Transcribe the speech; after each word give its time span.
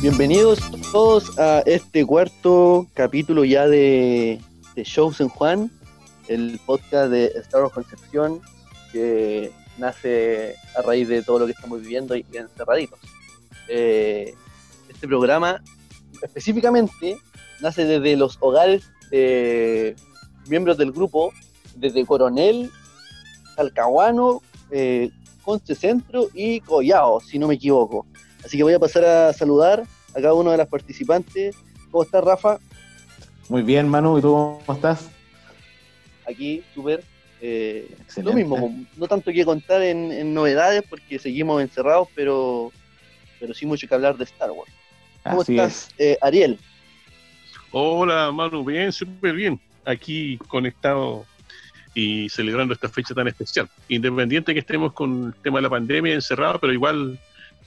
Bienvenidos 0.00 0.60
todos 0.92 1.36
a 1.40 1.58
este 1.66 2.06
cuarto 2.06 2.86
capítulo 2.94 3.44
ya 3.44 3.66
de, 3.66 4.40
de 4.76 4.84
Shows 4.84 5.20
en 5.20 5.28
Juan, 5.28 5.72
el 6.28 6.60
podcast 6.64 7.10
de 7.10 7.32
Star 7.34 7.62
Wars 7.62 7.74
Concepción, 7.74 8.40
que 8.92 9.50
nace 9.76 10.54
a 10.76 10.82
raíz 10.82 11.08
de 11.08 11.24
todo 11.24 11.40
lo 11.40 11.46
que 11.46 11.52
estamos 11.52 11.80
viviendo 11.80 12.14
y 12.14 12.24
encerraditos. 12.32 13.00
Eh, 13.66 14.34
este 14.88 15.08
programa 15.08 15.64
específicamente 16.22 17.18
nace 17.60 17.84
desde 17.84 18.16
los 18.16 18.36
hogares 18.38 18.88
de 19.10 19.96
miembros 20.46 20.78
del 20.78 20.92
grupo, 20.92 21.32
desde 21.74 22.06
Coronel, 22.06 22.70
Talcahuano, 23.56 24.42
eh, 24.70 25.10
Conce 25.42 25.74
Centro 25.74 26.28
y 26.34 26.60
Collao, 26.60 27.20
si 27.20 27.36
no 27.36 27.48
me 27.48 27.54
equivoco. 27.54 28.06
Así 28.44 28.56
que 28.56 28.62
voy 28.62 28.72
a 28.72 28.78
pasar 28.78 29.04
a 29.04 29.32
saludar 29.32 29.84
a 30.18 30.20
cada 30.20 30.34
uno 30.34 30.50
de 30.50 30.56
las 30.56 30.68
participantes. 30.68 31.56
¿Cómo 31.90 32.02
estás, 32.02 32.24
Rafa? 32.24 32.58
Muy 33.48 33.62
bien, 33.62 33.88
Manu, 33.88 34.18
¿y 34.18 34.20
tú 34.20 34.60
cómo 34.66 34.76
estás? 34.76 35.08
Aquí, 36.28 36.62
súper. 36.74 37.04
Eh, 37.40 37.88
lo 38.16 38.32
mismo, 38.32 38.84
no 38.96 39.06
tanto 39.06 39.30
que 39.32 39.44
contar 39.44 39.80
en, 39.80 40.34
novedades 40.34 40.82
porque 40.90 41.20
seguimos 41.20 41.62
encerrados, 41.62 42.08
pero, 42.16 42.72
pero 43.38 43.54
sí 43.54 43.64
mucho 43.64 43.86
que 43.86 43.94
hablar 43.94 44.16
de 44.16 44.24
Star 44.24 44.50
Wars. 44.50 44.72
¿Cómo 45.22 45.42
estás, 45.42 45.90
eh, 45.98 46.18
Ariel? 46.20 46.58
Hola, 47.70 48.32
Manu, 48.32 48.64
bien, 48.64 48.90
súper 48.90 49.34
bien. 49.34 49.60
Aquí 49.84 50.36
conectado 50.48 51.26
y 51.94 52.28
celebrando 52.28 52.74
esta 52.74 52.88
fecha 52.88 53.14
tan 53.14 53.28
especial. 53.28 53.68
Independiente 53.88 54.52
que 54.52 54.60
estemos 54.60 54.92
con 54.92 55.26
el 55.26 55.34
tema 55.34 55.58
de 55.58 55.62
la 55.62 55.70
pandemia 55.70 56.14
encerrado, 56.14 56.58
pero 56.58 56.72
igual 56.72 57.20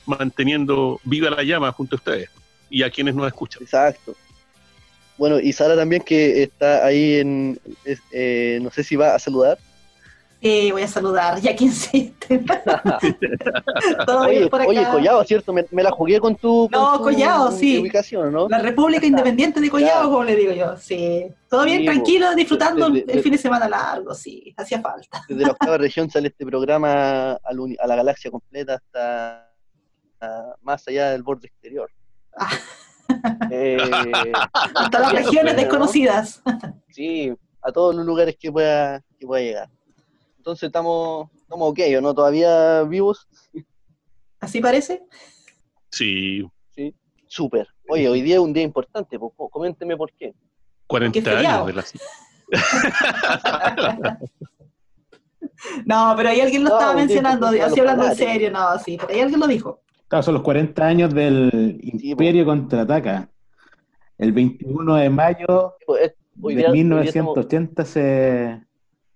manteniendo 0.06 1.00
viva 1.06 1.30
la 1.30 1.44
llama 1.44 1.72
junto 1.72 1.96
a 1.96 1.98
ustedes 1.98 2.30
y 2.72 2.82
a 2.82 2.90
quienes 2.90 3.14
nos 3.14 3.28
escuchan. 3.28 3.62
Exacto. 3.62 4.16
Bueno, 5.18 5.40
y 5.40 5.54
Sara 5.54 5.76
también 5.76 6.02
que 6.02 6.42
está 6.42 6.84
ahí 6.84 7.18
en, 7.18 7.60
eh, 8.12 8.60
no 8.64 8.72
sé 8.72 8.84
si 8.84 8.96
va 8.96 9.14
a 9.14 9.20
saludar. 9.20 9.60
Eh, 10.44 10.72
voy 10.72 10.82
a 10.82 10.88
saludar, 10.88 11.40
ya 11.40 11.56
que 11.56 11.66
insiste. 11.66 12.44
oye, 14.08 14.50
oye, 14.66 14.86
Collado, 14.92 15.24
¿cierto? 15.24 15.54
Me, 15.54 15.84
la 15.84 15.92
jugué 15.92 16.20
con 16.20 16.36
tu, 16.36 16.68
no, 16.72 17.00
Collado, 17.00 17.52
sí. 17.52 17.78
ubicación, 17.78 18.34
¿no? 18.34 18.50
La 18.50 18.58
República 18.58 19.06
Independiente 19.06 19.62
de 19.62 19.70
Collado, 19.70 20.10
como 20.10 20.24
le 20.24 20.36
digo 20.36 20.52
yo, 20.54 20.76
sí. 20.78 21.28
Todo 21.48 21.66
bien, 21.66 21.86
tranquilo, 21.86 22.34
disfrutando 22.34 22.88
el 22.88 23.22
fin 23.22 23.34
de 23.34 23.38
semana 23.38 23.70
largo, 23.70 24.16
sí, 24.16 24.52
hacía 24.58 24.82
falta. 24.82 25.22
Desde 25.30 25.44
la 25.44 25.52
octava 25.52 25.78
región 25.78 26.10
sale 26.10 26.30
este 26.30 26.44
programa 26.48 27.34
a 27.34 27.54
la 27.88 27.96
galaxia 27.96 28.32
completa 28.32 28.76
hasta 28.76 29.48
más 30.64 30.88
allá 30.88 31.12
del 31.12 31.22
borde 31.22 31.46
exterior. 31.46 31.92
Ah. 32.38 32.52
Eh, 33.52 33.78
hasta 34.76 35.00
las 35.00 35.12
regiones 35.12 35.56
desconocidas. 35.56 36.42
Sí, 36.90 37.34
a 37.62 37.72
todos 37.72 37.96
los 37.96 38.06
lugares 38.06 38.36
que 38.40 38.52
pueda, 38.52 39.02
que 39.20 39.28
pueda 39.28 39.44
llegar. 39.44 39.70
Entonces 40.38 40.68
estamos, 40.68 41.30
estamos 41.36 41.70
ok, 41.72 41.80
¿o 41.98 42.02
no? 42.02 42.14
¿Todavía 42.14 42.84
vivos? 42.84 43.28
¿Así 44.40 44.60
parece? 44.60 45.04
Sí. 45.92 46.48
Sí, 46.76 46.96
súper. 47.28 47.68
Oye, 47.88 48.10
hoy 48.10 48.22
día 48.22 48.36
es 48.36 48.42
un 48.42 48.54
día 48.54 48.64
importante, 48.64 49.20
pues, 49.20 49.32
coménteme 49.52 49.96
por 49.98 50.12
qué. 50.14 50.34
40 50.88 51.32
años 51.32 51.68
de 51.68 51.74
la 51.74 51.86
No, 55.86 56.14
pero 56.18 56.30
ahí 56.30 56.42
alguien 56.42 56.64
lo 56.64 56.70
estaba 56.72 56.94
mencionando, 56.94 57.48
así 57.48 57.80
hablando 57.80 58.08
en 58.08 58.16
serio, 58.16 58.52
no, 58.52 58.78
sí, 58.80 58.98
pero 59.00 59.14
ahí 59.14 59.22
alguien 59.22 59.40
lo 59.40 59.48
dijo. 59.48 59.82
Claro, 60.12 60.24
son 60.24 60.34
los 60.34 60.44
40 60.44 60.86
años 60.86 61.14
del 61.14 61.80
Imperio 61.82 62.44
contraataca. 62.44 63.30
El 64.18 64.34
21 64.34 64.96
de 64.96 65.10
mayo 65.10 65.78
pues, 65.86 66.12
de 66.36 66.70
1980 66.70 67.86
se, 67.86 68.62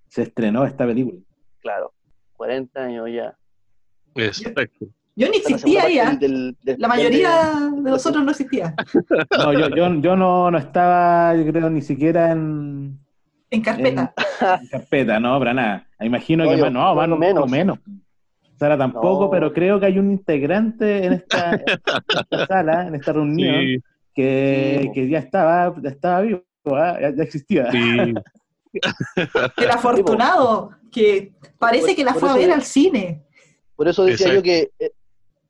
se 0.08 0.22
estrenó 0.22 0.64
esta 0.64 0.86
película. 0.86 1.20
Claro, 1.60 1.92
40 2.38 2.82
años 2.82 3.10
ya. 3.12 3.36
Exacto. 4.16 4.86
Yo 5.18 5.28
ni 5.30 5.36
existía 5.36 5.84
¿ah? 6.08 6.18
la 6.64 6.88
mayoría 6.88 7.70
de 7.74 7.92
nosotros 7.92 8.24
no 8.24 8.32
existía. 8.32 8.74
No, 9.38 9.52
yo, 9.52 9.68
yo, 9.76 9.94
yo 10.00 10.16
no, 10.16 10.50
no, 10.50 10.58
estaba, 10.58 11.36
yo 11.36 11.46
creo, 11.52 11.70
ni 11.70 11.82
siquiera 11.82 12.32
en... 12.32 12.98
En 13.50 13.62
carpeta. 13.62 14.14
En, 14.40 14.68
carpeta, 14.70 15.20
no, 15.20 15.38
para 15.40 15.54
nada. 15.54 15.88
Imagino 16.00 16.50
que, 16.50 16.56
no, 16.72 16.96
más, 16.96 17.10
menos. 17.20 17.52
menos. 17.52 17.80
Sara 18.58 18.78
tampoco, 18.78 19.30
pero 19.30 19.52
creo 19.54 19.80
que 19.80 19.88
hay 19.88 20.00
un 20.00 20.12
integrante 20.12 21.06
en 21.06 21.14
esta, 21.14 21.62
sala, 22.48 22.88
en 22.88 22.96
esta 22.96 23.14
reunión, 23.14 23.84
que, 24.14 24.92
que, 24.94 25.10
ya 25.10 25.20
estaba, 25.20 25.76
ya 25.82 25.90
estaba 25.90 26.22
vivo, 26.22 26.44
¿ah? 26.66 26.98
ya, 27.02 27.24
existía. 27.24 27.70
Sí. 27.72 28.14
El 29.58 29.72
afortunado, 29.72 30.72
que 30.92 31.34
parece 31.60 31.96
que 31.96 32.04
la 32.04 32.14
fue 32.14 32.30
a 32.30 32.36
ver 32.36 32.52
al 32.52 32.64
cine. 32.64 33.24
Por 33.76 33.88
eso 33.88 34.06
decía 34.06 34.34
yo 34.34 34.42
que 34.42 34.72
eh, 34.80 34.92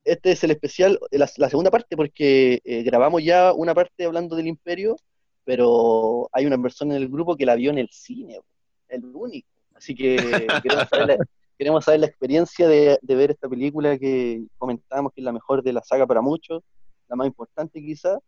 este 0.03 0.31
es 0.31 0.43
el 0.43 0.51
especial, 0.51 0.99
la, 1.11 1.27
segunda 1.27 1.72
parte, 1.72 1.95
porque 1.97 2.61
eh, 2.63 2.83
grabamos 2.83 3.23
ya 3.23 3.53
una 3.53 3.73
parte 3.73 4.05
hablando 4.05 4.35
del 4.35 4.47
imperio, 4.47 4.95
pero 5.43 6.29
hay 6.31 6.45
una 6.45 6.59
persona 6.59 6.95
en 6.95 7.01
el 7.01 7.09
grupo 7.09 7.35
que 7.35 7.45
la 7.45 7.55
vio 7.55 7.72
en 7.72 7.79
el 7.79 7.89
cine, 7.91 8.39
el 8.87 9.03
único. 9.13 9.49
Así 9.73 9.95
que 9.95 10.16
queremos 10.63 10.89
saber, 10.89 11.07
la, 11.07 11.17
queremos 11.57 11.85
saber 11.85 12.01
la 12.01 12.07
experiencia 12.07 12.67
de, 12.67 12.99
ver 13.01 13.31
esta 13.31 13.47
película 13.47 13.97
que 13.97 14.45
comentábamos 14.57 15.13
que 15.13 15.21
es 15.21 15.25
la 15.25 15.31
mejor 15.31 15.63
de 15.63 15.73
la 15.73 15.81
saga 15.81 16.05
para 16.05 16.21
muchos, 16.21 16.63
la 17.07 17.16
más 17.16 17.27
importante 17.27 17.81
quizás, 17.81 18.19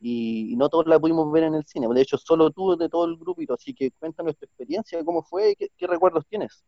y, 0.00 0.54
no 0.56 0.68
todos 0.68 0.86
la 0.86 0.98
pudimos 0.98 1.30
ver 1.30 1.44
en 1.44 1.54
el 1.54 1.64
cine. 1.64 1.86
De 1.88 2.00
hecho, 2.00 2.18
solo 2.18 2.50
tú 2.50 2.76
de 2.76 2.88
todo 2.88 3.04
el 3.04 3.16
grupito, 3.16 3.54
así 3.54 3.72
que 3.72 3.90
cuéntanos 3.92 4.36
tu 4.36 4.44
experiencia, 4.44 5.04
cómo 5.04 5.22
fue, 5.22 5.54
qué, 5.56 5.68
qué 5.76 5.86
recuerdos 5.86 6.26
tienes. 6.28 6.64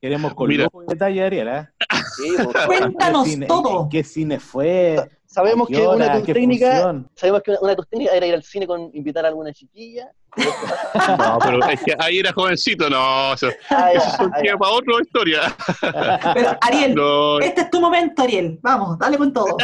Queremos 0.00 0.34
con 0.34 0.48
detalle, 0.86 1.22
Ariel, 1.22 1.48
¿eh? 1.48 1.68
Pues, 2.16 2.66
Cuéntanos 2.66 3.28
todo. 3.46 3.88
¿Qué 3.90 4.04
cine 4.04 4.38
fue? 4.38 4.96
Sabemos 5.26 5.68
que 5.68 5.86
una 5.86 6.14
de 6.14 6.20
tus 6.20 6.32
técnicas, 6.32 6.96
sabemos 7.14 7.42
que 7.42 7.54
una 7.60 7.70
de 7.70 7.76
tus 7.76 7.88
técnicas 7.88 8.14
era 8.14 8.26
ir 8.26 8.34
al 8.34 8.42
cine 8.42 8.66
con 8.66 8.90
invitar 8.94 9.24
a 9.24 9.28
alguna 9.28 9.52
chiquilla. 9.52 10.10
No, 11.18 11.38
pero 11.42 11.64
es 11.68 11.82
que 11.82 11.94
ahí 11.98 12.18
era 12.18 12.32
jovencito, 12.32 12.88
no, 12.88 13.32
eso, 13.32 13.48
ah, 13.70 13.92
eso 13.92 14.30
para 14.58 14.72
otra 14.72 14.94
historia. 15.00 15.40
Pero 16.34 16.56
Ariel, 16.60 16.94
este 17.42 17.62
es 17.62 17.70
tu 17.70 17.80
momento, 17.80 18.22
Ariel. 18.22 18.58
Vamos, 18.62 18.98
dale 18.98 19.16
con 19.16 19.32
todo. 19.32 19.56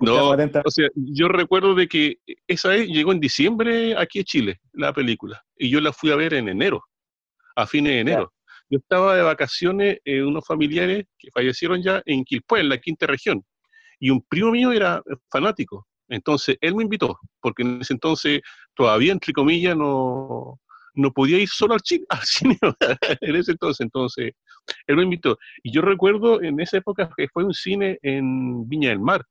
No, 0.00 0.30
o 0.30 0.70
sea, 0.70 0.88
yo 0.94 1.28
recuerdo 1.28 1.74
de 1.74 1.88
que 1.88 2.16
esa 2.46 2.70
vez 2.70 2.88
llegó 2.88 3.12
en 3.12 3.20
diciembre 3.20 3.96
aquí 3.96 4.20
a 4.20 4.24
Chile, 4.24 4.60
la 4.72 4.92
película, 4.92 5.42
y 5.56 5.70
yo 5.70 5.80
la 5.80 5.92
fui 5.92 6.10
a 6.10 6.16
ver 6.16 6.34
en 6.34 6.48
enero, 6.48 6.82
a 7.54 7.66
fines 7.66 7.92
de 7.92 8.00
enero. 8.00 8.32
Yo 8.68 8.78
estaba 8.78 9.14
de 9.16 9.22
vacaciones 9.22 9.98
en 10.04 10.26
unos 10.26 10.44
familiares 10.46 11.04
que 11.18 11.28
fallecieron 11.32 11.82
ya 11.82 12.02
en 12.04 12.24
Quilpué, 12.24 12.60
en 12.60 12.68
la 12.68 12.78
quinta 12.78 13.06
región, 13.06 13.44
y 14.00 14.10
un 14.10 14.22
primo 14.28 14.50
mío 14.50 14.72
era 14.72 15.02
fanático. 15.30 15.86
Entonces 16.08 16.56
él 16.60 16.74
me 16.74 16.84
invitó, 16.84 17.18
porque 17.40 17.62
en 17.62 17.80
ese 17.80 17.94
entonces 17.94 18.40
todavía, 18.74 19.12
entre 19.12 19.32
comillas, 19.32 19.76
no, 19.76 20.60
no 20.94 21.12
podía 21.12 21.38
ir 21.38 21.48
solo 21.48 21.74
al, 21.74 21.80
al 22.08 22.22
cine 22.22 22.58
en 23.20 23.36
ese 23.36 23.52
entonces. 23.52 23.84
Entonces 23.84 24.32
él 24.86 24.96
me 24.96 25.04
invitó. 25.04 25.38
Y 25.62 25.72
yo 25.72 25.82
recuerdo 25.82 26.42
en 26.42 26.60
esa 26.60 26.78
época 26.78 27.10
que 27.16 27.28
fue 27.32 27.44
un 27.44 27.54
cine 27.54 27.98
en 28.02 28.68
Viña 28.68 28.90
del 28.90 29.00
Mar. 29.00 29.22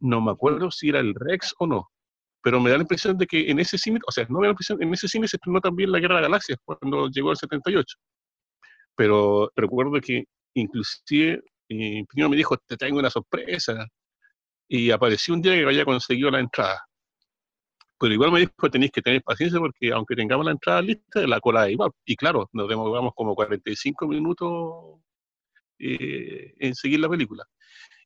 No 0.00 0.20
me 0.20 0.32
acuerdo 0.32 0.70
si 0.70 0.88
era 0.88 1.00
el 1.00 1.14
Rex 1.14 1.54
o 1.58 1.66
no, 1.66 1.88
pero 2.42 2.60
me 2.60 2.70
da 2.70 2.76
la 2.76 2.82
impresión 2.82 3.16
de 3.16 3.26
que 3.26 3.50
en 3.50 3.58
ese 3.60 3.78
cine, 3.78 4.00
o 4.06 4.12
sea, 4.12 4.26
no 4.28 4.40
me 4.40 4.46
da 4.46 4.48
la 4.48 4.52
impresión, 4.52 4.82
en 4.82 4.92
ese 4.92 5.08
cine 5.08 5.28
se 5.28 5.36
estrenó 5.36 5.60
también 5.60 5.92
La 5.92 6.00
Guerra 6.00 6.16
de 6.16 6.22
Galaxias 6.22 6.58
cuando 6.64 7.08
llegó 7.08 7.30
el 7.30 7.36
78 7.36 7.96
pero 8.96 9.50
recuerdo 9.56 10.00
que 10.00 10.24
inclusive 10.54 11.42
mi 11.68 12.04
primo 12.04 12.28
me 12.28 12.36
dijo, 12.36 12.56
te 12.58 12.76
tengo 12.76 12.98
una 12.98 13.10
sorpresa, 13.10 13.86
y 14.72 14.90
apareció 14.90 15.34
un 15.34 15.42
día 15.42 15.52
que 15.52 15.64
había 15.64 15.84
conseguido 15.84 16.30
la 16.30 16.40
entrada. 16.40 16.82
Pero 17.98 18.14
igual 18.14 18.32
me 18.32 18.40
dijo, 18.40 18.70
tenéis 18.70 18.90
que 18.90 19.02
tener 19.02 19.22
paciencia 19.22 19.60
porque 19.60 19.92
aunque 19.92 20.16
tengamos 20.16 20.46
la 20.46 20.52
entrada 20.52 20.80
lista, 20.80 21.26
la 21.26 21.40
cola 21.40 21.66
es 21.66 21.72
igual. 21.72 21.90
Y 22.06 22.16
claro, 22.16 22.48
nos 22.52 22.68
demoramos 22.68 23.12
como 23.14 23.34
45 23.34 24.08
minutos 24.08 25.00
eh, 25.78 26.54
en 26.58 26.74
seguir 26.74 27.00
la 27.00 27.08
película. 27.10 27.44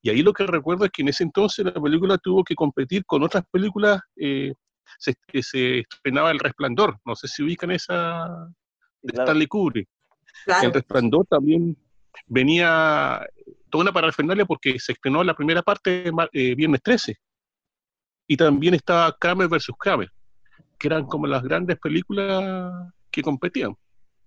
Y 0.02 0.10
ahí 0.10 0.22
lo 0.22 0.32
que 0.32 0.44
recuerdo 0.44 0.84
es 0.84 0.90
que 0.90 1.02
en 1.02 1.08
ese 1.08 1.22
entonces 1.22 1.64
la 1.64 1.80
película 1.80 2.18
tuvo 2.18 2.42
que 2.42 2.56
competir 2.56 3.04
con 3.06 3.22
otras 3.22 3.44
películas 3.50 4.00
eh, 4.16 4.52
que 5.28 5.42
se 5.44 5.78
estrenaba 5.80 6.32
El 6.32 6.40
Resplandor. 6.40 6.98
No 7.04 7.14
sé 7.14 7.28
si 7.28 7.44
ubican 7.44 7.70
esa 7.70 8.26
de 9.02 9.22
Stanley 9.22 9.46
Kubrick. 9.46 9.88
El 10.62 10.72
Resplandor 10.72 11.26
también 11.26 11.76
venía 12.26 13.26
toda 13.70 13.82
una 13.82 13.92
parafernalia 13.92 14.44
porque 14.44 14.78
se 14.78 14.92
estrenó 14.92 15.22
la 15.24 15.34
primera 15.34 15.62
parte 15.62 16.10
eh, 16.32 16.54
viernes 16.54 16.82
13. 16.82 17.16
Y 18.28 18.36
también 18.36 18.74
estaba 18.74 19.16
Kramer 19.18 19.48
versus 19.48 19.76
Kramer, 19.78 20.10
que 20.78 20.88
eran 20.88 21.06
como 21.06 21.26
las 21.26 21.42
grandes 21.42 21.78
películas 21.78 22.92
que 23.10 23.22
competían. 23.22 23.76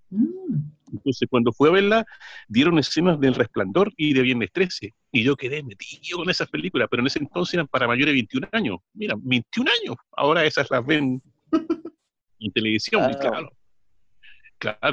Mm. 0.10 0.72
Entonces, 0.92 1.28
cuando 1.30 1.52
fui 1.52 1.70
a 1.70 1.74
verla, 1.74 2.06
dieron 2.48 2.80
escenas 2.80 3.20
del 3.20 3.36
Resplandor 3.36 3.94
y 3.96 4.14
de 4.14 4.22
Viernes 4.22 4.50
13. 4.52 4.94
Y 5.12 5.24
yo 5.24 5.36
quedé 5.36 5.62
metido 5.62 6.18
con 6.18 6.30
esas 6.30 6.50
películas, 6.50 6.88
pero 6.90 7.02
en 7.02 7.08
ese 7.08 7.20
entonces 7.20 7.54
eran 7.54 7.68
para 7.68 7.88
mayores 7.88 8.14
de 8.14 8.22
21 8.22 8.48
años. 8.52 8.78
Mira, 8.94 9.16
21 9.18 9.70
años. 9.82 9.96
Ahora 10.16 10.46
esas 10.46 10.70
las 10.72 10.84
ven 10.86 11.22
en 12.40 12.52
televisión, 12.52 13.04
claro. 13.14 13.20
claro. 13.20 13.59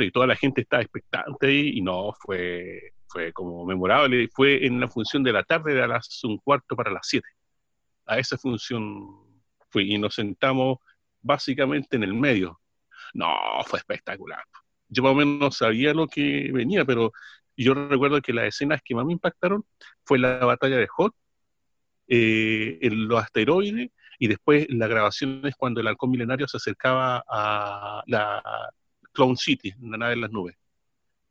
Y 0.01 0.11
toda 0.11 0.27
la 0.27 0.37
gente 0.37 0.63
estaba 0.63 0.83
expectante 0.83 1.53
y, 1.53 1.79
y 1.79 1.83
no, 1.83 2.13
fue, 2.21 2.93
fue 3.09 3.33
como 3.33 3.65
memorable. 3.65 4.29
Fue 4.33 4.65
en 4.67 4.81
la 4.81 4.89
función 4.89 5.23
de 5.23 5.33
la 5.33 5.45
tarde 5.45 5.75
de 5.75 5.83
a 5.83 5.87
las 5.87 6.23
un 6.25 6.39
cuarto 6.39 6.77
para 6.77 6.91
las 6.91 7.07
7. 7.09 7.27
A 8.07 8.19
esa 8.19 8.39
función 8.39 9.43
fui 9.71 9.95
y 9.95 9.99
nos 9.99 10.15
sentamos 10.15 10.79
básicamente 11.21 11.97
en 11.97 12.05
el 12.05 12.15
medio. 12.15 12.61
No, 13.15 13.35
fue 13.67 13.79
espectacular 13.79 14.45
yo 14.89 15.03
más 15.03 15.13
o 15.13 15.15
menos 15.15 15.57
sabía 15.57 15.95
lo 15.95 16.07
que 16.07 16.51
venía, 16.53 16.85
pero 16.85 17.13
yo 17.57 17.75
recuerdo 17.75 18.21
que 18.21 18.33
las 18.33 18.47
escenas 18.47 18.81
que 18.85 18.95
más 18.95 19.05
me 19.07 19.13
impactaron 19.15 19.65
fue 20.05 20.19
la 20.19 20.39
batalla 20.45 20.77
de 20.77 20.87
Hot, 20.89 21.15
eh, 22.09 22.79
los 22.83 23.23
asteroides, 23.23 23.91
y 24.19 24.29
después 24.29 24.67
las 24.71 24.89
grabaciones 24.89 25.55
cuando 25.57 25.81
el 25.81 25.89
halcón 25.89 26.11
milenario 26.11 26.49
se 26.49 26.57
acercaba 26.57 27.23
a 27.29 28.03
la 28.07 28.43
Clown 29.17 29.37
City, 29.37 29.75
la 29.81 29.97
nave 29.97 30.13
en 30.13 30.21
las 30.21 30.31
nubes. 30.31 30.57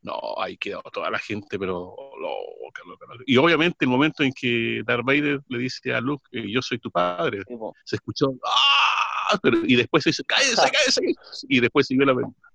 No, 0.02 0.20
ahí 0.38 0.56
quedó 0.56 0.82
toda 0.92 1.10
la 1.10 1.18
gente, 1.18 1.58
pero 1.58 1.96
loca, 2.20 2.82
loca, 2.86 3.06
Y 3.26 3.36
obviamente 3.38 3.78
el 3.80 3.88
momento 3.88 4.22
en 4.22 4.32
que 4.32 4.82
Darth 4.86 5.04
Vader 5.04 5.40
le 5.48 5.58
dice 5.58 5.94
a 5.94 6.00
Luke, 6.00 6.24
eh, 6.32 6.44
yo 6.48 6.62
soy 6.62 6.78
tu 6.78 6.90
padre, 6.90 7.42
se 7.84 7.96
escuchó, 7.96 8.34
¡ah! 8.44 9.38
y 9.66 9.74
después 9.74 10.04
se 10.04 10.10
dice, 10.10 10.22
cállese, 10.24 10.70
cállese, 10.70 11.00
y 11.48 11.60
después 11.60 11.86
siguió 11.86 12.04
la 12.04 12.14
película. 12.14 12.50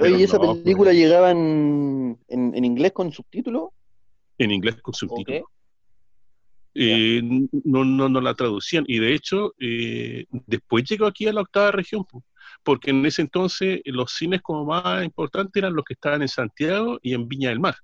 Oye, 0.00 0.18
¿y 0.18 0.22
esa 0.22 0.38
película 0.38 0.92
llegaba 0.92 1.30
en, 1.30 2.18
en, 2.28 2.64
inglés 2.64 2.92
con 2.92 3.10
subtítulos? 3.10 3.70
En 4.38 4.52
inglés 4.52 4.80
con 4.80 4.94
subtítulos. 4.94 5.42
Eh, 6.74 7.20
no, 7.64 7.84
no, 7.84 8.08
no 8.08 8.20
la 8.20 8.34
traducían. 8.34 8.84
Y 8.86 9.00
de 9.00 9.12
hecho, 9.12 9.54
eh, 9.58 10.26
después 10.30 10.84
llegó 10.84 11.06
aquí 11.06 11.26
a 11.26 11.32
la 11.32 11.40
octava 11.40 11.72
región, 11.72 12.04
porque 12.68 12.90
en 12.90 13.06
ese 13.06 13.22
entonces 13.22 13.80
los 13.86 14.12
cines 14.12 14.42
como 14.42 14.66
más 14.66 15.02
importantes 15.02 15.56
eran 15.56 15.72
los 15.72 15.86
que 15.86 15.94
estaban 15.94 16.20
en 16.20 16.28
Santiago 16.28 16.98
y 17.00 17.14
en 17.14 17.26
Viña 17.26 17.48
del 17.48 17.60
Mar. 17.60 17.74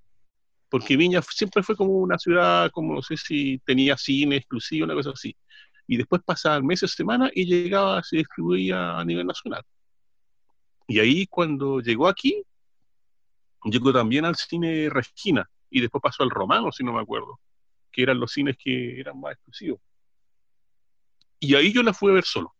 Porque 0.68 0.98
Viña 0.98 1.22
siempre 1.22 1.62
fue 1.62 1.74
como 1.74 1.92
una 1.92 2.18
ciudad, 2.18 2.70
como 2.70 2.92
no 2.92 3.00
sé 3.00 3.16
si 3.16 3.58
tenía 3.64 3.96
cine 3.96 4.36
exclusivo, 4.36 4.84
una 4.84 4.92
cosa 4.92 5.12
así. 5.14 5.34
Y 5.86 5.96
después 5.96 6.20
pasaban 6.22 6.66
meses, 6.66 6.92
semanas 6.92 7.30
y 7.34 7.46
llegaba, 7.46 8.02
se 8.02 8.18
distribuía 8.18 8.98
a 8.98 9.02
nivel 9.06 9.26
nacional. 9.26 9.62
Y 10.86 10.98
ahí 10.98 11.26
cuando 11.28 11.80
llegó 11.80 12.06
aquí, 12.06 12.42
llegó 13.64 13.90
también 13.90 14.26
al 14.26 14.36
cine 14.36 14.90
Regina 14.90 15.48
y 15.70 15.80
después 15.80 16.02
pasó 16.02 16.24
al 16.24 16.30
Romano, 16.30 16.70
si 16.72 16.84
no 16.84 16.92
me 16.92 17.00
acuerdo, 17.00 17.40
que 17.90 18.02
eran 18.02 18.20
los 18.20 18.32
cines 18.32 18.58
que 18.62 19.00
eran 19.00 19.18
más 19.18 19.32
exclusivos. 19.32 19.80
Y 21.40 21.54
ahí 21.54 21.72
yo 21.72 21.82
la 21.82 21.94
fui 21.94 22.10
a 22.10 22.16
ver 22.16 22.24
solo, 22.24 22.54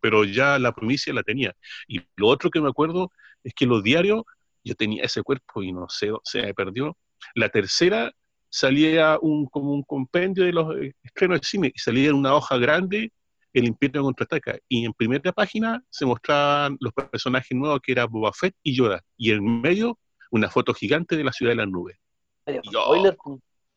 pero 0.00 0.24
ya 0.24 0.58
la 0.58 0.72
primicia 0.72 1.12
la 1.12 1.22
tenía. 1.22 1.54
Y 1.86 2.00
lo 2.16 2.28
otro 2.28 2.50
que 2.50 2.60
me 2.60 2.68
acuerdo 2.68 3.10
es 3.44 3.54
que 3.54 3.66
los 3.66 3.82
diarios, 3.82 4.22
yo 4.64 4.74
tenía 4.74 5.04
ese 5.04 5.22
cuerpo 5.22 5.62
y 5.62 5.72
no 5.72 5.86
sé, 5.88 6.10
se 6.24 6.42
me 6.42 6.54
perdió. 6.54 6.96
La 7.34 7.48
tercera 7.48 8.12
salía 8.50 9.18
un, 9.20 9.46
como 9.46 9.72
un 9.72 9.82
compendio 9.82 10.44
de 10.44 10.52
los 10.52 10.74
estrenos 11.02 11.40
de 11.40 11.46
cine 11.46 11.72
y 11.74 11.78
salía 11.78 12.10
en 12.10 12.16
una 12.16 12.34
hoja 12.34 12.56
grande 12.58 13.12
el 13.52 13.66
Imperio 13.66 14.02
contraataca. 14.02 14.58
Y 14.68 14.84
en 14.84 14.92
primera 14.92 15.32
página 15.32 15.82
se 15.90 16.06
mostraban 16.06 16.76
los 16.80 16.92
personajes 16.92 17.56
nuevos 17.56 17.80
que 17.82 17.92
era 17.92 18.06
Boba 18.06 18.32
Fett 18.32 18.54
y 18.62 18.76
Yoda. 18.76 19.02
Y 19.16 19.32
en 19.32 19.60
medio, 19.60 19.98
una 20.30 20.48
foto 20.48 20.74
gigante 20.74 21.16
de 21.16 21.24
la 21.24 21.32
ciudad 21.32 21.52
de 21.52 21.56
las 21.56 21.68
nubes. 21.68 21.96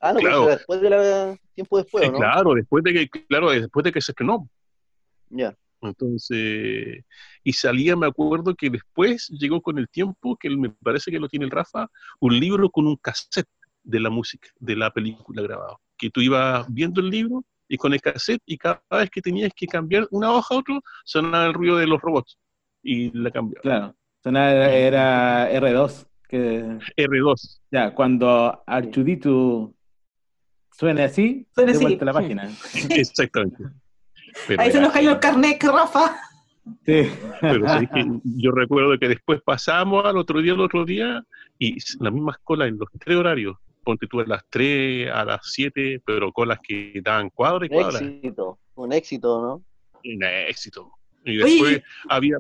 Ah, 0.04 0.14
no, 0.14 0.20
claro. 0.20 0.48
después 0.48 0.82
de 0.82 0.90
la, 0.90 1.38
tiempo 1.54 1.78
después, 1.78 2.12
¿no? 2.12 2.18
Claro, 2.18 2.54
después 2.56 2.84
de 2.84 2.94
que, 2.94 3.10
claro, 3.28 3.52
después 3.52 3.84
de 3.84 3.92
que 3.92 4.02
se 4.02 4.14
estrenó. 4.14 4.50
Ya. 5.30 5.56
Entonces, 5.82 7.04
y 7.44 7.54
salía, 7.54 7.96
me 7.96 8.08
acuerdo 8.08 8.56
que 8.56 8.70
después 8.70 9.28
llegó 9.30 9.62
con 9.62 9.78
el 9.80 9.90
tiempo, 9.90 10.38
que 10.38 10.50
me 10.50 10.70
parece 10.70 11.12
que 11.12 11.20
lo 11.20 11.28
tiene 11.28 11.46
el 11.46 11.52
Rafa, 11.52 11.88
un 12.20 12.40
libro 12.40 12.70
con 12.70 12.88
un 12.88 12.98
cassette 12.98 13.50
de 13.84 14.00
la 14.00 14.10
música, 14.10 14.50
de 14.60 14.76
la 14.76 14.92
película 14.92 15.42
grabado. 15.42 15.80
Que 15.98 16.10
tú 16.10 16.22
ibas 16.22 16.66
viendo 16.72 17.02
el 17.02 17.10
libro 17.10 17.44
y 17.68 17.78
con 17.78 17.94
el 17.94 18.02
cassette 18.02 18.42
y 18.46 18.58
cada 18.58 18.82
vez 18.92 19.10
que 19.10 19.22
tenías 19.22 19.52
que 19.56 19.66
cambiar 19.66 20.08
una 20.12 20.32
hoja 20.32 20.56
a 20.56 20.58
otro, 20.60 20.82
sonaba 21.04 21.48
el 21.48 21.54
ruido 21.54 21.78
de 21.78 21.88
los 21.88 22.02
robots 22.02 22.38
y 22.84 23.12
la 23.18 23.32
cambiaba. 23.32 23.62
Claro, 23.62 23.96
sonaba, 24.24 24.70
era 24.72 25.52
R2. 25.52 26.08
Que... 26.28 26.80
R2. 26.98 27.60
Ya, 27.72 27.94
cuando 27.94 28.64
Archudito 28.66 29.74
suene 30.72 31.04
así, 31.04 31.48
suena 31.54 31.72
así. 31.72 31.98
la 32.00 32.14
página. 32.14 32.50
Exactamente. 32.90 33.64
Ahí 34.58 34.72
se 34.72 34.80
nos 34.80 34.92
cayó 34.92 35.12
el 35.12 35.20
carnet, 35.20 35.64
Rafa. 35.64 36.20
Sí. 36.86 37.10
Pero 37.42 37.66
yo 38.24 38.52
recuerdo 38.52 38.98
que 39.00 39.08
después 39.08 39.42
pasamos 39.44 40.06
al 40.06 40.18
otro 40.18 40.42
día, 40.42 40.54
al 40.54 40.62
otro 40.62 40.86
día, 40.86 41.24
y 41.58 41.78
la 42.00 42.12
misma 42.12 42.34
escuela 42.34 42.68
en 42.68 42.78
los 42.78 42.90
tres 43.00 43.18
horarios, 43.18 43.58
ponte 43.84 44.08
tú 44.08 44.20
a 44.20 44.26
las 44.26 44.44
3, 44.50 45.10
a 45.12 45.26
las 45.26 45.40
7, 45.44 46.02
pero 46.06 46.32
con 46.32 46.48
las 46.48 46.60
que 46.60 47.02
daban 47.04 47.30
cuadro 47.30 47.66
y 47.66 47.70
cuadra. 47.70 48.00
Un 48.00 48.08
éxito, 48.08 48.60
un 48.76 48.94
éxito, 48.94 49.42
¿no? 49.42 49.64
Un 50.04 50.24
éxito. 50.24 50.92
Y 51.26 51.38
después 51.38 51.82
había, 52.10 52.38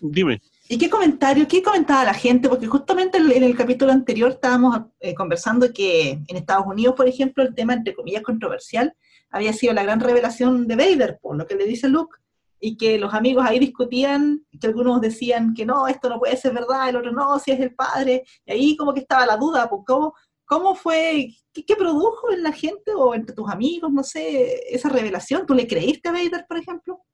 dime. 0.00 0.40
¿Y 0.68 0.78
qué 0.78 0.88
comentario, 0.88 1.48
qué 1.48 1.62
comentaba 1.62 2.04
la 2.04 2.14
gente? 2.14 2.48
Porque 2.48 2.66
justamente 2.66 3.18
en 3.18 3.42
el 3.42 3.56
capítulo 3.56 3.90
anterior 3.90 4.30
estábamos 4.30 4.82
eh, 5.00 5.14
conversando 5.14 5.72
que 5.72 6.10
en 6.10 6.36
Estados 6.36 6.66
Unidos, 6.66 6.94
por 6.94 7.08
ejemplo, 7.08 7.42
el 7.42 7.54
tema, 7.56 7.74
entre 7.74 7.92
comillas, 7.92 8.22
controversial, 8.22 8.94
había 9.30 9.52
sido 9.52 9.72
la 9.72 9.82
gran 9.82 10.00
revelación 10.00 10.66
de 10.66 10.76
Vader, 10.76 11.18
por 11.20 11.36
lo 11.36 11.46
que 11.46 11.54
le 11.54 11.66
dice 11.66 11.88
Luke, 11.88 12.18
y 12.58 12.76
que 12.76 12.98
los 12.98 13.14
amigos 13.14 13.44
ahí 13.46 13.58
discutían, 13.58 14.44
que 14.60 14.66
algunos 14.66 15.00
decían 15.00 15.54
que 15.54 15.64
no, 15.64 15.88
esto 15.88 16.08
no 16.08 16.18
puede 16.18 16.36
ser 16.36 16.52
verdad, 16.52 16.88
el 16.88 16.96
otro 16.96 17.12
no, 17.12 17.38
si 17.38 17.52
es 17.52 17.60
el 17.60 17.74
padre, 17.74 18.24
y 18.44 18.52
ahí 18.52 18.76
como 18.76 18.92
que 18.92 19.00
estaba 19.00 19.24
la 19.24 19.36
duda, 19.36 19.68
pues 19.68 19.82
cómo, 19.86 20.14
¿Cómo 20.50 20.74
fue? 20.74 21.28
¿Qué, 21.52 21.76
produjo 21.76 22.32
en 22.32 22.42
la 22.42 22.50
gente 22.50 22.92
o 22.92 23.14
entre 23.14 23.36
tus 23.36 23.48
amigos, 23.48 23.92
no 23.92 24.02
sé, 24.02 24.74
esa 24.74 24.88
revelación? 24.88 25.46
¿Tú 25.46 25.54
le 25.54 25.68
creíste 25.68 26.08
a 26.08 26.12
Vader, 26.12 26.44
por 26.48 26.58
ejemplo? 26.58 27.04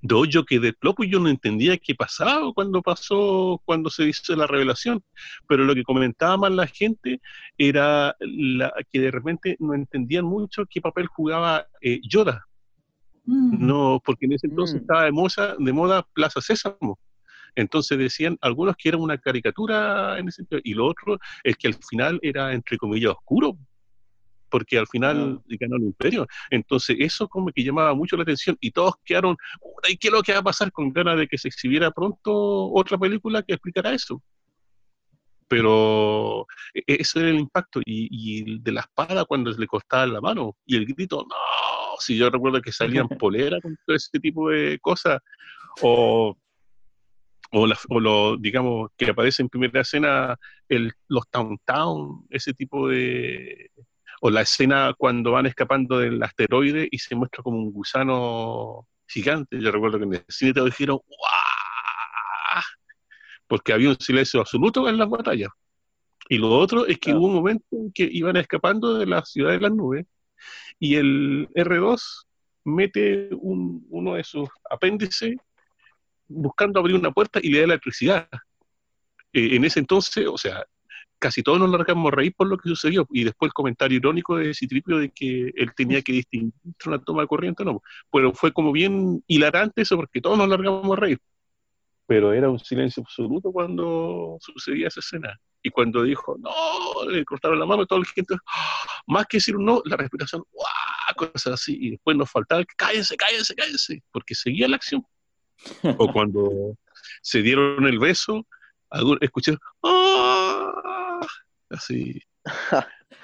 No, 0.00 0.24
yo 0.24 0.44
quedé 0.44 0.74
loco 0.80 1.04
y 1.04 1.10
yo 1.10 1.20
no 1.20 1.28
entendía 1.28 1.76
qué 1.76 1.94
pasaba 1.94 2.52
cuando 2.52 2.82
pasó, 2.82 3.60
cuando 3.64 3.90
se 3.90 4.08
hizo 4.08 4.34
la 4.36 4.46
revelación. 4.46 5.02
Pero 5.48 5.64
lo 5.64 5.74
que 5.74 5.82
comentaba 5.82 6.36
más 6.36 6.52
la 6.52 6.66
gente 6.66 7.20
era 7.58 8.16
la, 8.20 8.72
que 8.90 9.00
de 9.00 9.10
repente 9.10 9.56
no 9.60 9.74
entendían 9.74 10.24
mucho 10.24 10.64
qué 10.68 10.80
papel 10.80 11.06
jugaba 11.06 11.66
eh, 11.80 12.00
Yoda. 12.02 12.46
Mm. 13.24 13.66
No, 13.66 14.00
porque 14.04 14.26
en 14.26 14.32
ese 14.32 14.46
entonces 14.46 14.76
mm. 14.76 14.78
estaba 14.78 15.04
de 15.04 15.12
moda, 15.12 15.56
de 15.58 15.72
moda 15.72 16.06
Plaza 16.12 16.40
Sésamo. 16.40 16.98
Entonces 17.54 17.98
decían 17.98 18.38
algunos 18.40 18.76
que 18.76 18.88
era 18.88 18.98
una 18.98 19.18
caricatura 19.18 20.18
en 20.18 20.28
ese 20.28 20.36
sentido, 20.36 20.60
y 20.64 20.74
lo 20.74 20.86
otro 20.86 21.18
es 21.44 21.56
que 21.56 21.68
al 21.68 21.74
final 21.74 22.18
era, 22.22 22.52
entre 22.52 22.78
comillas, 22.78 23.12
oscuro, 23.12 23.58
porque 24.52 24.78
al 24.78 24.86
final 24.86 25.40
ganó 25.48 25.76
el 25.76 25.84
imperio. 25.84 26.26
Entonces 26.50 26.98
eso 27.00 27.26
como 27.26 27.50
que 27.50 27.64
llamaba 27.64 27.94
mucho 27.94 28.16
la 28.18 28.22
atención 28.22 28.54
y 28.60 28.70
todos 28.70 28.96
quedaron, 29.02 29.34
¿y 29.88 29.96
qué 29.96 30.08
es 30.08 30.12
lo 30.12 30.22
que 30.22 30.34
va 30.34 30.40
a 30.40 30.44
pasar 30.44 30.70
con 30.70 30.92
ganas 30.92 31.16
de 31.16 31.26
que 31.26 31.38
se 31.38 31.48
exhibiera 31.48 31.90
pronto 31.90 32.70
otra 32.70 32.98
película 32.98 33.42
que 33.42 33.54
explicara 33.54 33.94
eso? 33.94 34.22
Pero 35.48 36.46
e, 36.74 36.80
e, 36.86 36.96
eso 37.00 37.18
era 37.20 37.30
el 37.30 37.40
impacto 37.40 37.80
y, 37.80 38.08
y 38.10 38.58
de 38.60 38.72
la 38.72 38.82
espada 38.82 39.24
cuando 39.24 39.50
le 39.52 39.66
costaba 39.66 40.06
la 40.06 40.20
mano 40.20 40.56
y 40.66 40.76
el 40.76 40.84
grito, 40.84 41.26
no, 41.28 41.96
si 41.98 42.18
yo 42.18 42.28
recuerdo 42.28 42.60
que 42.60 42.72
salían 42.72 43.08
polera 43.18 43.58
con 43.62 43.74
todo 43.86 43.96
ese 43.96 44.20
tipo 44.20 44.50
de 44.50 44.78
cosas, 44.80 45.18
o 45.80 46.36
o, 47.52 47.68
o 47.90 48.00
lo, 48.00 48.36
digamos, 48.38 48.90
que 48.96 49.10
aparece 49.10 49.42
en 49.42 49.48
primera 49.48 49.82
escena 49.82 50.36
el, 50.68 50.92
los 51.08 51.28
Town 51.28 51.58
Town, 51.64 52.26
ese 52.30 52.54
tipo 52.54 52.88
de... 52.88 53.70
O 54.24 54.30
la 54.30 54.42
escena 54.42 54.94
cuando 54.96 55.32
van 55.32 55.46
escapando 55.46 55.98
del 55.98 56.22
asteroide 56.22 56.88
y 56.90 56.98
se 56.98 57.16
muestra 57.16 57.42
como 57.42 57.58
un 57.58 57.72
gusano 57.72 58.86
gigante. 59.08 59.60
Yo 59.60 59.72
recuerdo 59.72 59.98
que 59.98 60.04
en 60.04 60.14
el 60.14 60.24
cine 60.28 60.52
te 60.52 60.64
dijeron 60.64 60.96
¡Wow! 60.96 62.62
Porque 63.48 63.72
había 63.72 63.88
un 63.88 63.98
silencio 63.98 64.40
absoluto 64.40 64.88
en 64.88 64.98
las 64.98 65.08
batallas. 65.08 65.50
Y 66.28 66.38
lo 66.38 66.50
otro 66.50 66.86
es 66.86 66.98
que 66.98 67.12
hubo 67.12 67.26
un 67.26 67.34
momento 67.34 67.66
en 67.72 67.92
que 67.92 68.08
iban 68.10 68.36
escapando 68.36 68.94
de 68.94 69.06
la 69.06 69.24
ciudad 69.24 69.50
de 69.50 69.60
las 69.60 69.72
nubes 69.72 70.06
y 70.78 70.96
el 70.96 71.48
R2 71.54 72.00
mete 72.64 73.28
un, 73.32 73.84
uno 73.90 74.14
de 74.14 74.24
sus 74.24 74.48
apéndices 74.70 75.36
buscando 76.28 76.80
abrir 76.80 76.96
una 76.96 77.10
puerta 77.10 77.40
y 77.42 77.50
le 77.50 77.58
da 77.58 77.64
electricidad. 77.64 78.28
Eh, 79.32 79.56
en 79.56 79.64
ese 79.64 79.80
entonces, 79.80 80.26
o 80.26 80.38
sea, 80.38 80.64
casi 81.22 81.42
todos 81.44 81.60
nos 81.60 81.70
largamos 81.70 82.12
a 82.12 82.16
reír 82.16 82.34
por 82.36 82.48
lo 82.48 82.58
que 82.58 82.68
sucedió. 82.68 83.06
Y 83.12 83.22
después 83.22 83.48
el 83.48 83.52
comentario 83.52 83.96
irónico 83.96 84.36
de 84.36 84.52
Citripio 84.52 84.98
de 84.98 85.10
que 85.10 85.52
él 85.54 85.72
tenía 85.74 86.02
que 86.02 86.12
distinguir 86.12 86.52
una 86.84 86.98
toma 86.98 87.22
de 87.22 87.28
corriente, 87.28 87.64
no. 87.64 87.80
Pero 88.10 88.34
fue 88.34 88.52
como 88.52 88.72
bien 88.72 89.22
hilarante 89.28 89.82
eso 89.82 89.94
porque 89.96 90.20
todos 90.20 90.36
nos 90.36 90.48
largamos 90.48 90.90
a 90.90 91.00
reír. 91.00 91.18
pero 92.06 92.32
era 92.32 92.50
un 92.50 92.58
silencio 92.58 93.02
absoluto 93.02 93.52
cuando 93.52 94.36
sucedía 94.40 94.88
esa 94.88 95.00
escena. 95.00 95.38
Y 95.62 95.70
cuando 95.70 96.02
dijo, 96.02 96.36
no, 96.38 97.08
le 97.08 97.24
cortaron 97.24 97.58
la 97.58 97.66
mano, 97.66 97.84
y 97.84 97.86
toda 97.86 98.00
la 98.00 98.06
gente, 98.06 98.34
más 99.06 99.26
que 99.26 99.36
decir 99.36 99.56
un 99.56 99.64
no, 99.64 99.80
la 99.84 99.96
respiración, 99.96 100.42
¡guau! 100.52 100.66
cosas 101.14 101.54
así. 101.54 101.78
Y 101.80 101.90
después 101.92 102.16
nos 102.16 102.30
faltaba, 102.30 102.64
cállense, 102.76 103.16
cállense, 103.16 103.54
cállense, 103.54 104.02
porque 104.10 104.34
seguía 104.34 104.66
la 104.66 104.76
acción. 104.76 105.06
o 105.84 106.12
cuando 106.12 106.76
se 107.22 107.42
dieron 107.42 107.86
el 107.86 108.00
beso, 108.00 108.44
escuché, 109.20 109.56
¡ah! 109.84 110.41
Así. 111.72 112.20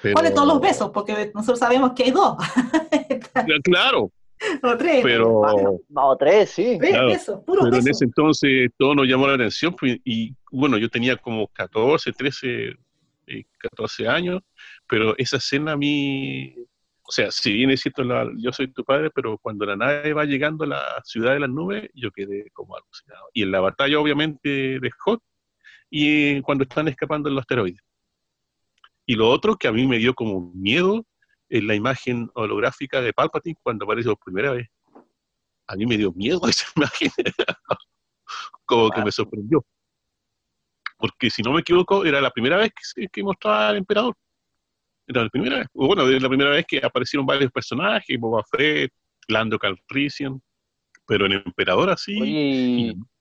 Pero... 0.01 0.33
todos 0.33 0.47
los 0.47 0.61
besos, 0.61 0.91
porque 0.91 1.31
nosotros 1.33 1.59
sabemos 1.59 1.91
que 1.93 2.03
hay 2.03 2.11
dos. 2.11 2.37
claro, 3.63 4.11
o 4.63 4.77
tres. 4.77 5.01
Pero, 5.03 5.41
no, 5.89 6.15
tres, 6.17 6.49
sí. 6.49 6.77
pero 6.79 7.09
en 7.67 7.87
ese 7.87 8.05
entonces 8.05 8.71
todo 8.77 8.95
nos 8.95 9.07
llamó 9.07 9.27
la 9.27 9.35
atención. 9.35 9.75
Pues, 9.75 9.97
y 10.03 10.33
bueno, 10.51 10.77
yo 10.77 10.89
tenía 10.89 11.17
como 11.17 11.47
14, 11.47 12.11
13, 12.13 12.73
14 13.57 14.07
años, 14.07 14.41
pero 14.87 15.15
esa 15.17 15.37
escena 15.37 15.73
a 15.73 15.77
mí, 15.77 16.55
o 17.03 17.11
sea, 17.11 17.31
si 17.31 17.53
bien 17.53 17.71
es 17.71 17.81
cierto, 17.81 18.03
yo 18.37 18.53
soy 18.53 18.71
tu 18.71 18.83
padre, 18.83 19.11
pero 19.13 19.37
cuando 19.37 19.65
la 19.65 19.75
nave 19.75 20.13
va 20.13 20.25
llegando 20.25 20.63
a 20.63 20.67
la 20.67 21.01
ciudad 21.03 21.33
de 21.33 21.41
las 21.41 21.49
nubes, 21.49 21.89
yo 21.93 22.11
quedé 22.11 22.49
como 22.51 22.75
alucinado. 22.75 23.29
Y 23.33 23.43
en 23.43 23.51
la 23.51 23.59
batalla, 23.59 23.99
obviamente, 23.99 24.79
de 24.79 24.91
Hot, 24.99 25.21
y 25.89 26.41
cuando 26.41 26.63
están 26.63 26.87
escapando 26.87 27.29
los 27.29 27.41
asteroides. 27.41 27.81
Y 29.09 29.15
lo 29.15 29.27
otro 29.27 29.55
que 29.55 29.67
a 29.67 29.71
mí 29.71 29.87
me 29.87 29.97
dio 29.97 30.13
como 30.13 30.51
miedo 30.53 31.03
en 31.49 31.65
la 31.65 31.73
imagen 31.73 32.29
holográfica 32.35 33.01
de 33.01 33.11
Palpatine 33.11 33.57
cuando 33.63 33.85
apareció 33.85 34.15
por 34.15 34.25
primera 34.25 34.51
vez. 34.51 34.69
A 35.65 35.75
mí 35.75 35.87
me 35.87 35.97
dio 35.97 36.11
miedo 36.11 36.39
esa 36.47 36.67
imagen, 36.75 37.09
como 38.65 38.91
que 38.91 39.03
me 39.03 39.11
sorprendió. 39.11 39.65
Porque 40.99 41.31
si 41.31 41.41
no 41.41 41.53
me 41.53 41.61
equivoco, 41.61 42.05
era 42.05 42.21
la 42.21 42.29
primera 42.29 42.57
vez 42.57 42.69
que, 42.95 43.07
que 43.07 43.23
mostraba 43.23 43.69
al 43.69 43.77
emperador. 43.77 44.15
Era 45.07 45.23
la 45.23 45.29
primera 45.29 45.57
vez. 45.57 45.67
Bueno, 45.73 46.07
era 46.07 46.19
la 46.19 46.29
primera 46.29 46.51
vez 46.51 46.67
que 46.67 46.77
aparecieron 46.77 47.25
varios 47.25 47.51
personajes, 47.51 48.19
Boba 48.19 48.43
Fett, 48.43 48.93
Lando 49.27 49.57
Calrissian, 49.57 50.39
pero 51.09 51.25
en 51.25 51.31
Emperador 51.33 51.89
así. 51.89 52.13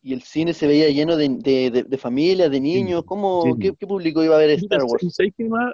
y, 0.03 0.13
el 0.13 0.23
cine 0.23 0.53
se 0.53 0.67
veía 0.67 0.91
lleno 0.91 1.17
de, 1.17 1.29
de, 1.29 1.85
de, 1.85 1.99
familias, 1.99 2.51
de 2.51 2.61
niños. 2.61 3.03
¿Cómo, 3.05 3.57
¿qué, 3.59 3.73
público 3.73 4.23
iba 4.23 4.37
a 4.37 4.39
ver 4.39 4.51
Star 4.51 4.83
Wars? 4.85 5.19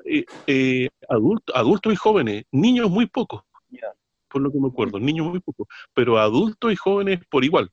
Eh, 0.05 0.25
eh, 0.47 0.89
adultos 1.09 1.93
y 1.93 1.97
jóvenes, 1.97 2.45
niños 2.53 2.89
muy 2.89 3.07
pocos, 3.07 3.43
por 4.29 4.43
lo 4.43 4.53
que 4.53 4.61
me 4.61 4.69
acuerdo, 4.69 5.01
niños 5.01 5.27
muy 5.27 5.41
pocos, 5.41 5.67
pero 5.93 6.19
adultos 6.19 6.73
y 6.73 6.77
jóvenes 6.77 7.21
por 7.29 7.45
igual. 7.45 7.69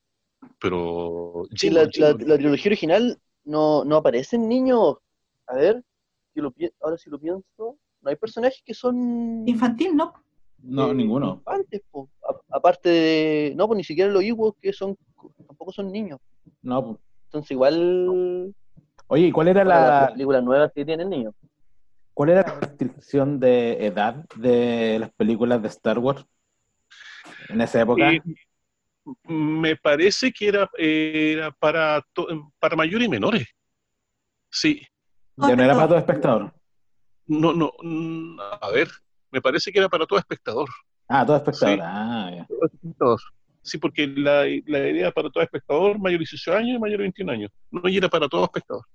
Pero. 0.60 1.44
Sí, 1.56 1.70
la, 1.70 1.84
la, 1.84 2.16
trilogía 2.16 2.70
original 2.70 3.20
no, 3.44 3.86
no 3.86 3.98
aparecen 3.98 4.50
niños. 4.50 4.98
A 5.46 5.56
ver, 5.56 5.84
ahora 6.82 6.98
si 6.98 7.12
lo 7.12 7.20
pienso, 7.20 7.44
no 8.02 8.10
hay 8.10 8.16
personajes 8.16 8.64
que 8.66 8.74
son. 8.74 9.48
Infantil, 9.48 9.96
¿no? 9.96 10.14
No, 10.64 10.94
ninguno. 10.94 11.42
Antes, 11.46 11.82
aparte 12.50 12.90
de. 12.90 13.54
No, 13.56 13.68
pues 13.68 13.78
ni 13.78 13.84
siquiera 13.84 14.12
los 14.12 14.24
Ewoks 14.24 14.60
que 14.62 14.74
son. 14.74 14.98
Tampoco 15.48 15.72
son 15.72 15.92
niños. 15.92 16.20
No, 16.62 16.84
pues. 16.86 16.98
Entonces, 17.26 17.52
igual. 17.52 18.54
Oye, 19.08 19.28
¿y 19.28 19.32
cuál 19.32 19.48
era 19.48 19.64
la. 19.64 20.10
película 20.12 20.42
nueva 20.42 20.70
que 20.70 20.86
tienen 20.86 21.10
niños. 21.10 21.34
¿Cuál 22.14 22.30
era 22.30 22.42
la 22.44 22.60
restricción 22.60 23.40
de 23.40 23.86
edad 23.86 24.26
de 24.36 25.00
las 25.00 25.12
películas 25.14 25.62
de 25.62 25.70
Star 25.70 25.98
Wars 25.98 26.26
en 27.50 27.62
esa 27.62 27.82
época? 27.82 28.12
Eh, 28.12 28.22
me 29.24 29.76
parece 29.76 30.32
que 30.32 30.50
era, 30.50 30.70
era 30.78 31.52
para, 31.52 32.06
para 32.60 32.76
mayores 32.76 33.08
y 33.08 33.10
menores. 33.10 33.48
Sí. 34.50 34.82
Ya 35.38 35.56
no 35.56 35.64
era 35.64 35.74
para 35.74 35.88
todo 35.88 35.98
espectador. 35.98 36.54
No, 37.26 37.54
no, 37.54 37.72
mm, 37.82 38.40
a 38.40 38.70
ver, 38.72 38.90
me 39.32 39.42
parece 39.42 39.72
que 39.72 39.80
era 39.80 39.90
para 39.90 40.06
todo 40.06 40.20
espectador. 40.20 40.70
Ah, 41.08 41.26
todo 41.26 41.38
espectador. 41.38 41.76
Sí, 41.76 41.82
ah, 41.84 42.32
ya. 42.36 42.46
Todo 42.46 42.66
espectador. 42.66 43.20
Sí, 43.64 43.78
porque 43.78 44.08
la, 44.08 44.44
la 44.66 44.90
idea 44.90 45.12
para 45.12 45.30
todo 45.30 45.44
espectador, 45.44 46.00
mayor 46.00 46.20
de 46.20 46.26
18 46.26 46.56
años 46.56 46.78
y 46.78 46.80
mayor 46.80 46.98
de 46.98 47.04
21 47.04 47.32
años. 47.32 47.52
No 47.70 47.88
y 47.88 47.98
era 47.98 48.10
para 48.10 48.28
todo 48.28 48.44
espectador. 48.44 48.86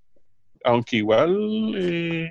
Aunque 0.65 0.97
igual, 0.97 1.73
eh, 1.77 2.29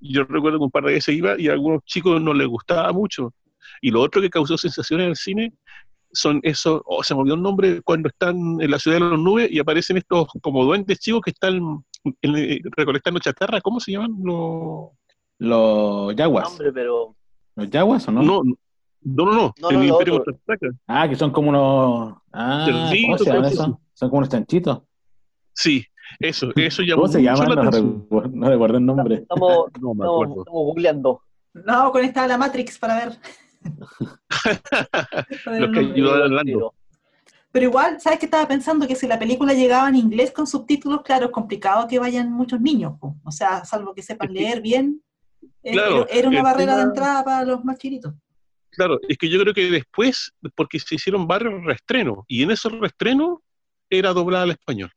yo 0.00 0.24
recuerdo 0.24 0.58
que 0.58 0.64
un 0.64 0.70
par 0.70 0.84
de 0.84 0.92
veces 0.92 1.14
iba 1.14 1.40
y 1.40 1.48
a 1.48 1.52
algunos 1.52 1.82
chicos 1.84 2.20
no 2.20 2.34
les 2.34 2.46
gustaba 2.46 2.92
mucho. 2.92 3.32
Y 3.80 3.90
lo 3.90 4.02
otro 4.02 4.20
que 4.20 4.28
causó 4.28 4.58
sensación 4.58 5.00
en 5.00 5.08
el 5.08 5.16
cine 5.16 5.52
son 6.12 6.40
esos, 6.42 6.82
oh, 6.84 7.02
se 7.02 7.14
me 7.14 7.20
olvidó 7.20 7.34
el 7.34 7.42
nombre, 7.42 7.82
cuando 7.82 8.08
están 8.08 8.60
en 8.60 8.70
la 8.70 8.78
ciudad 8.78 8.98
de 8.98 9.10
las 9.10 9.18
nubes 9.18 9.50
y 9.50 9.58
aparecen 9.58 9.96
estos 9.96 10.28
como 10.42 10.64
duendes 10.64 11.00
chicos 11.00 11.22
que 11.22 11.30
están 11.30 11.84
recolectando 12.76 13.18
chatarra, 13.18 13.60
¿cómo 13.60 13.80
se 13.80 13.92
llaman? 13.92 14.14
Los 14.22 14.90
los 15.38 16.14
Yaguas. 16.14 16.56
pero... 16.72 17.16
¿Los 17.56 17.70
Yaguas 17.70 18.08
o 18.08 18.12
no? 18.12 18.22
No, 18.22 18.42
no, 19.04 19.24
no, 19.26 19.54
no. 19.60 19.70
el 19.70 19.84
Imperio 19.84 20.24
Ah, 20.86 21.08
que 21.08 21.14
son 21.16 21.30
como 21.30 21.50
unos. 21.50 22.16
Ah, 22.32 22.66
¿cómo 23.04 23.18
se 23.18 23.24
llaman 23.26 23.44
eso? 23.44 23.80
Son 23.92 24.08
como 24.08 24.18
unos 24.18 24.30
chanchitos. 24.30 24.82
Sí, 25.52 25.84
eso, 26.18 26.50
eso 26.56 26.82
ya. 26.82 26.94
¿Cómo 26.94 27.08
se 27.08 27.22
llaman? 27.22 27.48
No, 27.48 27.70
recuerdo, 27.70 28.30
no 28.32 28.48
recuerdo 28.48 28.78
el 28.78 28.86
nombre. 28.86 29.14
Estamos, 29.16 29.66
no 29.80 29.94
me 29.94 30.04
acuerdo. 30.04 30.38
Estamos 30.40 30.64
googleando. 30.64 31.22
No, 31.52 31.92
conectada 31.92 32.26
la 32.26 32.38
Matrix 32.38 32.78
para 32.78 32.96
ver. 32.96 33.18
Los 35.60 35.70
que 35.70 35.78
ayudan 35.78 36.22
hablando. 36.22 36.74
Pero 37.52 37.66
igual, 37.66 38.00
¿sabes 38.00 38.18
qué 38.18 38.24
estaba 38.24 38.48
pensando? 38.48 38.88
Que 38.88 38.96
si 38.96 39.06
la 39.06 39.18
película 39.18 39.52
llegaba 39.52 39.88
en 39.88 39.94
inglés 39.94 40.32
con 40.32 40.46
subtítulos, 40.46 41.02
claro, 41.02 41.26
es 41.26 41.30
complicado 41.30 41.86
que 41.86 42.00
vayan 42.00 42.32
muchos 42.32 42.60
niños. 42.60 42.94
O 43.00 43.30
sea, 43.30 43.64
salvo 43.64 43.94
que 43.94 44.02
sepan 44.02 44.32
leer 44.34 44.60
bien, 44.60 45.00
era 45.64 46.28
una 46.28 46.42
barrera 46.42 46.76
de 46.76 46.82
entrada 46.82 47.24
para 47.24 47.44
los 47.44 47.64
más 47.64 47.78
chiquitos. 47.78 48.14
Claro, 48.70 48.98
es 49.08 49.16
que 49.16 49.28
yo 49.28 49.40
creo 49.40 49.54
que 49.54 49.70
después, 49.70 50.32
porque 50.54 50.80
se 50.80 50.96
hicieron 50.96 51.26
varios 51.26 51.64
reestrenos, 51.64 52.24
y 52.26 52.42
en 52.42 52.50
esos 52.50 52.72
reestrenos 52.72 53.38
era 53.88 54.12
doblada 54.12 54.44
al 54.44 54.50
español. 54.50 54.90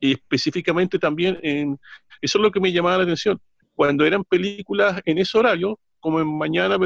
Y 0.00 0.12
específicamente 0.12 0.98
también 0.98 1.38
en. 1.42 1.78
Eso 2.20 2.38
es 2.38 2.42
lo 2.42 2.50
que 2.50 2.60
me 2.60 2.72
llamaba 2.72 2.98
la 2.98 3.04
atención. 3.04 3.40
Cuando 3.74 4.04
eran 4.04 4.24
películas 4.24 5.00
en 5.04 5.18
ese 5.18 5.38
horario, 5.38 5.78
como 6.00 6.20
en 6.20 6.36
mañana, 6.36 6.76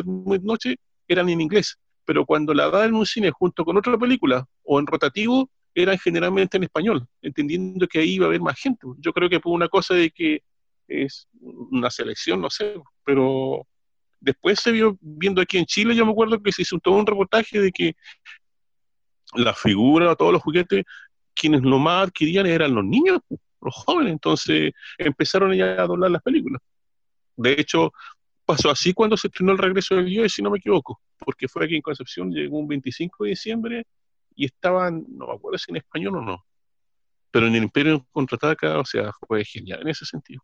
noche, 0.42 0.76
eran 1.08 1.28
en 1.28 1.40
inglés. 1.40 1.76
Pero 2.04 2.24
cuando 2.26 2.52
la 2.52 2.64
daban 2.64 2.88
en 2.88 2.94
un 2.94 3.06
cine 3.06 3.30
junto 3.30 3.64
con 3.64 3.76
otra 3.76 3.96
película 3.96 4.46
o 4.64 4.78
en 4.78 4.86
rotativo, 4.86 5.48
eran 5.74 5.98
generalmente 5.98 6.56
en 6.56 6.64
español, 6.64 7.06
entendiendo 7.22 7.86
que 7.86 8.00
ahí 8.00 8.14
iba 8.14 8.26
a 8.26 8.28
haber 8.28 8.40
más 8.40 8.58
gente. 8.58 8.86
Yo 8.98 9.12
creo 9.12 9.28
que 9.28 9.40
fue 9.40 9.52
una 9.52 9.68
cosa 9.68 9.94
de 9.94 10.10
que 10.10 10.42
es 10.90 11.28
una 11.40 11.90
selección, 11.90 12.40
no 12.40 12.50
sé, 12.50 12.74
pero 13.04 13.66
después 14.20 14.60
se 14.60 14.72
vio 14.72 14.98
viendo 15.00 15.40
aquí 15.40 15.58
en 15.58 15.66
Chile, 15.66 15.94
yo 15.94 16.04
me 16.04 16.12
acuerdo 16.12 16.42
que 16.42 16.52
se 16.52 16.62
hizo 16.62 16.78
todo 16.78 16.94
un 16.94 17.06
reportaje 17.06 17.60
de 17.60 17.72
que 17.72 17.96
la 19.34 19.54
figura, 19.54 20.14
todos 20.16 20.32
los 20.32 20.42
juguetes, 20.42 20.84
quienes 21.34 21.62
lo 21.62 21.78
más 21.78 22.08
adquirían 22.08 22.46
eran 22.46 22.74
los 22.74 22.84
niños, 22.84 23.20
los 23.60 23.74
jóvenes, 23.74 24.12
entonces 24.12 24.72
empezaron 24.98 25.54
ya 25.54 25.82
a 25.82 25.86
doblar 25.86 26.10
las 26.10 26.22
películas. 26.22 26.60
De 27.36 27.52
hecho, 27.52 27.92
pasó 28.44 28.70
así 28.70 28.92
cuando 28.92 29.16
se 29.16 29.28
estrenó 29.28 29.52
el 29.52 29.58
regreso 29.58 29.94
del 29.94 30.06
Dios, 30.06 30.32
si 30.32 30.42
no 30.42 30.50
me 30.50 30.58
equivoco, 30.58 31.00
porque 31.18 31.48
fue 31.48 31.64
aquí 31.64 31.76
en 31.76 31.82
Concepción, 31.82 32.32
llegó 32.32 32.58
un 32.58 32.68
25 32.68 33.24
de 33.24 33.30
diciembre 33.30 33.86
y 34.34 34.46
estaban, 34.46 35.04
no 35.08 35.28
me 35.28 35.34
acuerdo 35.34 35.58
si 35.58 35.70
en 35.70 35.76
español 35.76 36.16
o 36.16 36.22
no, 36.22 36.44
pero 37.30 37.46
en 37.46 37.54
el 37.54 37.62
Imperio 37.62 38.06
Contraataca, 38.10 38.78
o 38.78 38.84
sea, 38.84 39.12
fue 39.26 39.44
genial 39.44 39.82
en 39.82 39.88
ese 39.88 40.04
sentido. 40.04 40.42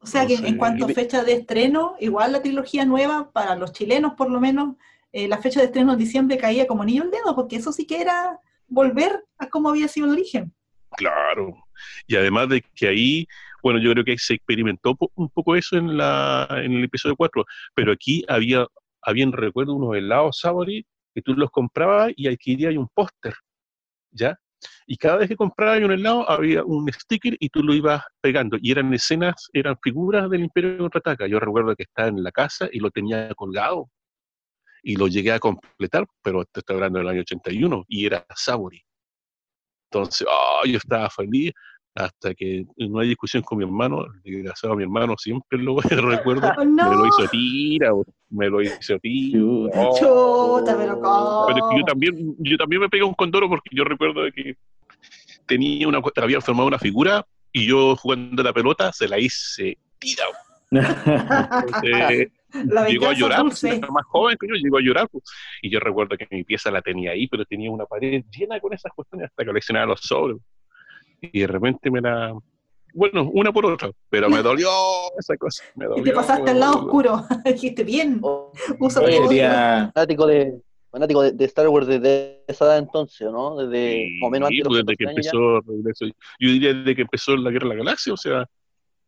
O 0.00 0.06
sea 0.06 0.26
que 0.26 0.34
en 0.34 0.56
cuanto 0.56 0.84
a 0.84 0.88
fecha 0.88 1.24
de 1.24 1.32
estreno, 1.32 1.96
igual 1.98 2.32
la 2.32 2.42
trilogía 2.42 2.84
nueva, 2.84 3.30
para 3.32 3.56
los 3.56 3.72
chilenos 3.72 4.12
por 4.14 4.30
lo 4.30 4.40
menos, 4.40 4.76
eh, 5.12 5.28
la 5.28 5.38
fecha 5.38 5.60
de 5.60 5.66
estreno 5.66 5.92
en 5.92 5.98
diciembre 5.98 6.38
caía 6.38 6.66
como 6.66 6.84
niño 6.84 7.02
el 7.02 7.10
dedo, 7.10 7.34
porque 7.34 7.56
eso 7.56 7.72
sí 7.72 7.86
que 7.86 8.00
era 8.00 8.38
volver 8.68 9.24
a 9.38 9.48
cómo 9.48 9.70
había 9.70 9.88
sido 9.88 10.06
el 10.06 10.12
origen. 10.12 10.52
Claro. 10.90 11.54
Y 12.06 12.16
además 12.16 12.48
de 12.48 12.62
que 12.74 12.88
ahí, 12.88 13.26
bueno, 13.62 13.80
yo 13.80 13.92
creo 13.92 14.04
que 14.04 14.18
se 14.18 14.34
experimentó 14.34 14.96
un 15.14 15.28
poco 15.30 15.56
eso 15.56 15.76
en, 15.76 15.96
la, 15.96 16.46
en 16.50 16.72
el 16.72 16.84
episodio 16.84 17.16
4, 17.16 17.44
pero 17.74 17.92
aquí 17.92 18.24
había, 18.28 18.66
habían, 19.02 19.32
recuerdo, 19.32 19.74
unos 19.74 19.96
helados 19.96 20.38
Savory 20.40 20.86
que 21.14 21.22
tú 21.22 21.34
los 21.34 21.50
comprabas 21.50 22.12
y 22.14 22.28
adquirías 22.28 22.76
un 22.76 22.88
póster, 22.88 23.34
¿ya? 24.10 24.38
Y 24.86 24.96
cada 24.96 25.16
vez 25.16 25.28
que 25.28 25.36
compraba 25.36 25.76
un 25.78 25.92
helado 25.92 26.28
había 26.28 26.64
un 26.64 26.90
sticker 26.92 27.36
y 27.38 27.48
tú 27.48 27.62
lo 27.62 27.74
ibas 27.74 28.02
pegando. 28.20 28.56
Y 28.60 28.70
eran 28.72 28.92
escenas, 28.94 29.48
eran 29.52 29.76
figuras 29.82 30.30
del 30.30 30.42
Imperio 30.42 30.78
Contraataca. 30.78 31.26
Yo 31.26 31.40
recuerdo 31.40 31.74
que 31.74 31.84
estaba 31.84 32.08
en 32.08 32.22
la 32.22 32.32
casa 32.32 32.68
y 32.72 32.80
lo 32.80 32.90
tenía 32.90 33.32
colgado. 33.34 33.90
Y 34.82 34.96
lo 34.96 35.08
llegué 35.08 35.32
a 35.32 35.40
completar, 35.40 36.06
pero 36.22 36.44
te 36.44 36.60
estoy 36.60 36.76
hablando 36.76 37.00
del 37.00 37.08
año 37.08 37.20
81, 37.22 37.84
y 37.88 38.06
era 38.06 38.24
Sabori. 38.36 38.80
Entonces, 39.90 40.26
yo 40.64 40.76
estaba 40.76 41.10
feliz 41.10 41.52
hasta 41.96 42.34
que 42.34 42.66
en 42.76 42.94
una 42.94 43.04
discusión 43.04 43.42
con 43.42 43.56
mi 43.58 43.64
hermano, 43.64 44.04
desgraciado 44.22 44.74
a 44.74 44.76
mi 44.76 44.82
hermano 44.82 45.14
siempre 45.16 45.58
lo 45.58 45.78
recuerdo, 45.80 46.52
oh, 46.56 46.64
me 46.64 46.94
lo 46.94 47.06
hizo 47.06 47.26
tira, 47.30 47.90
me 48.28 48.50
lo 48.50 48.60
hizo 48.60 48.98
tira. 48.98 49.40
Oh, 49.42 50.62
pero, 51.48 51.58
yo 51.76 51.84
también, 51.86 52.36
yo 52.38 52.58
también 52.58 52.82
me 52.82 52.90
pegué 52.90 53.02
un 53.02 53.14
condoro 53.14 53.48
porque 53.48 53.70
yo 53.72 53.84
recuerdo 53.84 54.20
que 54.34 54.56
tenía 55.46 55.88
una, 55.88 56.02
había 56.16 56.40
formado 56.42 56.68
una 56.68 56.78
figura 56.78 57.26
y 57.50 57.66
yo 57.66 57.96
jugando 57.96 58.42
la 58.42 58.52
pelota 58.52 58.92
se 58.92 59.08
la 59.08 59.18
hice 59.18 59.78
tira. 59.98 60.24
llegó 62.88 63.06
a 63.06 63.12
llorar, 63.14 63.42
pues, 63.42 63.62
más 63.62 64.04
joven 64.06 64.36
que 64.38 64.48
yo, 64.48 64.54
llegó 64.54 64.76
a 64.76 64.82
llorar. 64.82 65.08
Pues. 65.08 65.24
Y 65.62 65.70
yo 65.70 65.80
recuerdo 65.80 66.16
que 66.18 66.26
mi 66.30 66.44
pieza 66.44 66.70
la 66.70 66.82
tenía 66.82 67.12
ahí, 67.12 67.26
pero 67.26 67.46
tenía 67.46 67.70
una 67.70 67.86
pared 67.86 68.22
llena 68.30 68.60
con 68.60 68.74
esas 68.74 68.92
cuestiones 68.92 69.30
hasta 69.30 69.46
coleccionaba 69.46 69.86
los 69.86 70.00
sobres. 70.00 70.36
Y 71.20 71.40
de 71.40 71.46
repente 71.46 71.90
me 71.90 72.00
la, 72.00 72.34
bueno, 72.94 73.30
una 73.32 73.52
por 73.52 73.66
otra, 73.66 73.90
pero 74.08 74.30
me 74.30 74.42
dolió 74.42 74.68
esa 75.18 75.36
cosa. 75.36 75.62
Me 75.74 75.86
dolió, 75.86 76.02
y 76.02 76.04
te 76.04 76.12
pasaste 76.12 76.50
al 76.50 76.60
lado 76.60 76.84
oscuro. 76.84 77.24
Dijiste 77.44 77.84
bien. 77.84 78.18
Oh, 78.22 78.52
usa 78.80 79.02
fanático 79.92 80.26
de 80.26 80.60
fanático 80.90 81.22
de, 81.22 81.44
Star 81.44 81.68
Wars 81.68 81.86
desde 81.86 82.42
esa 82.48 82.64
edad 82.64 82.78
entonces, 82.78 83.30
¿no? 83.30 83.56
Desde 83.56 84.06
sí, 84.06 84.30
menos 84.30 84.48
antes 84.48 84.72
de 84.72 84.78
desde 84.78 84.96
que 84.96 85.04
empezó 85.04 85.60
Yo 86.38 86.50
diría 86.50 86.72
desde 86.72 86.96
que 86.96 87.02
empezó 87.02 87.36
la 87.36 87.50
Guerra 87.50 87.68
de 87.68 87.74
la 87.74 87.84
Galaxia, 87.84 88.14
o 88.14 88.16
sea, 88.16 88.46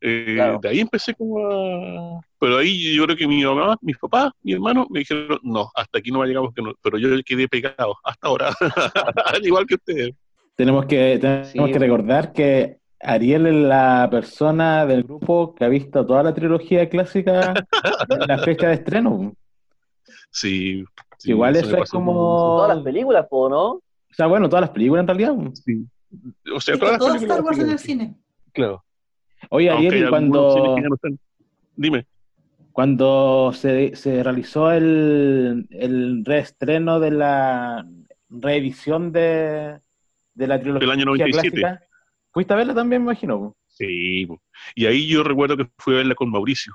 eh, 0.02 0.58
de 0.60 0.68
ahí 0.68 0.80
empecé 0.80 1.14
como 1.14 1.38
a... 1.38 2.20
Pero 2.38 2.58
ahí 2.58 2.94
yo 2.94 3.04
creo 3.04 3.16
que 3.16 3.26
mi 3.26 3.42
mamá, 3.42 3.76
mis 3.80 3.96
papás, 3.96 4.32
mi 4.42 4.52
hermano 4.52 4.86
me 4.90 5.00
dijeron, 5.00 5.40
no, 5.42 5.70
hasta 5.74 5.98
aquí 5.98 6.10
no 6.10 6.22
llegamos, 6.24 6.52
que 6.54 6.60
no. 6.60 6.74
pero 6.82 6.98
yo 6.98 7.08
quedé 7.24 7.48
pegado 7.48 7.96
hasta 8.04 8.28
ahora, 8.28 8.50
igual 9.42 9.66
que 9.66 9.74
ustedes. 9.76 10.14
Tenemos 10.58 10.86
que, 10.86 11.20
tenemos 11.20 11.70
que 11.70 11.78
recordar 11.78 12.32
que 12.32 12.78
Ariel 12.98 13.46
es 13.46 13.54
la 13.54 14.08
persona 14.10 14.84
del 14.86 15.04
grupo 15.04 15.54
que 15.54 15.64
ha 15.64 15.68
visto 15.68 16.04
toda 16.04 16.24
la 16.24 16.34
trilogía 16.34 16.88
clásica 16.88 17.54
en 18.08 18.26
la 18.26 18.38
fecha 18.38 18.66
de 18.66 18.74
estreno. 18.74 19.34
Sí. 20.32 20.84
Igual 21.22 21.54
eso, 21.54 21.80
es 21.80 21.88
como... 21.88 22.12
Todas 22.56 22.74
las 22.74 22.84
películas, 22.84 23.26
¿no? 23.30 23.66
O 23.66 23.82
sea, 24.10 24.26
bueno, 24.26 24.48
todas 24.48 24.62
las 24.62 24.70
películas 24.70 25.02
en 25.02 25.06
realidad. 25.06 25.34
Sí. 25.64 25.86
O 26.52 26.58
sea, 26.58 26.76
todas 26.76 26.98
las 26.98 27.22
Star 27.22 27.40
Wars 27.40 27.58
en 27.60 27.70
el 27.70 27.78
cine. 27.78 28.16
Claro. 28.52 28.82
Oye, 29.50 29.70
Ariel, 29.70 30.10
cuando... 30.10 30.74
Dime. 31.76 32.04
Cuando 32.72 33.52
se, 33.54 33.94
se 33.94 34.24
realizó 34.24 34.72
el, 34.72 35.68
el 35.70 36.24
reestreno 36.24 36.98
de 36.98 37.12
la 37.12 37.86
reedición 38.28 39.12
de, 39.12 39.78
de 40.38 40.46
la 40.46 40.60
trilogía 40.60 40.80
del 40.80 40.90
año 40.90 41.04
97. 41.06 41.60
Clásica, 41.60 41.86
¿Fuiste 42.32 42.52
a 42.52 42.56
verla 42.56 42.74
también, 42.74 43.02
me 43.02 43.10
imagino? 43.10 43.56
Sí, 43.66 44.28
y 44.74 44.86
ahí 44.86 45.08
yo 45.08 45.24
recuerdo 45.24 45.56
que 45.56 45.68
fui 45.78 45.94
a 45.94 45.98
verla 45.98 46.14
con 46.14 46.30
Mauricio, 46.30 46.72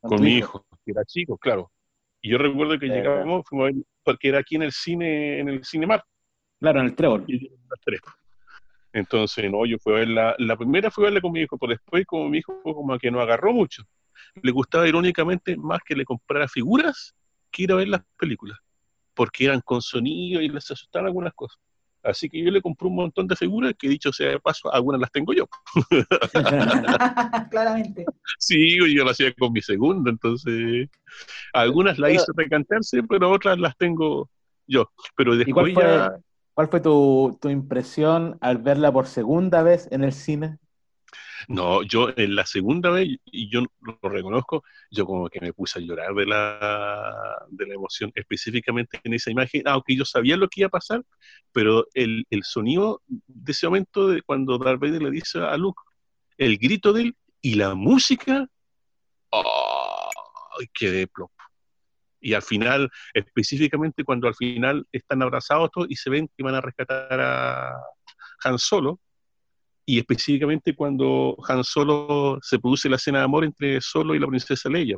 con 0.00 0.20
mi 0.20 0.38
hijo? 0.38 0.66
que 0.84 0.90
era 0.90 1.04
chico, 1.04 1.38
claro. 1.38 1.70
Y 2.20 2.30
yo 2.30 2.38
recuerdo 2.38 2.78
que 2.78 2.86
llegábamos, 2.86 3.44
fuimos 3.48 3.68
a 3.68 3.72
ver, 3.72 3.84
porque 4.02 4.28
era 4.28 4.38
aquí 4.40 4.56
en 4.56 4.62
el 4.62 4.72
cine, 4.72 5.38
en 5.38 5.48
el 5.48 5.64
Cinemar. 5.64 6.02
Claro, 6.58 6.80
en 6.80 6.86
el 6.86 6.96
Trébol. 6.96 7.26
Entonces, 8.92 9.50
no, 9.50 9.64
yo 9.64 9.78
fui 9.78 9.92
a 9.92 9.96
verla, 9.96 10.34
la 10.38 10.56
primera 10.56 10.90
fue 10.90 11.04
a 11.04 11.06
verla 11.06 11.20
con 11.20 11.32
mi 11.32 11.40
hijo, 11.40 11.56
pero 11.58 11.70
después 11.70 12.04
como 12.04 12.28
mi 12.28 12.38
hijo 12.38 12.60
como 12.62 12.98
que 12.98 13.10
no 13.10 13.20
agarró 13.20 13.52
mucho. 13.52 13.84
Le 14.42 14.50
gustaba 14.50 14.88
irónicamente 14.88 15.56
más 15.56 15.80
que 15.84 15.94
le 15.94 16.04
comprara 16.04 16.48
figuras 16.48 17.14
que 17.50 17.62
ir 17.62 17.72
a 17.72 17.76
ver 17.76 17.88
las 17.88 18.02
películas, 18.16 18.58
porque 19.14 19.44
eran 19.44 19.60
con 19.60 19.80
sonido 19.80 20.40
y 20.40 20.48
les 20.48 20.68
asustaban 20.70 21.06
algunas 21.06 21.32
cosas. 21.34 21.60
Así 22.02 22.28
que 22.28 22.42
yo 22.42 22.50
le 22.50 22.60
compré 22.60 22.88
un 22.88 22.96
montón 22.96 23.26
de 23.28 23.36
figuras 23.36 23.74
que, 23.78 23.88
dicho 23.88 24.12
sea 24.12 24.30
de 24.30 24.40
paso, 24.40 24.72
algunas 24.72 25.00
las 25.00 25.12
tengo 25.12 25.32
yo. 25.32 25.46
Claramente. 27.50 28.04
Sí, 28.38 28.76
yo 28.76 29.04
las 29.04 29.12
hacía 29.12 29.32
con 29.34 29.52
mi 29.52 29.62
segunda, 29.62 30.10
entonces 30.10 30.88
algunas 31.52 31.98
las 31.98 32.12
hice 32.12 32.32
recantarse, 32.34 33.02
pero 33.04 33.30
otras 33.30 33.58
las 33.58 33.76
tengo 33.76 34.28
yo. 34.66 34.90
Pero 35.16 35.36
después 35.36 35.74
cuál 35.74 35.74
fue, 35.74 36.22
¿Cuál 36.54 36.68
fue 36.68 36.80
tu, 36.80 37.38
tu 37.40 37.48
impresión 37.48 38.36
al 38.40 38.58
verla 38.58 38.92
por 38.92 39.06
segunda 39.06 39.62
vez 39.62 39.88
en 39.90 40.04
el 40.04 40.12
cine? 40.12 40.58
No, 41.48 41.82
yo 41.82 42.10
en 42.16 42.34
la 42.34 42.46
segunda 42.46 42.90
vez, 42.90 43.08
y 43.24 43.50
yo 43.50 43.62
lo 43.80 44.08
reconozco, 44.08 44.64
yo 44.90 45.06
como 45.06 45.28
que 45.28 45.40
me 45.40 45.52
puse 45.52 45.78
a 45.78 45.82
llorar 45.82 46.14
de 46.14 46.26
la, 46.26 47.46
de 47.48 47.66
la 47.66 47.74
emoción, 47.74 48.12
específicamente 48.14 49.00
en 49.04 49.14
esa 49.14 49.30
imagen, 49.30 49.62
aunque 49.66 49.96
yo 49.96 50.04
sabía 50.04 50.36
lo 50.36 50.48
que 50.48 50.60
iba 50.60 50.68
a 50.68 50.70
pasar, 50.70 51.02
pero 51.52 51.86
el, 51.94 52.24
el 52.30 52.42
sonido 52.44 53.02
de 53.06 53.52
ese 53.52 53.66
momento 53.66 54.08
de 54.08 54.22
cuando 54.22 54.58
Darth 54.58 54.82
le 54.82 55.10
dice 55.10 55.40
a 55.40 55.56
Luke, 55.56 55.80
el 56.38 56.58
grito 56.58 56.92
de 56.92 57.02
él 57.02 57.16
y 57.40 57.54
la 57.54 57.74
música, 57.74 58.46
¡oh! 59.30 60.10
quedé 60.72 61.06
plop. 61.06 61.30
Y 62.20 62.34
al 62.34 62.42
final, 62.42 62.90
específicamente 63.14 64.04
cuando 64.04 64.28
al 64.28 64.34
final 64.34 64.86
están 64.92 65.22
abrazados 65.22 65.70
todos 65.72 65.88
y 65.90 65.96
se 65.96 66.08
ven 66.08 66.30
que 66.36 66.44
van 66.44 66.54
a 66.54 66.60
rescatar 66.60 67.20
a 67.20 67.74
Han 68.44 68.58
Solo, 68.58 69.00
y 69.84 69.98
específicamente 69.98 70.74
cuando 70.74 71.36
Han 71.48 71.64
Solo 71.64 72.38
se 72.42 72.58
produce 72.58 72.88
la 72.88 72.96
escena 72.96 73.18
de 73.18 73.24
amor 73.24 73.44
entre 73.44 73.80
Solo 73.80 74.14
y 74.14 74.18
la 74.18 74.26
princesa 74.26 74.68
Leia. 74.68 74.96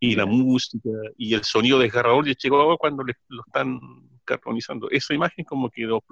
Y 0.00 0.14
la 0.14 0.26
música 0.26 0.90
y 1.16 1.34
el 1.34 1.44
sonido 1.44 1.78
desgarrador 1.78 2.24
de 2.24 2.34
Chihuahua 2.34 2.76
cuando 2.76 3.04
lo 3.04 3.42
están 3.46 3.80
carbonizando. 4.24 4.90
Esa 4.90 5.14
imagen 5.14 5.44
como 5.44 5.70
quedó. 5.70 6.02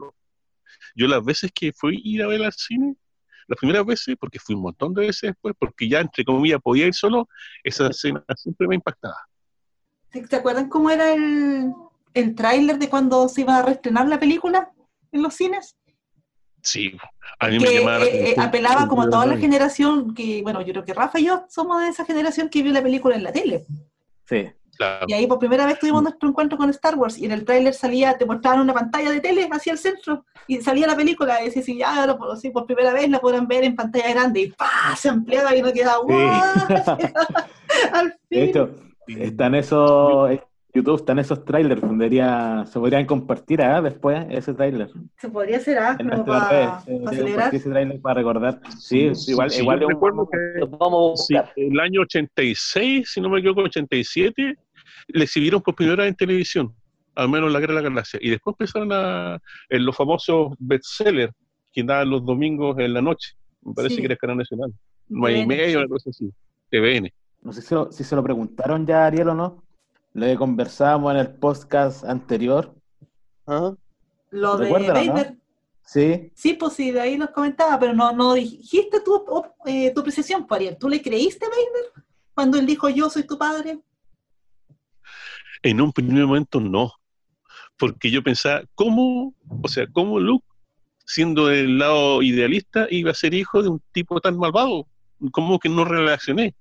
Yo 0.95 1.07
las 1.09 1.23
veces 1.23 1.51
que 1.53 1.73
fui 1.73 2.01
ir 2.03 2.23
a 2.23 2.27
ver 2.27 2.43
al 2.43 2.53
cine, 2.53 2.97
las 3.49 3.59
primeras 3.59 3.85
veces, 3.85 4.17
porque 4.19 4.38
fui 4.38 4.55
un 4.55 4.62
montón 4.62 4.95
de 4.95 5.07
veces 5.07 5.33
después, 5.33 5.55
porque 5.59 5.88
ya 5.88 6.01
entre 6.01 6.25
comillas 6.25 6.61
podía 6.62 6.87
ir 6.87 6.95
solo, 6.95 7.29
esa 7.62 7.88
escena 7.88 8.25
siempre 8.37 8.67
me 8.67 8.77
impactaba. 8.77 9.17
¿Te 10.11 10.37
acuerdan 10.37 10.69
cómo 10.69 10.91
era 10.91 11.12
el, 11.12 11.73
el 12.15 12.35
tráiler 12.35 12.79
de 12.79 12.88
cuando 12.88 13.29
se 13.29 13.43
iba 13.43 13.59
a 13.59 13.62
reestrenar 13.62 14.09
la 14.09 14.19
película 14.19 14.71
en 15.11 15.23
los 15.23 15.35
cines? 15.35 15.77
Sí, 16.62 16.96
a 17.38 17.48
mí 17.48 17.59
me 17.59 17.75
llamaba 17.75 18.05
eh, 18.05 18.31
eh, 18.31 18.35
apelaba 18.38 18.87
como 18.87 19.03
a 19.03 19.11
toda 19.11 19.27
la 19.27 19.37
generación 19.37 20.14
que, 20.14 20.42
bueno, 20.42 20.62
yo 20.62 20.72
creo 20.72 20.85
que 20.85 20.94
Rafa 20.94 21.18
y 21.18 21.27
yo 21.27 21.44
somos 21.48 21.83
de 21.83 21.88
esa 21.88 22.05
generación 22.05 22.48
que 22.48 22.62
vio 22.62 22.72
la 22.72 22.83
película 22.83 23.16
en 23.16 23.25
la 23.25 23.33
tele. 23.33 23.66
Sí. 24.27 24.48
Y 25.07 25.12
ahí 25.12 25.27
por 25.27 25.38
primera 25.38 25.66
vez 25.66 25.79
tuvimos 25.79 26.03
nuestro 26.03 26.29
encuentro 26.29 26.57
con 26.57 26.70
Star 26.70 26.96
Wars 26.96 27.18
y 27.18 27.27
en 27.27 27.33
el 27.33 27.44
tráiler 27.44 27.75
salía, 27.75 28.16
te 28.16 28.25
mostraban 28.25 28.61
una 28.61 28.72
pantalla 28.72 29.11
de 29.11 29.20
tele 29.20 29.48
hacia 29.51 29.72
el 29.72 29.79
centro 29.79 30.25
y 30.46 30.61
salía 30.61 30.87
la 30.87 30.96
película 30.96 31.42
y 31.42 31.51
decías, 31.51 31.66
ya, 31.66 32.07
no, 32.07 32.16
por, 32.16 32.37
sí, 32.38 32.51
por 32.51 32.66
primera 32.66 32.92
vez 32.92 33.09
la 33.09 33.20
podrán 33.20 33.46
ver 33.46 33.64
en 33.64 33.77
pantalla 33.77 34.11
grande 34.11 34.40
y 34.40 34.53
¡pah! 34.53 34.96
se 34.96 35.09
ampliaba 35.09 35.55
y 35.55 35.62
no 35.62 35.72
quedaba 35.72 36.03
sí. 36.09 37.07
Al 37.92 38.12
fin. 38.12 38.18
De 38.31 38.44
hecho, 38.44 38.70
están 39.07 39.55
esos, 39.55 40.31
YouTube 40.74 40.96
están 40.96 41.18
esos 41.18 41.44
trailers, 41.44 41.80
se 42.70 42.78
podrían 42.78 43.04
compartir 43.04 43.61
¿eh? 43.61 43.82
después 43.82 44.24
ese 44.30 44.54
trailer. 44.54 44.88
Se 45.18 45.28
podría 45.28 45.58
hacer 45.58 45.78
¿ah? 45.78 45.98
para, 46.26 46.80
celebrar. 46.80 47.54
Ese 47.54 47.68
trailer 47.68 48.00
para 48.00 48.14
recordar. 48.14 48.61
Sí, 48.78 49.12
igual, 49.26 49.52
igual 49.52 49.80
yo 49.80 49.88
recuerdo 49.88 50.26
que 50.30 50.64
vamos 50.78 51.28
el 51.56 51.78
año 51.78 52.00
86, 52.02 53.11
si 53.12 53.20
no 53.20 53.28
me 53.28 53.40
equivoco, 53.40 53.61
87, 53.62 54.56
le 55.08 55.24
exhibieron 55.24 55.61
por 55.61 55.74
primera 55.74 56.04
vez 56.04 56.11
en 56.11 56.16
televisión, 56.16 56.74
al 57.16 57.28
menos 57.28 57.52
la 57.52 57.61
Guerra 57.61 57.74
de 57.74 57.82
la 57.82 57.88
Galaxia. 57.90 58.18
Y 58.22 58.30
después 58.30 58.54
empezaron 58.54 58.92
a, 58.92 59.38
en 59.68 59.85
los 59.85 59.94
famosos 59.94 60.54
bestsellers 60.58 61.35
que 61.70 61.82
daban 61.82 62.08
los 62.08 62.24
domingos 62.24 62.78
en 62.78 62.94
la 62.94 63.02
noche. 63.02 63.35
Me 63.61 63.74
parece 63.74 63.96
que 63.96 64.06
era 64.06 64.14
el 64.14 64.18
canal 64.18 64.38
nacional. 64.38 64.72
No 65.08 65.26
hay 65.26 65.46
medio, 65.46 65.80
una 65.80 65.88
cosa 65.88 66.08
así. 66.08 66.32
TVN. 66.70 67.12
No 67.42 67.52
sé 67.52 67.61
si, 67.61 67.74
si 67.90 68.04
se 68.04 68.16
lo 68.16 68.22
preguntaron 68.22 68.87
ya, 68.87 69.04
Ariel, 69.04 69.28
o 69.28 69.35
no 69.35 69.62
lo 70.14 70.27
que 70.27 70.37
conversábamos 70.37 71.12
en 71.14 71.20
el 71.20 71.35
podcast 71.35 72.05
anterior. 72.05 72.75
¿Ah? 73.46 73.75
Lo 74.31 74.57
de 74.57 74.70
Vader. 74.70 75.37
Sí. 75.85 76.31
Sí, 76.35 76.55
pues 76.55 76.75
sí, 76.75 76.90
de 76.90 77.01
ahí 77.01 77.18
nos 77.18 77.31
comentaba, 77.31 77.79
pero 77.79 77.92
no, 77.92 78.12
no 78.12 78.35
dijiste 78.35 79.01
tu, 79.01 79.25
eh, 79.66 79.92
tu 79.92 80.01
apreciación, 80.01 80.46
Ariel. 80.48 80.77
¿Tú 80.79 80.88
le 80.88 81.03
creíste 81.03 81.44
a 81.44 81.48
Vader 81.48 82.07
cuando 82.35 82.59
él 82.59 82.66
dijo 82.66 82.88
yo 82.88 83.11
soy 83.11 83.25
tu 83.25 83.37
padre? 83.37 83.81
En 85.62 85.81
un 85.81 85.92
primer 85.92 86.27
momento 86.27 86.61
no, 86.61 86.92
porque 87.79 88.11
yo 88.11 88.22
pensaba, 88.22 88.62
¿cómo, 88.75 89.35
o 89.62 89.68
sea, 89.68 89.87
cómo 89.92 90.18
Luke, 90.18 90.46
siendo 91.05 91.48
del 91.48 91.79
lado 91.79 92.22
idealista, 92.22 92.87
iba 92.90 93.11
a 93.11 93.14
ser 93.14 93.35
hijo 93.35 93.62
de 93.62 93.68
un 93.68 93.83
tipo 93.92 94.20
tan 94.20 94.38
malvado? 94.38 94.87
¿Cómo 95.33 95.59
que 95.59 95.68
no 95.68 95.85
relacioné? 95.85 96.55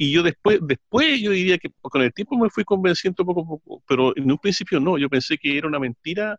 Y 0.00 0.12
yo 0.12 0.22
después, 0.22 0.60
después 0.62 1.20
yo 1.20 1.32
diría 1.32 1.58
que 1.58 1.70
con 1.82 2.00
el 2.00 2.14
tiempo 2.14 2.38
me 2.38 2.48
fui 2.50 2.62
convenciendo 2.62 3.24
poco 3.24 3.40
a 3.40 3.46
poco, 3.46 3.82
pero 3.86 4.16
en 4.16 4.30
un 4.30 4.38
principio 4.38 4.78
no, 4.78 4.96
yo 4.96 5.08
pensé 5.08 5.36
que 5.36 5.58
era 5.58 5.66
una 5.66 5.80
mentira 5.80 6.38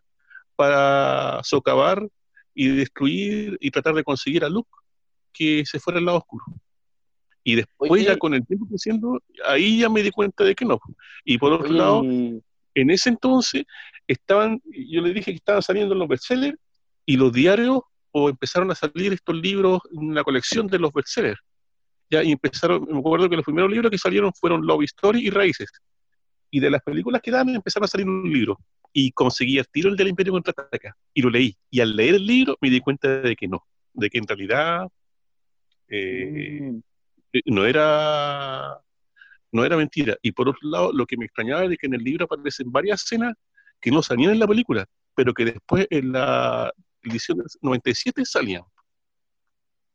para 0.55 1.41
socavar 1.43 2.07
y 2.53 2.69
destruir 2.69 3.57
y 3.59 3.69
tratar 3.69 3.95
de 3.95 4.03
conseguir 4.05 4.45
a 4.45 4.49
Luke 4.49 4.69
que 5.33 5.65
se 5.65 5.77
fuera 5.77 5.99
al 5.99 6.05
lado 6.05 6.19
oscuro. 6.19 6.45
Y 7.43 7.55
después 7.55 8.05
ya 8.05 8.17
con 8.17 8.33
el 8.33 8.45
tiempo 8.47 8.65
creciendo, 8.65 9.21
ahí 9.45 9.79
ya 9.79 9.89
me 9.89 10.03
di 10.03 10.11
cuenta 10.11 10.45
de 10.45 10.55
que 10.55 10.63
no. 10.63 10.79
Y 11.25 11.37
por 11.37 11.51
otro 11.51 11.71
lado, 11.71 12.01
en 12.01 12.89
ese 12.89 13.09
entonces 13.09 13.65
estaban, 14.07 14.61
yo 14.65 15.01
le 15.01 15.13
dije 15.13 15.31
que 15.31 15.37
estaban 15.37 15.61
saliendo 15.61 15.95
los 15.95 16.07
bestsellers 16.07 16.57
y 17.05 17.17
los 17.17 17.33
diarios 17.33 17.81
o 18.11 18.29
empezaron 18.29 18.71
a 18.71 18.75
salir 18.75 19.11
estos 19.11 19.35
libros, 19.35 19.81
una 19.91 20.23
colección 20.23 20.67
de 20.67 20.79
los 20.79 20.93
bestsellers 20.93 21.39
ya, 22.09 22.23
y 22.23 22.31
empezaron, 22.31 22.85
me 22.89 22.99
acuerdo 22.99 23.29
que 23.29 23.35
los 23.35 23.45
primeros 23.45 23.71
libros 23.71 23.91
que 23.91 23.97
salieron 23.97 24.33
fueron 24.33 24.65
Love 24.65 24.83
Story 24.83 25.27
y 25.27 25.29
Raíces. 25.29 25.69
Y 26.51 26.59
de 26.59 26.69
las 26.71 26.81
películas 26.81 27.21
que 27.21 27.31
dan 27.31 27.49
empezaron 27.49 27.85
a 27.85 27.87
salir 27.87 28.07
un 28.07 28.31
libro, 28.31 28.57
y 28.93 29.11
conseguí 29.11 29.57
el 29.57 29.67
tiro 29.67 29.89
el 29.89 29.95
del 29.95 30.09
Imperio 30.09 30.33
Contraataca 30.33 30.95
y 31.13 31.21
lo 31.21 31.29
leí. 31.29 31.55
Y 31.69 31.79
al 31.79 31.95
leer 31.95 32.15
el 32.15 32.25
libro 32.25 32.57
me 32.61 32.69
di 32.69 32.79
cuenta 32.79 33.21
de 33.21 33.35
que 33.35 33.47
no, 33.47 33.65
de 33.93 34.09
que 34.09 34.17
en 34.17 34.27
realidad 34.27 34.87
eh, 35.87 36.71
mm. 36.71 36.79
eh, 37.33 37.41
no 37.45 37.65
era 37.65 38.79
no 39.51 39.65
era 39.65 39.77
mentira. 39.77 40.17
Y 40.21 40.31
por 40.31 40.49
otro 40.49 40.69
lado, 40.69 40.91
lo 40.93 41.05
que 41.05 41.17
me 41.17 41.25
extrañaba 41.25 41.63
es 41.63 41.69
de 41.71 41.77
que 41.77 41.87
en 41.87 41.95
el 41.95 42.03
libro 42.03 42.25
aparecen 42.25 42.71
varias 42.71 43.03
escenas 43.03 43.35
que 43.81 43.91
no 43.91 44.03
salían 44.03 44.31
en 44.31 44.39
la 44.39 44.47
película, 44.47 44.85
pero 45.15 45.33
que 45.33 45.45
después 45.45 45.87
en 45.89 46.11
la 46.11 46.71
edición 47.03 47.43
97 47.61 48.25
salían. 48.25 48.63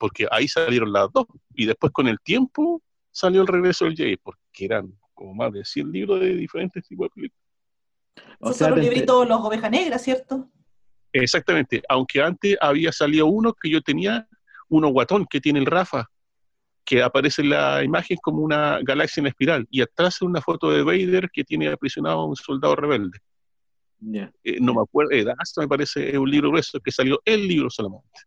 Porque 0.05 0.27
ahí 0.31 0.47
salieron 0.47 0.93
las 0.93 1.11
dos. 1.15 1.25
Y 1.55 1.65
después 1.65 1.91
con 1.91 2.07
el 2.09 2.19
tiempo 2.23 2.83
salió 3.11 3.41
el 3.41 3.47
regreso 3.47 3.87
del 3.87 3.97
Jay, 3.97 4.19
porque 4.19 4.39
eran 4.59 4.93
como 5.15 5.33
más 5.33 5.51
de 5.51 5.65
100 5.65 5.91
libros 5.91 6.21
de 6.21 6.35
diferentes 6.35 6.87
tipos 6.87 7.07
de 7.07 7.11
películas. 7.15 7.43
O 8.39 8.53
sea, 8.53 8.69
los 8.69 8.81
libritos 8.81 9.27
Los 9.27 9.41
Ovejas 9.41 9.71
Negras, 9.71 10.03
¿cierto? 10.03 10.51
Exactamente, 11.11 11.83
aunque 11.89 12.21
antes 12.21 12.55
había 12.61 12.93
salido 12.93 13.25
uno 13.25 13.55
que 13.55 13.71
yo 13.71 13.81
tenía, 13.81 14.29
uno 14.69 14.89
guatón 14.89 15.25
que 15.25 15.41
tiene 15.41 15.59
el 15.61 15.65
Rafa, 15.65 16.11
que 16.85 17.03
aparece 17.03 17.41
en 17.41 17.49
la 17.49 17.83
imagen 17.83 18.19
como 18.23 18.43
una 18.43 18.81
galaxia 18.83 19.23
en 19.23 19.29
espiral, 19.29 19.67
y 19.71 19.81
atrás 19.81 20.21
una 20.21 20.43
foto 20.43 20.71
de 20.71 20.83
Vader 20.83 21.31
que 21.33 21.45
tiene 21.45 21.69
aprisionado 21.69 22.19
a 22.19 22.27
un 22.27 22.37
soldado 22.37 22.77
rebelde. 22.77 23.21
Eh, 24.43 24.59
no 24.61 24.75
me 24.75 24.83
acuerdo, 24.83 25.13
hasta 25.39 25.63
me 25.63 25.69
parece 25.69 26.11
es 26.11 26.19
un 26.19 26.31
libro 26.31 26.51
grueso 26.51 26.79
que 26.79 26.93
salió 26.93 27.23
el 27.25 27.49
libro 27.49 27.71
solamente. 27.71 28.21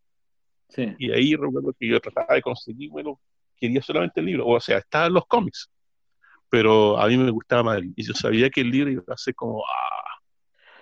Y 0.76 1.12
ahí 1.12 1.36
recuerdo 1.36 1.74
que 1.80 1.88
yo 1.88 2.00
trataba 2.00 2.36
de 2.36 2.42
conseguirlo, 2.42 3.20
quería 3.56 3.82
solamente 3.82 4.20
el 4.20 4.26
libro, 4.26 4.48
o 4.48 4.60
sea, 4.60 4.78
estaban 4.80 5.14
los 5.14 5.26
cómics, 5.26 5.70
pero 6.50 7.00
a 7.00 7.08
mí 7.08 7.18
me 7.18 7.32
gustaba 7.32 7.64
más, 7.64 7.82
y 7.96 8.04
yo 8.04 8.14
sabía 8.14 8.50
que 8.50 8.62
el 8.62 8.70
libro 8.70 8.92
iba 8.92 9.04
a 9.08 9.18
ser 9.18 9.34
como, 9.36 9.64
ah. 9.66 10.20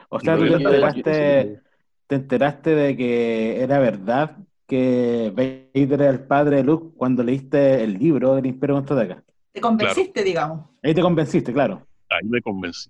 O 0.09 0.19
sea, 0.19 0.37
tú 0.37 0.47
te 0.47 0.53
enteraste, 0.55 1.61
te 2.07 2.15
enteraste 2.15 2.75
de 2.75 2.97
que 2.97 3.61
era 3.61 3.79
verdad 3.79 4.37
que 4.67 5.31
Vader 5.35 6.01
era 6.01 6.09
el 6.09 6.25
padre 6.25 6.57
de 6.57 6.63
Luke 6.63 6.95
cuando 6.97 7.23
leíste 7.23 7.83
el 7.83 7.93
libro 7.97 8.35
del 8.35 8.45
Imperio 8.47 8.75
Contraataca. 8.75 9.23
Te 9.51 9.61
convenciste, 9.61 10.23
digamos. 10.23 10.69
Ahí 10.83 10.93
te 10.93 11.01
convenciste, 11.01 11.53
claro. 11.53 11.85
Ahí 12.09 12.27
me 12.27 12.41
convencí. 12.41 12.89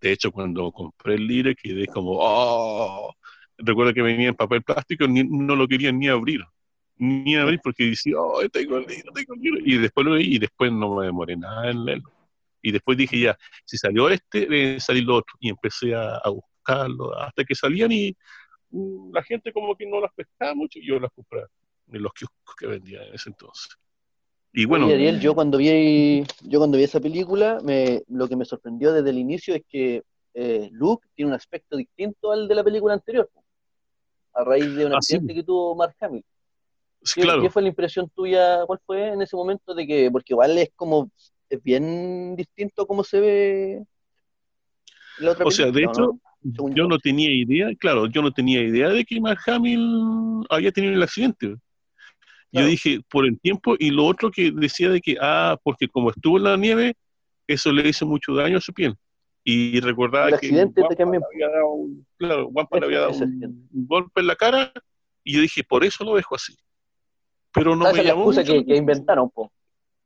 De 0.00 0.12
hecho, 0.12 0.32
cuando 0.32 0.72
compré 0.72 1.14
el 1.14 1.26
libro 1.26 1.52
quedé 1.60 1.86
como, 1.86 2.16
oh, 2.18 3.14
recuerdo 3.64 3.94
que 3.94 4.02
venía 4.02 4.28
en 4.28 4.34
papel 4.34 4.62
plástico, 4.62 5.06
no 5.08 5.56
lo 5.56 5.68
quería 5.68 5.92
ni 5.92 6.08
abrir, 6.08 6.40
ni 6.96 7.36
abrir 7.36 7.60
porque 7.62 7.84
decía, 7.86 8.14
oh, 8.18 8.40
tengo 8.48 8.78
el 8.78 8.86
libro, 8.86 9.12
tengo 9.12 9.34
el 9.34 9.40
libro, 9.40 9.60
y 9.64 9.78
después 9.78 10.06
lo 10.06 10.16
leí 10.16 10.36
y 10.36 10.38
después 10.38 10.72
no 10.72 10.96
me 10.96 11.06
demoré 11.06 11.36
nada 11.36 11.70
en 11.70 11.84
leerlo. 11.84 12.10
Y 12.62 12.70
después 12.70 12.96
dije, 12.96 13.18
ya, 13.18 13.36
si 13.64 13.76
salió 13.76 14.08
este, 14.08 14.40
debe 14.40 14.80
salir 14.80 15.04
lo 15.04 15.16
otro, 15.16 15.34
y 15.40 15.48
empecé 15.48 15.94
a, 15.94 16.20
buscarlo, 16.28 17.18
hasta 17.18 17.44
que 17.44 17.54
salían 17.54 17.90
y 17.90 18.16
uh, 18.70 19.12
la 19.12 19.22
gente 19.24 19.52
como 19.52 19.74
que 19.74 19.86
no 19.86 20.00
las 20.00 20.12
pescaba 20.14 20.54
mucho 20.54 20.78
y 20.78 20.86
yo 20.86 21.00
las 21.00 21.10
compré 21.10 21.42
en 21.90 22.02
los 22.02 22.12
kioscos 22.12 22.54
que 22.56 22.66
vendían 22.68 23.02
en 23.02 23.14
ese 23.14 23.30
entonces. 23.30 23.76
Y 24.52 24.66
bueno. 24.66 24.86
Ariel, 24.86 25.18
yo 25.18 25.34
cuando 25.34 25.58
vi, 25.58 26.24
yo 26.42 26.58
cuando 26.58 26.76
vi 26.76 26.84
esa 26.84 27.00
película, 27.00 27.58
me, 27.64 28.02
lo 28.08 28.28
que 28.28 28.36
me 28.36 28.44
sorprendió 28.44 28.92
desde 28.92 29.10
el 29.10 29.18
inicio 29.18 29.54
es 29.54 29.62
que 29.68 30.02
eh, 30.34 30.68
Luke 30.72 31.08
tiene 31.14 31.30
un 31.30 31.34
aspecto 31.34 31.76
distinto 31.76 32.32
al 32.32 32.48
de 32.48 32.54
la 32.54 32.64
película 32.64 32.94
anterior, 32.94 33.30
a 34.34 34.44
raíz 34.44 34.74
de 34.74 34.86
un 34.86 34.94
ah, 34.94 34.96
accidente 34.96 35.34
que 35.34 35.42
tuvo 35.42 35.74
Mark 35.74 35.94
Hamill. 36.00 36.24
¿Qué, 37.14 37.50
fue 37.50 37.62
la 37.62 37.68
impresión 37.68 38.08
tuya? 38.14 38.64
¿Cuál 38.66 38.78
fue 38.86 39.08
en 39.08 39.22
ese 39.22 39.36
momento 39.36 39.74
de 39.74 39.86
que, 39.86 40.10
porque 40.10 40.32
igual 40.34 40.56
es 40.58 40.70
como, 40.76 41.10
es 41.48 41.62
bien 41.62 42.36
distinto 42.36 42.86
cómo 42.86 43.02
se 43.02 43.20
ve 43.20 43.84
la 45.18 45.32
otra 45.32 45.46
O 45.46 45.50
sea, 45.50 45.70
de 45.70 45.82
hecho, 45.82 46.18
yo 46.42 46.86
no 46.86 46.98
tenía 46.98 47.30
idea, 47.30 47.68
claro, 47.78 48.06
yo 48.06 48.22
no 48.22 48.32
tenía 48.32 48.62
idea 48.62 48.88
de 48.88 49.04
que 49.04 49.20
Mark 49.20 49.40
Hamill 49.46 50.46
había 50.48 50.72
tenido 50.72 50.94
el 50.94 51.02
accidente. 51.02 51.56
Yo 52.54 52.66
dije, 52.66 53.00
por 53.08 53.24
el 53.24 53.40
tiempo, 53.40 53.76
y 53.78 53.90
lo 53.90 54.04
otro 54.04 54.30
que 54.30 54.52
decía 54.52 54.90
de 54.90 55.00
que, 55.00 55.16
ah, 55.20 55.56
porque 55.62 55.88
como 55.88 56.10
estuvo 56.10 56.36
en 56.36 56.44
la 56.44 56.56
nieve, 56.58 56.94
eso 57.46 57.72
le 57.72 57.88
hizo 57.88 58.06
mucho 58.06 58.34
daño 58.34 58.58
a 58.58 58.60
su 58.60 58.74
piel. 58.74 58.94
Y 59.44 59.80
recordaba 59.80 60.28
que 60.28 60.34
accidente 60.36 60.82
le 60.82 61.02
había 61.02 61.48
dado 61.48 61.68
un, 61.70 62.06
claro, 62.16 62.50
le 62.54 62.84
había 62.84 63.00
dado 63.00 63.12
un, 63.12 63.68
golpe 63.72 64.20
en 64.20 64.26
la 64.28 64.36
cara, 64.36 64.72
y 65.24 65.34
yo 65.34 65.40
dije, 65.40 65.64
por 65.64 65.84
eso 65.84 66.04
lo 66.04 66.14
dejo 66.14 66.36
así. 66.36 66.56
Pero 67.52 67.74
no 67.74 67.92
me 67.92 68.04
llamó. 68.04 68.32
La 68.32 68.44
que, 68.44 68.64
que 68.64 68.76
inventaron, 68.76 69.30
po. 69.30 69.52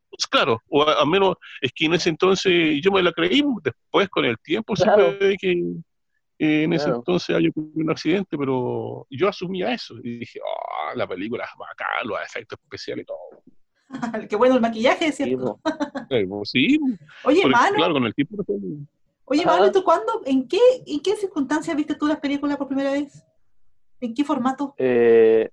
Pues 0.08 0.26
claro, 0.26 0.62
o 0.68 0.82
al 0.82 1.06
menos 1.06 1.34
es 1.60 1.72
que 1.74 1.86
en 1.86 1.94
ese 1.94 2.08
entonces 2.08 2.80
yo 2.82 2.90
me 2.90 3.02
la 3.02 3.12
creí, 3.12 3.42
después 3.62 4.08
con 4.08 4.24
el 4.24 4.38
tiempo 4.38 4.74
claro. 4.74 5.12
se 5.12 5.18
ve 5.18 5.36
que 5.38 5.62
en 6.38 6.72
ese 6.72 6.90
entonces 6.90 7.34
hay 7.34 7.50
un 7.54 7.90
accidente, 7.90 8.36
pero 8.38 9.06
yo 9.10 9.28
asumía 9.28 9.72
eso 9.72 9.94
y 10.02 10.18
dije, 10.18 10.40
oh, 10.42 10.94
la 10.96 11.06
película 11.06 11.44
es 11.44 11.50
bacán, 11.58 12.06
los 12.06 12.18
efectos 12.24 12.58
especiales 12.62 13.02
y 13.02 13.06
todo. 13.06 13.42
Qué 14.28 14.36
bueno 14.36 14.56
el 14.56 14.60
maquillaje, 14.60 15.12
¿cierto? 15.12 15.60
sí. 16.44 16.78
Oye, 17.24 17.46
Manu. 17.46 17.76
Claro, 17.76 17.94
con 17.94 18.04
el 18.04 18.14
tiempo. 18.14 18.44
Oye, 19.26 19.44
Manu, 19.44 19.70
¿tú 19.72 19.84
cuándo, 19.84 20.22
en 20.24 20.48
qué, 20.48 20.58
en 20.86 21.00
qué 21.00 21.16
circunstancias 21.16 21.76
viste 21.76 21.94
tú 21.94 22.06
las 22.06 22.20
películas 22.20 22.56
por 22.56 22.68
primera 22.68 22.92
vez? 22.92 23.24
¿En 24.00 24.14
qué 24.14 24.24
formato? 24.24 24.74
Eh, 24.78 25.50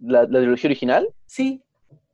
¿la, 0.00 0.22
¿La 0.22 0.40
trilogía 0.40 0.68
original? 0.68 1.08
Sí. 1.26 1.62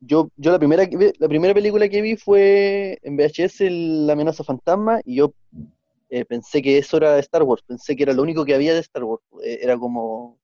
Yo, 0.01 0.31
yo 0.37 0.53
la 0.53 0.59
primera 0.59 0.89
la 1.19 1.29
primera 1.29 1.53
película 1.53 1.89
que 1.89 2.03
vi 2.03 2.17
fue 2.17 2.99
en 3.03 3.17
VHS 3.17 3.63
La 4.07 4.13
amenaza 4.13 4.45
fantasma 4.45 5.01
y 5.05 5.17
yo 5.17 5.35
eh, 6.11 6.25
pensé 6.25 6.63
que 6.63 6.79
eso 6.79 6.97
era 6.97 7.15
de 7.15 7.21
Star 7.21 7.43
Wars, 7.43 7.63
pensé 7.63 7.95
que 7.95 8.05
era 8.05 8.15
lo 8.15 8.23
único 8.23 8.45
que 8.45 8.55
había 8.55 8.73
de 8.73 8.81
Star 8.81 9.05
Wars. 9.05 9.23
Eh, 9.45 9.59
era 9.63 9.77
como, 9.77 10.39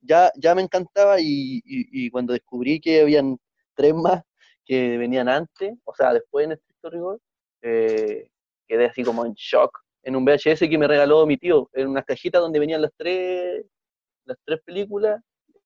ya, 0.00 0.30
ya 0.36 0.54
me 0.54 0.62
encantaba 0.62 1.16
y, 1.18 2.10
cuando 2.10 2.32
descubrí 2.32 2.80
que 2.80 3.00
habían 3.00 3.38
tres 3.74 3.94
más 3.94 4.22
que 4.64 4.96
venían 4.98 5.28
antes, 5.28 5.74
o 5.84 5.94
sea, 5.94 6.12
después 6.12 6.44
en 6.44 6.52
este 6.52 6.90
rigor, 6.90 7.20
eh, 7.62 8.30
quedé 8.66 8.86
así 8.86 9.02
como 9.02 9.24
en 9.26 9.32
shock. 9.34 9.78
En 10.08 10.16
un 10.16 10.24
VHS 10.24 10.60
que 10.60 10.78
me 10.78 10.88
regaló 10.88 11.26
mi 11.26 11.36
tío, 11.36 11.68
en 11.74 11.88
una 11.88 12.02
cajita 12.02 12.38
donde 12.38 12.58
venían 12.58 12.80
las 12.80 12.92
tres, 12.96 13.64
las 14.24 14.38
tres 14.44 14.60
películas. 14.64 15.20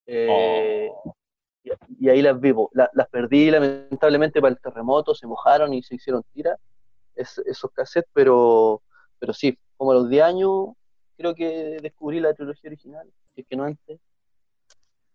Oh. 0.09 1.14
y, 2.00 2.09
ahí 2.09 2.22
las 2.22 2.40
vivo. 2.40 2.68
las 2.72 3.09
perdí 3.09 3.50
lamentablemente 3.50 4.40
para 4.40 4.52
el 4.52 4.61
terremoto, 4.61 5.14
se 5.14 5.28
mojaron 5.28 5.72
y 5.72 5.83
se 5.83 5.94
hicieron 5.94 6.24
tiras 6.35 6.59
esos 7.14 7.70
cassettes, 7.72 8.11
pero 8.12 8.83
pero 9.22 9.33
sí, 9.33 9.57
como 9.76 9.92
a 9.92 9.94
los 9.94 10.11
10 10.11 10.24
años 10.24 10.70
creo 11.16 11.33
que 11.33 11.78
descubrí 11.81 12.18
la 12.18 12.35
trilogía 12.35 12.68
original, 12.68 13.09
es 13.37 13.46
que 13.46 13.55
no 13.55 13.62
antes. 13.62 14.00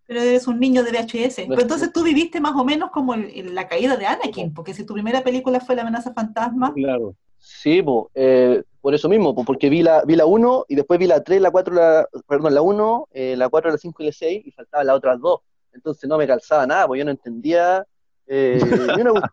Pero 0.06 0.22
eres 0.22 0.48
un 0.48 0.62
niño 0.62 0.82
de 0.82 0.92
VHS. 0.92 1.42
Pero 1.50 1.62
entonces 1.62 1.92
tú 1.92 2.06
viviste 2.06 2.40
más 2.40 2.56
o 2.56 2.64
menos 2.64 2.92
como 2.92 3.18
la 3.18 3.68
caída 3.68 3.98
de 3.98 4.06
Anakin, 4.06 4.54
porque 4.54 4.74
si 4.74 4.86
tu 4.86 4.94
primera 4.94 5.22
película 5.26 5.60
fue 5.60 5.76
La 5.76 5.82
amenaza 5.82 6.14
fantasma. 6.14 6.74
Claro. 6.74 7.16
Sí, 7.38 7.84
eh, 8.16 8.64
por 8.88 8.96
eso 8.96 9.10
mismo, 9.10 9.36
porque 9.36 9.70
vi 9.70 9.84
la, 9.84 10.06
vi 10.06 10.16
la 10.16 10.26
1 10.26 10.68
y 10.70 10.76
después 10.76 10.98
vi 10.98 11.08
la 11.08 11.22
3, 11.22 11.42
la 11.42 11.52
4, 11.52 11.76
la, 11.76 12.08
perdón, 12.26 12.56
la 12.56 12.62
1, 12.62 13.10
eh, 13.12 13.36
la 13.36 13.50
4, 13.50 13.72
la 13.72 13.78
5 13.78 14.02
y 14.02 14.06
la 14.06 14.12
6 14.14 14.44
y 14.46 14.52
faltaban 14.52 14.88
las 14.88 14.96
otras 14.96 15.20
dos. 15.20 15.42
Entonces 15.74 16.10
no 16.10 16.18
me 16.18 16.26
calzaba 16.26 16.66
nada, 16.66 16.88
porque 16.88 17.00
yo 17.00 17.04
no 17.04 17.12
entendía 17.12 17.86
eh, 18.28 18.58
ni 18.96 19.02
una 19.02 19.30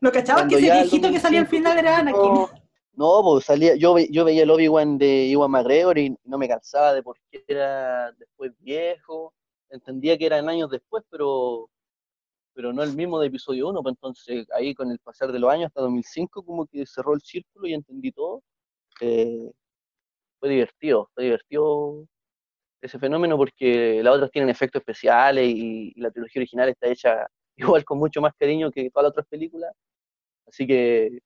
Lo 0.00 0.10
cachabas 0.10 0.46
que 0.48 0.56
ese 0.56 0.64
viejito 0.64 1.12
que 1.12 1.20
salía 1.20 1.42
al 1.42 1.46
final 1.46 1.78
era 1.78 1.98
Anakin. 1.98 2.46
No, 2.96 3.22
pues 3.22 3.44
salía, 3.44 3.76
yo, 3.76 3.96
yo 3.98 4.24
veía 4.24 4.42
el 4.42 4.50
Obi-Wan 4.50 4.98
de 4.98 5.26
Iwan 5.28 5.52
McGregor 5.52 5.96
y 5.98 6.18
no 6.24 6.36
me 6.36 6.48
cansaba 6.48 6.92
de 6.92 7.04
por 7.04 7.16
qué 7.30 7.44
era 7.46 8.10
después 8.18 8.50
viejo. 8.58 9.32
Entendía 9.70 10.18
que 10.18 10.26
eran 10.26 10.48
años 10.48 10.70
después, 10.70 11.04
pero, 11.08 11.70
pero 12.54 12.72
no 12.72 12.82
el 12.82 12.94
mismo 12.96 13.20
de 13.20 13.28
episodio 13.28 13.68
1. 13.68 13.82
Pues 13.82 13.92
entonces 13.94 14.46
ahí 14.52 14.74
con 14.74 14.90
el 14.90 14.98
pasar 15.00 15.32
de 15.32 15.38
los 15.38 15.50
años 15.50 15.66
hasta 15.68 15.82
2005 15.82 16.44
como 16.44 16.66
que 16.66 16.86
cerró 16.86 17.14
el 17.14 17.20
círculo 17.22 17.66
y 17.68 17.74
entendí 17.74 18.12
todo. 18.12 18.42
Eh, 19.00 19.50
fue 20.40 20.48
divertido, 20.50 21.10
fue 21.14 21.24
divertido 21.24 22.06
ese 22.82 22.98
fenómeno 22.98 23.36
porque 23.36 24.02
las 24.02 24.14
otras 24.14 24.30
tienen 24.30 24.50
efectos 24.50 24.80
especiales 24.80 25.46
y, 25.48 25.92
y 25.96 26.00
la 26.00 26.10
trilogía 26.10 26.40
original 26.40 26.68
está 26.68 26.88
hecha 26.88 27.26
igual 27.56 27.84
con 27.84 27.98
mucho 27.98 28.20
más 28.20 28.32
cariño 28.38 28.70
que 28.70 28.90
todas 28.90 29.04
las 29.04 29.10
otras 29.12 29.26
películas. 29.28 29.72
Así 30.46 30.66
que 30.66 31.20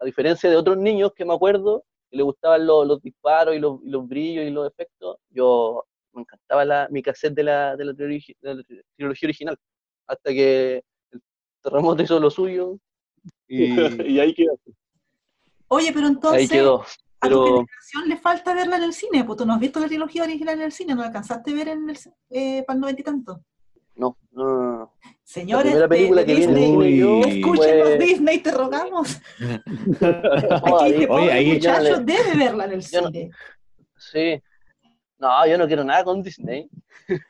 a 0.00 0.04
diferencia 0.04 0.50
de 0.50 0.56
otros 0.56 0.76
niños 0.78 1.12
que 1.14 1.24
me 1.24 1.34
acuerdo, 1.34 1.84
que 2.10 2.16
le 2.16 2.22
gustaban 2.22 2.66
los, 2.66 3.00
disparos 3.02 3.54
y 3.54 3.58
los, 3.58 3.80
brillos 4.08 4.44
y 4.44 4.50
los 4.50 4.70
efectos, 4.70 5.18
yo 5.30 5.84
me 6.12 6.22
encantaba 6.22 6.64
la, 6.64 6.88
mi 6.90 7.02
cassette 7.02 7.34
de 7.34 7.42
la, 7.44 7.76
de 7.76 7.84
la, 7.86 7.94
trilogía, 7.94 9.26
original, 9.26 9.56
hasta 10.06 10.30
que 10.30 10.84
el 11.10 11.22
terremoto 11.62 12.02
hizo 12.02 12.18
lo 12.20 12.30
suyo 12.30 12.78
y, 13.48 14.18
ahí 14.18 14.34
quedó. 14.34 14.58
Oye, 15.68 15.92
pero 15.92 16.08
entonces, 16.08 16.42
ahí 16.42 16.48
quedó. 16.48 16.84
a 17.20 17.28
tu 17.28 17.44
generación 17.44 18.08
le 18.08 18.16
falta 18.16 18.54
verla 18.54 18.76
en 18.76 18.84
el 18.84 18.92
cine, 18.92 19.24
pues 19.24 19.38
tú 19.38 19.46
no 19.46 19.54
has 19.54 19.60
visto 19.60 19.80
la 19.80 19.86
trilogía 19.86 20.24
original 20.24 20.56
en 20.56 20.62
el 20.66 20.72
cine, 20.72 20.94
no 20.94 21.00
la 21.00 21.08
alcanzaste 21.08 21.50
a 21.50 21.54
ver 21.54 21.68
en 21.68 21.90
el, 21.90 21.98
eh, 22.30 22.62
para 22.66 22.74
el 22.76 22.80
noventa 22.80 23.00
y 23.00 23.04
tanto. 23.04 23.40
No, 23.96 24.16
Señores 25.22 25.74
la 25.74 25.88
película 25.88 26.24
que 26.24 26.34
Disney, 26.34 27.00
escuchen 27.38 27.98
Disney, 27.98 28.38
te 28.40 28.50
rogamos. 28.50 29.20
Oye, 30.72 31.32
ahí 31.32 31.52
muchachos 31.52 32.04
debe 32.04 32.36
verla 32.36 32.64
en 32.64 32.72
el 32.72 32.82
cine. 32.82 33.30
sí. 33.96 34.42
No, 35.18 35.46
yo 35.46 35.56
no 35.56 35.66
quiero 35.66 35.84
nada 35.84 36.04
con 36.04 36.22
Disney. 36.22 36.68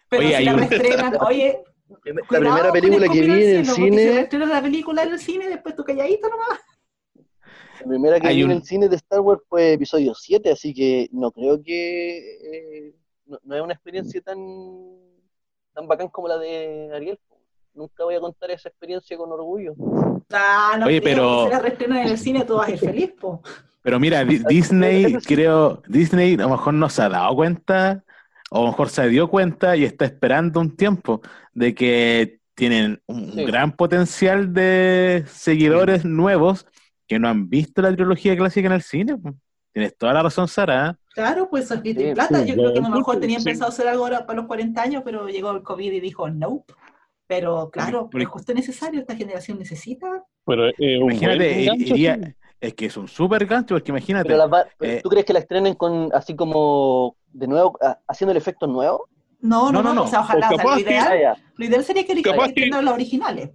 Pero 0.08 0.22
oye, 0.22 0.36
si 0.38 0.44
la 0.44 0.52
reestrenan, 0.54 1.16
oye, 1.20 1.62
la 2.04 2.38
primera 2.40 2.72
película 2.72 3.08
que 3.08 3.20
vi 3.20 3.44
en 3.44 3.56
el 3.58 3.66
cine. 3.66 4.28
Si 4.30 4.38
la 4.38 4.62
película 4.62 5.02
en 5.02 5.12
el 5.12 5.18
cine, 5.18 5.48
después 5.48 5.74
tú 5.74 5.84
calladito 5.84 6.28
nomás. 6.28 6.60
La 7.80 7.86
primera 7.86 8.20
que 8.20 8.28
vi 8.28 8.42
en 8.42 8.50
el 8.50 8.62
cine 8.62 8.88
de 8.88 8.96
Star 8.96 9.20
Wars 9.20 9.42
fue 9.48 9.72
episodio 9.72 10.14
7, 10.14 10.50
así 10.50 10.72
que 10.74 11.08
no 11.12 11.30
creo 11.30 11.62
que. 11.62 12.88
Eh, 12.88 12.94
no, 13.26 13.54
es 13.54 13.62
una 13.62 13.72
experiencia 13.72 14.20
tan, 14.20 14.38
tan 15.72 15.88
bacán 15.88 16.08
como 16.08 16.28
la 16.28 16.38
de 16.38 16.90
Ariel. 16.94 17.18
Nunca 17.74 18.04
voy 18.04 18.14
a 18.14 18.20
contar 18.20 18.50
esa 18.52 18.68
experiencia 18.68 19.16
con 19.16 19.32
orgullo. 19.32 19.74
Ah, 20.30 20.76
no 20.78 20.86
Oye, 20.86 21.00
pero. 21.00 21.44
Si 21.44 21.50
la 21.50 21.96
en 21.98 22.08
el 22.08 22.18
cine, 22.18 22.44
tú 22.44 22.56
vas 22.56 22.68
a 22.68 22.72
ir 22.72 22.78
feliz, 22.78 23.12
po. 23.20 23.42
Pero 23.82 24.00
mira, 24.00 24.24
Disney, 24.48 25.14
creo, 25.26 25.82
Disney 25.88 26.34
a 26.34 26.38
lo 26.38 26.50
mejor 26.50 26.74
no 26.74 26.88
se 26.88 27.02
ha 27.02 27.08
dado 27.08 27.34
cuenta 27.34 28.04
o 28.54 28.58
a 28.58 28.60
lo 28.60 28.68
mejor 28.68 28.88
se 28.88 29.08
dio 29.08 29.28
cuenta 29.28 29.74
y 29.74 29.84
está 29.84 30.04
esperando 30.04 30.60
un 30.60 30.76
tiempo 30.76 31.20
de 31.54 31.74
que 31.74 32.38
tienen 32.54 33.02
un 33.06 33.34
gran 33.44 33.72
potencial 33.72 34.52
de 34.52 35.24
seguidores 35.26 36.04
nuevos 36.04 36.64
que 37.08 37.18
no 37.18 37.28
han 37.28 37.48
visto 37.48 37.82
la 37.82 37.92
trilogía 37.92 38.36
clásica 38.36 38.68
en 38.68 38.74
el 38.74 38.82
cine. 38.82 39.16
Tienes 39.72 39.96
toda 39.96 40.12
la 40.12 40.22
razón, 40.22 40.46
Sara. 40.46 40.96
Claro, 41.14 41.50
pues 41.50 41.68
es 41.68 41.80
sí, 41.82 41.94
plata. 42.14 42.44
Yo 42.44 42.54
creo 42.54 42.72
que 42.72 42.78
a 42.78 42.82
lo 42.82 42.90
mejor 42.90 43.18
tenían 43.18 43.42
pensado 43.42 43.70
hacer 43.70 43.88
algo 43.88 44.04
ahora 44.04 44.24
para 44.24 44.36
los 44.36 44.46
40 44.46 44.80
años, 44.80 45.02
pero 45.04 45.26
llegó 45.26 45.50
el 45.50 45.64
COVID 45.64 45.92
y 45.92 45.98
dijo 45.98 46.30
no. 46.30 46.64
Pero 47.26 47.70
claro, 47.72 48.08
es 48.12 48.28
justo 48.28 48.54
necesario, 48.54 49.00
esta 49.00 49.16
generación 49.16 49.58
necesita. 49.58 50.22
Pero, 50.46 50.68
eh, 50.68 50.74
imagínate, 50.78 52.30
es 52.60 52.74
que 52.74 52.86
es 52.86 52.96
un 52.96 53.08
súper 53.08 53.46
gancho, 53.46 53.74
porque 53.74 53.90
imagínate. 53.90 54.32
Eh, 54.80 55.00
¿Tú 55.02 55.08
crees 55.08 55.24
que 55.26 55.32
la 55.32 55.40
estrenen 55.40 55.74
con 55.74 56.10
así 56.14 56.36
como 56.36 57.16
de 57.34 57.46
nuevo, 57.46 57.78
haciendo 58.08 58.30
el 58.30 58.38
efecto 58.38 58.66
nuevo? 58.66 59.08
No, 59.40 59.70
no, 59.70 59.82
no, 59.82 60.04
o 60.04 60.06
sea, 60.06 60.20
ojalá, 60.20 60.50
lo, 60.50 60.78
ideal, 60.78 61.36
lo 61.56 61.64
ideal 61.66 61.84
sería 61.84 62.06
que 62.06 62.14
estrenaran 62.14 62.84
las 62.84 62.94
originales. 62.94 63.50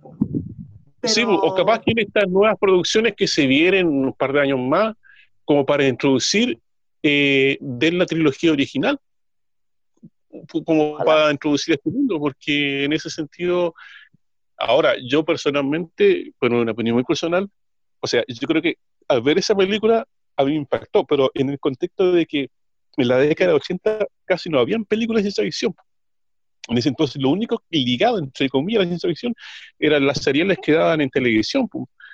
Sí, 1.03 1.23
o 1.25 1.55
capaz 1.55 1.79
que 1.79 1.91
en 1.91 1.99
estas 1.99 2.27
nuevas 2.27 2.55
producciones 2.59 3.15
que 3.15 3.27
se 3.27 3.47
vienen 3.47 3.87
un 3.87 4.13
par 4.13 4.33
de 4.33 4.41
años 4.41 4.59
más, 4.59 4.95
como 5.45 5.65
para 5.65 5.87
introducir 5.87 6.59
eh, 7.01 7.57
de 7.59 7.91
la 7.91 8.05
trilogía 8.05 8.51
original, 8.51 8.99
como 10.63 10.97
para 10.97 11.31
introducir 11.31 11.73
este 11.73 11.89
mundo, 11.89 12.19
porque 12.19 12.83
en 12.83 12.93
ese 12.93 13.09
sentido, 13.09 13.73
ahora 14.57 14.93
yo 15.03 15.23
personalmente, 15.25 16.33
bueno, 16.39 16.61
una 16.61 16.73
opinión 16.73 16.95
muy 16.95 17.03
personal, 17.03 17.49
o 17.99 18.07
sea, 18.07 18.23
yo 18.27 18.47
creo 18.47 18.61
que 18.61 18.75
al 19.07 19.21
ver 19.21 19.39
esa 19.39 19.55
película 19.55 20.05
a 20.37 20.43
mí 20.43 20.51
me 20.51 20.57
impactó, 20.57 21.05
pero 21.05 21.31
en 21.33 21.49
el 21.49 21.59
contexto 21.59 22.11
de 22.11 22.25
que 22.25 22.49
en 23.01 23.07
la 23.07 23.17
década 23.17 23.51
de 23.51 23.55
80 23.55 24.07
casi 24.25 24.49
no 24.49 24.59
habían 24.59 24.85
películas 24.85 25.23
de 25.23 25.31
ciencia 25.31 25.43
ficción. 25.43 25.75
En 26.67 26.77
ese 26.77 26.89
entonces 26.89 27.21
lo 27.21 27.29
único 27.29 27.63
ligado, 27.69 28.19
entre 28.19 28.49
comillas, 28.49 28.81
a 28.81 28.83
la 28.83 28.89
ciencia 28.89 29.09
ficción 29.09 29.33
eran 29.79 30.05
las 30.05 30.21
seriales 30.21 30.59
que 30.61 30.73
daban 30.73 31.01
en 31.01 31.09
televisión. 31.09 31.67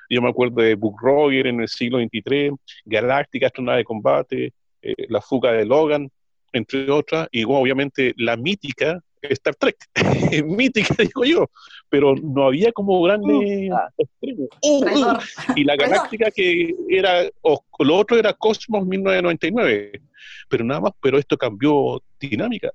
Yo 0.09 0.21
me 0.21 0.29
acuerdo 0.29 0.61
de 0.61 0.75
Buck 0.75 1.01
Roger 1.01 1.47
en 1.47 1.61
el 1.61 1.67
siglo 1.67 1.99
XXIII, 1.99 2.51
Galáctica, 2.85 3.47
Astronave 3.47 3.79
de 3.79 3.83
Combate, 3.83 4.53
eh, 4.81 4.93
La 5.09 5.19
Fuga 5.19 5.51
de 5.51 5.65
Logan, 5.65 6.09
entre 6.53 6.89
otras, 6.89 7.27
y 7.31 7.43
obviamente 7.43 8.13
la 8.17 8.37
mítica 8.37 9.01
Star 9.31 9.55
Trek, 9.55 9.77
mítica, 10.45 10.95
digo 10.99 11.25
yo, 11.25 11.49
pero 11.89 12.15
no 12.15 12.45
había 12.45 12.71
como 12.71 13.01
grandes 13.01 13.69
uh, 13.71 13.77
extremos. 13.97 14.49
Uh, 14.61 14.85
uh. 14.85 15.17
y 15.55 15.63
la 15.63 15.75
galáctica 15.75 16.31
que 16.31 16.73
era, 16.89 17.23
o 17.41 17.63
lo 17.79 17.95
otro 17.95 18.17
era 18.17 18.33
Cosmos 18.33 18.85
1999, 18.85 20.01
pero 20.49 20.63
nada 20.63 20.81
más, 20.81 20.93
pero 21.01 21.17
esto 21.17 21.37
cambió 21.37 22.01
dinámica. 22.19 22.71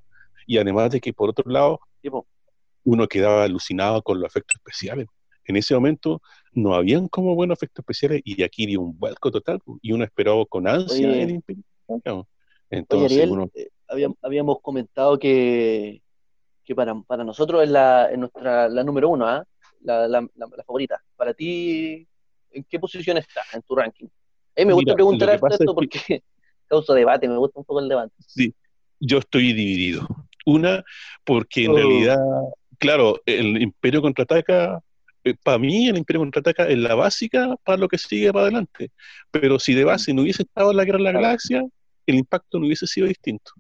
Y 0.47 0.59
además 0.59 0.91
de 0.91 1.01
que 1.01 1.13
por 1.13 1.31
otro 1.31 1.51
lado, 1.51 1.81
uno 2.85 3.07
quedaba 3.07 3.45
alucinado 3.45 4.03
con 4.03 4.21
los 4.21 4.29
efectos 4.29 4.57
especiales. 4.57 5.07
En 5.45 5.57
ese 5.57 5.75
momento 5.75 6.23
no 6.53 6.75
habían 6.75 7.09
como 7.09 7.35
buenos 7.35 7.59
efectos 7.59 7.83
especiales 7.83 8.23
y 8.25 8.43
aquí 8.43 8.67
dio 8.67 8.81
un 8.81 8.99
vuelco 8.99 9.31
total 9.31 9.61
y 9.83 9.93
uno 9.93 10.05
esperaba 10.05 10.45
con 10.47 10.67
ansia 10.67 11.23
el 11.23 11.31
Imperio. 11.31 11.65
Entonces, 12.71 13.29
eh, 13.55 14.09
habíamos 14.23 14.61
comentado 14.63 15.19
que 15.19 16.03
que 16.71 16.75
para, 16.77 16.95
para 17.03 17.25
nosotros 17.25 17.65
es, 17.65 17.69
la, 17.69 18.09
nuestra, 18.17 18.69
la 18.69 18.85
número 18.85 19.09
uno, 19.09 19.27
¿ah? 19.27 19.45
la, 19.83 20.07
la, 20.07 20.21
la, 20.37 20.65
favorita. 20.65 21.03
Para 21.17 21.35
ti, 21.35 22.07
¿en 22.53 22.65
qué 22.71 22.79
posición 22.79 23.17
está 23.17 23.43
en 23.53 23.63
tu 23.63 23.75
ranking? 23.75 24.07
Eh, 24.55 24.65
me 24.65 24.73
gusta 24.73 24.95
preguntar 24.95 25.31
esto 25.31 25.75
porque 25.75 26.23
causa 26.69 26.95
debate, 26.95 27.27
me 27.27 27.39
gusta 27.39 27.59
un 27.59 27.65
poco 27.65 27.81
el 27.81 27.89
debate. 27.89 28.13
Sí, 28.25 28.55
yo 29.01 29.19
estoy 29.19 29.53
dividido. 29.53 30.07
Una, 30.47 30.85
porque 31.25 31.65
en 31.65 31.73
oh. 31.73 31.77
realidad, 31.77 32.21
claro, 32.79 33.21
el 33.27 33.61
Imperio 33.61 34.01
contraataca, 34.01 34.81
eh, 35.25 35.35
para 35.43 35.59
mí 35.59 35.89
el 35.89 35.99
Imperio 35.99 36.21
contraataca 36.21 36.69
es 36.69 36.79
la 36.79 36.95
básica 36.95 37.57
para 37.65 37.79
lo 37.79 37.89
que 37.89 37.99
sigue 37.99 38.33
para 38.33 38.45
adelante. 38.45 38.93
Pero 39.33 39.59
si 39.59 39.75
de 39.75 39.83
base 39.83 40.15
no 40.15 40.23
hubiese 40.23 40.45
estado 40.45 40.73
la 40.73 40.85
Guerra 40.85 40.99
de 40.99 41.05
la 41.05 41.13
Galaxia, 41.13 41.65
el 42.07 42.15
impacto 42.15 42.61
no 42.61 42.67
hubiese 42.67 42.87
sido 42.87 43.09
distinto. 43.09 43.51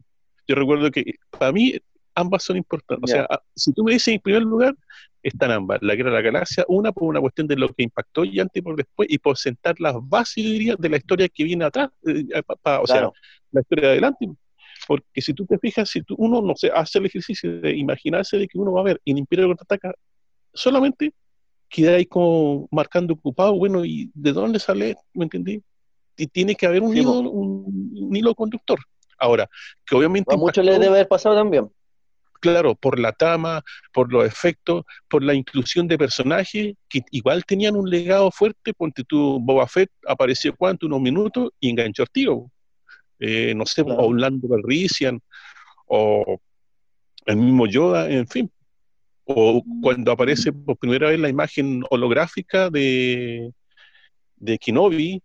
Yo 0.46 0.54
recuerdo 0.54 0.92
que 0.92 1.14
para 1.36 1.50
mí 1.50 1.74
ambas 2.20 2.42
son 2.44 2.56
importantes. 2.56 3.02
O 3.02 3.06
sea, 3.06 3.26
si 3.54 3.72
tú 3.72 3.84
me 3.84 3.92
dices 3.92 4.14
en 4.14 4.20
primer 4.20 4.42
lugar, 4.42 4.74
están 5.22 5.50
ambas. 5.50 5.78
La 5.82 5.94
guerra 5.94 6.10
de 6.10 6.16
la 6.16 6.22
galaxia, 6.22 6.64
una 6.68 6.92
por 6.92 7.04
una 7.04 7.20
cuestión 7.20 7.46
de 7.46 7.56
lo 7.56 7.68
que 7.68 7.82
impactó 7.82 8.24
y 8.24 8.40
antes 8.40 8.60
y 8.60 8.62
por 8.62 8.76
después, 8.76 9.08
y 9.10 9.18
por 9.18 9.36
sentar 9.36 9.78
las 9.78 9.96
bases, 10.00 10.44
diría, 10.44 10.76
de 10.78 10.88
la 10.88 10.96
historia 10.96 11.28
que 11.28 11.44
viene 11.44 11.64
atrás, 11.64 11.90
eh, 12.06 12.24
eh, 12.34 12.42
o 12.80 12.86
sea, 12.86 13.10
la 13.52 13.60
historia 13.60 13.86
de 13.86 13.92
adelante. 13.92 14.28
Porque 14.86 15.20
si 15.20 15.34
tú 15.34 15.44
te 15.46 15.58
fijas, 15.58 15.88
si 15.90 16.02
tú, 16.02 16.14
uno, 16.18 16.40
no 16.40 16.56
sé, 16.56 16.70
hace 16.74 16.98
el 16.98 17.06
ejercicio 17.06 17.60
de 17.60 17.76
imaginarse 17.76 18.38
de 18.38 18.48
que 18.48 18.58
uno 18.58 18.72
va 18.72 18.80
a 18.80 18.84
ver 18.84 19.00
en 19.04 19.18
Imperio 19.18 19.46
contraataca, 19.46 19.94
solamente 20.54 21.12
queda 21.68 21.96
ahí 21.96 22.06
como 22.06 22.66
marcando 22.70 23.14
ocupado, 23.14 23.54
bueno, 23.54 23.84
¿y 23.84 24.10
de 24.14 24.32
dónde 24.32 24.58
sale? 24.58 24.96
¿Me 25.12 25.24
entendí? 25.24 25.62
Y 26.16 26.26
tiene 26.26 26.54
que 26.54 26.66
haber 26.66 26.82
un, 26.82 26.96
hilo, 26.96 27.20
un, 27.20 28.10
hilo 28.14 28.34
conductor. 28.34 28.78
Ahora, 29.18 29.48
que 29.86 29.94
obviamente... 29.94 30.34
A 30.34 30.36
muchos 30.36 30.64
les 30.64 30.80
debe 30.80 30.94
haber 30.94 31.08
pasado 31.08 31.36
también 31.36 31.70
claro, 32.40 32.74
por 32.74 32.98
la 32.98 33.12
trama, 33.12 33.62
por 33.92 34.12
los 34.12 34.26
efectos, 34.26 34.84
por 35.08 35.22
la 35.22 35.34
inclusión 35.34 35.86
de 35.86 35.98
personajes 35.98 36.74
que 36.88 37.02
igual 37.10 37.44
tenían 37.44 37.76
un 37.76 37.88
legado 37.88 38.30
fuerte, 38.30 38.74
ponte 38.74 39.04
tú, 39.04 39.38
Boba 39.40 39.66
Fett 39.68 39.90
apareció 40.06 40.56
cuánto, 40.56 40.86
unos 40.86 41.00
minutos 41.00 41.50
y 41.60 41.70
enganchó 41.70 42.02
al 42.02 42.10
tío. 42.10 42.50
Eh, 43.20 43.54
no 43.54 43.66
sé, 43.66 43.84
claro. 43.84 44.00
Orlando 44.06 44.48
Calrissian, 44.48 45.20
o 45.86 46.40
el 47.26 47.36
mismo 47.36 47.66
Yoda, 47.66 48.10
en 48.10 48.26
fin. 48.26 48.50
O 49.24 49.62
cuando 49.82 50.10
aparece 50.10 50.52
por 50.52 50.76
primera 50.78 51.10
vez 51.10 51.20
la 51.20 51.28
imagen 51.28 51.84
holográfica 51.90 52.70
de, 52.70 53.52
de 54.36 54.58
Kenobi 54.58 55.22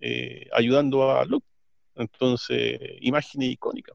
eh, 0.00 0.48
ayudando 0.52 1.10
a 1.10 1.24
Luke. 1.24 1.46
Entonces, 1.94 2.78
imagen 3.00 3.42
icónica. 3.42 3.92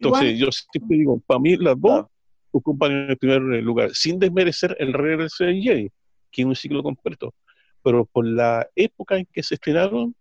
Entonces, 0.00 0.38
yo 0.38 0.48
siempre 0.50 0.96
digo, 0.96 1.20
para 1.26 1.40
mí 1.40 1.56
las 1.56 1.78
dos 1.78 2.06
ocupan 2.52 2.92
en 2.92 3.10
el 3.10 3.16
primer 3.18 3.42
lugar, 3.62 3.90
sin 3.92 4.18
desmerecer 4.18 4.74
el 4.78 4.92
regreso 4.92 5.44
de 5.44 5.60
Jedi, 5.60 5.90
que 6.30 6.42
es 6.42 6.46
un 6.46 6.56
ciclo 6.56 6.82
completo, 6.82 7.34
pero 7.82 8.06
por 8.06 8.26
la 8.26 8.66
época 8.74 9.18
en 9.18 9.26
que 9.30 9.42
se 9.42 9.54
estrenaron, 9.54 10.14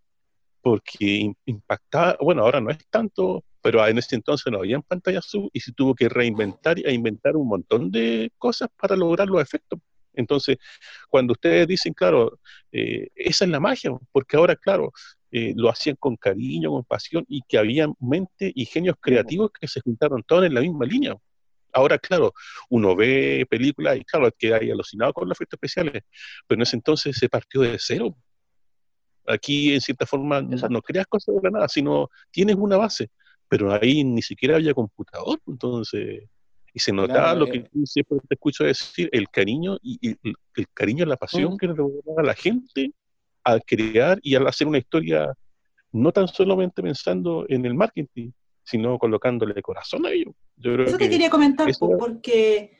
porque 0.61 1.31
impactaba, 1.45 2.17
bueno, 2.19 2.43
ahora 2.43 2.59
no 2.59 2.69
es 2.69 2.77
tanto, 2.89 3.43
pero 3.61 3.85
en 3.87 3.97
ese 3.97 4.15
entonces 4.15 4.51
no 4.51 4.59
había 4.59 4.75
en 4.75 4.81
pantalla 4.81 5.19
azul 5.19 5.49
y 5.53 5.61
se 5.61 5.71
tuvo 5.71 5.95
que 5.95 6.09
reinventar 6.09 6.77
e 6.79 6.93
inventar 6.93 7.37
un 7.37 7.47
montón 7.47 7.89
de 7.89 8.31
cosas 8.37 8.67
para 8.77 8.97
lograr 8.97 9.29
los 9.29 9.41
efectos. 9.41 9.79
Entonces, 10.13 10.57
cuando 11.09 11.33
ustedes 11.33 11.67
dicen, 11.67 11.93
claro, 11.93 12.39
eh, 12.71 13.09
esa 13.15 13.45
es 13.45 13.51
la 13.51 13.59
magia, 13.59 13.91
porque 14.11 14.37
ahora, 14.37 14.55
claro, 14.55 14.91
eh, 15.31 15.53
lo 15.55 15.69
hacían 15.69 15.95
con 15.97 16.15
cariño, 16.17 16.71
con 16.71 16.83
pasión, 16.85 17.25
y 17.27 17.41
que 17.47 17.57
había 17.57 17.87
mente 17.99 18.51
y 18.53 18.65
genios 18.65 18.95
creativos 18.99 19.51
que 19.51 19.67
se 19.67 19.81
juntaron 19.81 20.23
todos 20.23 20.45
en 20.45 20.53
la 20.53 20.61
misma 20.61 20.85
línea. 20.85 21.15
Ahora, 21.71 21.99
claro, 21.99 22.33
uno 22.69 22.95
ve 22.95 23.45
películas 23.49 23.97
y 23.97 24.03
claro, 24.03 24.31
queda 24.37 24.57
ahí 24.57 24.71
alucinado 24.71 25.13
con 25.13 25.29
los 25.29 25.37
efectos 25.37 25.57
especiales, 25.57 26.03
pero 26.47 26.57
en 26.57 26.63
ese 26.63 26.75
entonces 26.77 27.15
se 27.17 27.29
partió 27.29 27.61
de 27.61 27.77
cero. 27.79 28.15
Aquí, 29.27 29.73
en 29.75 29.81
cierta 29.81 30.07
forma, 30.07 30.41
no 30.41 30.81
creas 30.81 31.05
cosas 31.05 31.35
de 31.35 31.41
la 31.43 31.51
nada, 31.51 31.67
sino 31.67 32.09
tienes 32.31 32.55
una 32.55 32.77
base, 32.77 33.11
pero 33.47 33.71
ahí 33.71 34.03
ni 34.03 34.23
siquiera 34.23 34.55
había 34.55 34.73
computador, 34.73 35.39
entonces, 35.45 36.23
y 36.73 36.79
se 36.79 36.91
notaba 36.91 37.33
lo 37.35 37.47
que 37.47 37.57
eh. 37.57 37.69
siempre 37.85 38.19
te 38.27 38.35
escucho 38.35 38.63
decir, 38.63 39.09
el 39.11 39.29
cariño 39.29 39.77
y, 39.81 40.17
el, 40.23 40.67
cariño, 40.73 41.05
la 41.05 41.17
pasión 41.17 41.57
que 41.57 41.67
le 41.67 41.73
a 42.17 42.23
la 42.23 42.33
gente 42.33 42.91
al 43.43 43.63
crear 43.63 44.19
y 44.21 44.35
al 44.35 44.47
hacer 44.47 44.67
una 44.67 44.77
historia 44.77 45.33
no 45.91 46.11
tan 46.11 46.27
solamente 46.27 46.83
pensando 46.83 47.45
en 47.49 47.65
el 47.65 47.73
marketing, 47.73 48.31
sino 48.63 48.99
colocándole 48.99 49.59
corazón 49.61 50.05
a 50.05 50.11
ello. 50.11 50.35
Eso 50.61 50.97
te 50.97 51.09
quería 51.09 51.29
comentar, 51.29 51.67
porque 51.97 52.77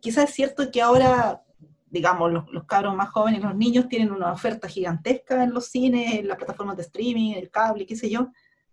quizás 0.00 0.30
es 0.30 0.34
cierto 0.34 0.70
que 0.72 0.82
ahora, 0.82 1.42
digamos, 1.86 2.32
los, 2.32 2.50
los, 2.50 2.64
cabros 2.64 2.96
más 2.96 3.10
jóvenes, 3.10 3.42
los 3.42 3.54
niños 3.54 3.88
tienen 3.88 4.10
una 4.10 4.32
oferta 4.32 4.68
gigantesca 4.68 5.44
en 5.44 5.54
los 5.54 5.66
cines, 5.66 6.14
en 6.14 6.26
las 6.26 6.36
plataformas 6.36 6.76
de 6.76 6.82
streaming, 6.82 7.34
el 7.34 7.50
cable, 7.50 7.86
qué 7.86 7.94
sé 7.94 8.10
yo, 8.10 8.32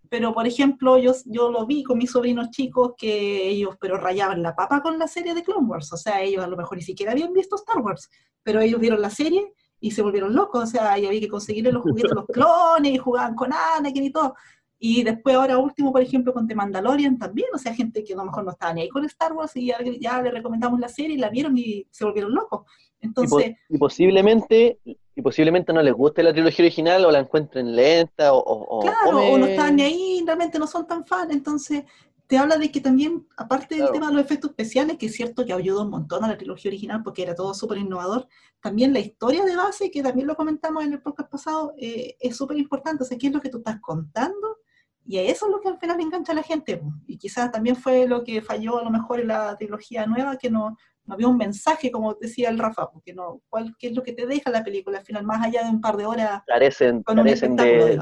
pero 0.09 0.33
por 0.33 0.47
ejemplo, 0.47 0.97
yo, 0.97 1.13
yo 1.25 1.51
lo 1.51 1.65
vi 1.65 1.83
con 1.83 1.97
mis 1.97 2.11
sobrinos 2.11 2.49
chicos 2.49 2.93
que 2.97 3.47
ellos, 3.49 3.75
pero 3.79 3.97
rayaban 3.97 4.41
la 4.41 4.55
papa 4.55 4.81
con 4.81 4.97
la 4.97 5.07
serie 5.07 5.33
de 5.33 5.43
Clone 5.43 5.67
Wars, 5.67 5.91
o 5.93 5.97
sea, 5.97 6.21
ellos 6.21 6.43
a 6.43 6.47
lo 6.47 6.57
mejor 6.57 6.77
ni 6.77 6.83
siquiera 6.83 7.11
habían 7.11 7.33
visto 7.33 7.55
Star 7.55 7.79
Wars, 7.79 8.09
pero 8.43 8.61
ellos 8.61 8.79
vieron 8.79 9.01
la 9.01 9.09
serie 9.09 9.53
y 9.79 9.91
se 9.91 10.01
volvieron 10.01 10.33
locos, 10.33 10.63
o 10.63 10.67
sea, 10.67 10.97
y 10.97 11.05
había 11.05 11.19
que 11.19 11.27
conseguirle 11.27 11.71
los 11.71 11.83
juguetes 11.83 12.11
los 12.11 12.25
clones 12.33 12.93
y 12.93 12.97
jugaban 12.97 13.35
con 13.35 13.51
Anakin 13.53 14.03
y 14.03 14.11
todo. 14.11 14.33
Y 14.79 15.03
después 15.03 15.35
ahora 15.35 15.57
último, 15.57 15.91
por 15.91 16.01
ejemplo, 16.01 16.33
con 16.33 16.47
The 16.47 16.53
Mandalorian 16.53 17.17
también, 17.17 17.47
o 17.53 17.57
sea, 17.57 17.73
gente 17.73 18.03
que 18.03 18.13
a 18.13 18.17
lo 18.17 18.25
mejor 18.25 18.43
no 18.43 18.51
estaba 18.51 18.73
ni 18.73 18.81
ahí 18.81 18.89
con 18.89 19.03
Star 19.05 19.33
Wars 19.33 19.55
y 19.55 19.67
ya, 19.99 20.21
le 20.21 20.31
recomendamos 20.31 20.79
la 20.79 20.87
serie 20.87 21.15
y 21.15 21.19
la 21.19 21.29
vieron 21.29 21.57
y 21.57 21.87
se 21.89 22.05
volvieron 22.05 22.33
locos. 22.33 22.61
Entonces, 22.99 23.55
y, 23.69 23.77
posiblemente 23.77 24.79
y 25.17 25.21
posiblemente 25.23 25.73
no 25.73 25.81
les 25.81 25.95
guste 25.95 26.21
la 26.21 26.31
trilogía 26.31 26.63
original 26.63 27.03
o 27.03 27.11
la 27.11 27.17
encuentren 27.17 27.75
lenta 27.75 28.33
o... 28.33 28.79
claro, 28.81 29.17
o 29.17 29.37
no 29.39 29.47
están 29.47 29.75
ni 29.75 29.81
ahí, 29.81 30.23
realmente 30.23 30.59
no 30.59 30.67
son 30.67 30.85
tan 30.85 31.07
fan, 31.07 31.31
entonces 31.31 31.85
te 32.27 32.37
habla 32.37 32.57
de 32.57 32.71
que 32.71 32.81
también, 32.81 33.25
aparte 33.35 33.75
del 33.75 33.89
tema 33.91 34.09
de 34.09 34.13
los 34.13 34.23
efectos 34.23 34.51
especiales, 34.51 34.97
que 34.97 35.07
es 35.07 35.15
cierto 35.15 35.43
que 35.43 35.53
ayudó 35.53 35.81
un 35.81 35.89
montón 35.89 36.23
a 36.23 36.27
la 36.27 36.37
trilogía 36.37 36.69
original 36.69 37.01
porque 37.01 37.23
era 37.23 37.33
todo 37.33 37.55
súper 37.55 37.79
innovador, 37.79 38.27
también 38.59 38.93
la 38.93 38.99
historia 38.99 39.43
de 39.43 39.55
base, 39.55 39.89
que 39.89 40.03
también 40.03 40.27
lo 40.27 40.35
comentamos 40.35 40.83
en 40.83 40.93
el 40.93 41.01
podcast 41.01 41.31
pasado, 41.31 41.73
eh, 41.79 42.15
es 42.19 42.35
súper 42.35 42.57
importante. 42.57 43.03
O 43.03 43.07
sea, 43.07 43.17
¿qué 43.17 43.27
es 43.27 43.33
lo 43.33 43.39
que 43.39 43.49
tú 43.49 43.59
estás 43.59 43.79
contando? 43.79 44.57
Y 45.05 45.17
eso 45.19 45.45
es 45.45 45.51
lo 45.51 45.61
que 45.61 45.69
al 45.69 45.79
final 45.79 46.01
engancha 46.01 46.33
a 46.33 46.35
la 46.35 46.43
gente. 46.43 46.81
Y 47.07 47.17
quizás 47.17 47.49
también 47.49 47.77
fue 47.77 48.07
lo 48.07 48.25
que 48.25 48.41
falló 48.41 48.79
a 48.79 48.83
lo 48.83 48.89
mejor 48.89 49.21
en 49.21 49.29
la 49.29 49.55
trilogía 49.55 50.05
nueva, 50.05 50.35
que 50.35 50.49
no, 50.49 50.75
no 51.07 51.13
había 51.13 51.27
un 51.27 51.37
mensaje, 51.37 51.89
como 51.89 52.13
decía 52.15 52.49
el 52.49 52.59
Rafa, 52.59 52.91
porque 52.91 53.13
no, 53.13 53.41
¿cuál, 53.49 53.75
¿qué 53.79 53.87
es 53.87 53.95
lo 53.95 54.03
que 54.03 54.13
te 54.13 54.27
deja 54.27 54.51
la 54.51 54.63
película 54.63 54.99
al 54.99 55.05
final, 55.05 55.23
más 55.23 55.43
allá 55.43 55.63
de 55.63 55.69
un 55.69 55.81
par 55.81 55.95
de 55.95 56.05
horas? 56.05 56.43
Carecen, 56.45 57.01
carecen 57.03 57.55
de, 57.55 57.97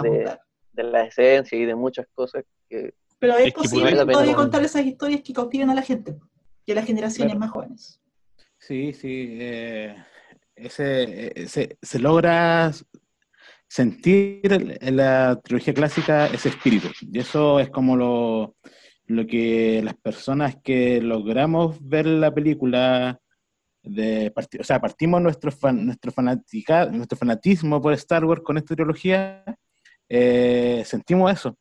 de, 0.73 0.83
la 0.83 1.03
esencia 1.03 1.57
y 1.57 1.65
de 1.65 1.75
muchas 1.75 2.07
cosas 2.13 2.43
que... 2.67 2.93
Pero 3.19 3.37
es, 3.37 3.53
posible 3.53 3.95
todavía 3.95 4.35
contar 4.35 4.63
esas 4.63 4.85
historias 4.85 5.21
que 5.21 5.33
cautiven 5.33 5.69
a 5.69 5.75
la 5.75 5.81
gente, 5.81 6.17
que 6.65 6.75
las 6.75 6.85
generaciones 6.85 7.37
más 7.37 7.51
jóvenes. 7.51 8.01
Sí, 8.57 8.91
sí. 8.93 9.37
Eh, 9.39 9.95
ese, 10.55 11.77
se 11.81 11.99
logra 11.99 12.71
sentir 13.67 14.41
en 14.51 14.97
la 14.97 15.39
trilogía 15.43 15.73
clásica 15.73 16.27
ese 16.27 16.49
espíritu. 16.49 16.89
Y 17.01 17.19
eso 17.19 17.59
es 17.59 17.69
como 17.69 17.95
lo, 17.95 18.55
lo 19.07 19.27
que 19.27 19.81
las 19.83 19.95
personas 19.95 20.57
que 20.63 21.01
logramos 21.01 21.77
ver 21.87 22.05
la 22.05 22.33
película, 22.33 23.19
de 23.83 24.33
o 24.59 24.63
sea, 24.63 24.81
partimos 24.81 25.21
nuestro, 25.21 25.51
nuestro, 25.73 26.11
fanatica, 26.11 26.85
nuestro 26.87 27.17
fanatismo 27.17 27.81
por 27.81 27.93
Star 27.93 28.25
Wars 28.25 28.41
con 28.41 28.57
esta 28.57 28.75
trilogía, 28.75 29.43
eh, 30.09 30.83
sentimos 30.85 31.31
eso. 31.31 31.57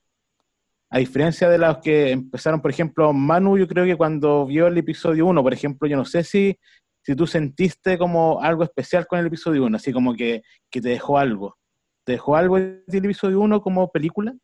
A 0.90 0.98
diferencia 0.98 1.48
de 1.48 1.58
los 1.58 1.78
que 1.78 2.12
empezaron, 2.12 2.60
por 2.60 2.70
ejemplo, 2.70 3.12
Manu, 3.12 3.58
yo 3.58 3.66
creo 3.66 3.84
que 3.84 3.96
cuando 3.96 4.46
vio 4.46 4.68
el 4.68 4.78
episodio 4.78 5.26
1, 5.26 5.42
por 5.42 5.52
ejemplo, 5.52 5.88
yo 5.88 5.96
no 5.96 6.04
sé 6.04 6.22
si, 6.22 6.58
si 7.02 7.16
tú 7.16 7.26
sentiste 7.26 7.98
como 7.98 8.40
algo 8.40 8.62
especial 8.62 9.06
con 9.06 9.18
el 9.18 9.26
episodio 9.26 9.64
1, 9.64 9.76
así 9.76 9.92
como 9.92 10.14
que, 10.14 10.42
que 10.70 10.80
te 10.80 10.90
dejó 10.90 11.18
algo. 11.18 11.56
¿Te 12.04 12.12
dejó 12.12 12.36
algo 12.36 12.58
el 12.58 12.84
episodio 12.86 13.40
1 13.40 13.60
como 13.60 13.90
película? 13.90 14.34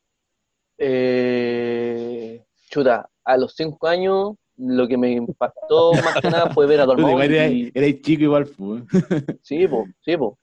Eh, 0.76 2.29
chuta, 2.70 3.10
a 3.24 3.36
los 3.36 3.54
5 3.54 3.86
años 3.86 4.34
lo 4.56 4.86
que 4.86 4.96
me 4.96 5.12
impactó 5.12 5.92
más 6.14 6.20
que 6.20 6.30
nada 6.30 6.50
fue 6.54 6.66
ver 6.66 6.80
a 6.80 6.86
Dormammu. 6.86 7.20
Eres 7.20 8.02
chico 8.02 8.24
igual, 8.24 8.48
Sí, 9.42 9.66
po, 9.66 9.86
sí, 10.00 10.16
po. 10.16 10.38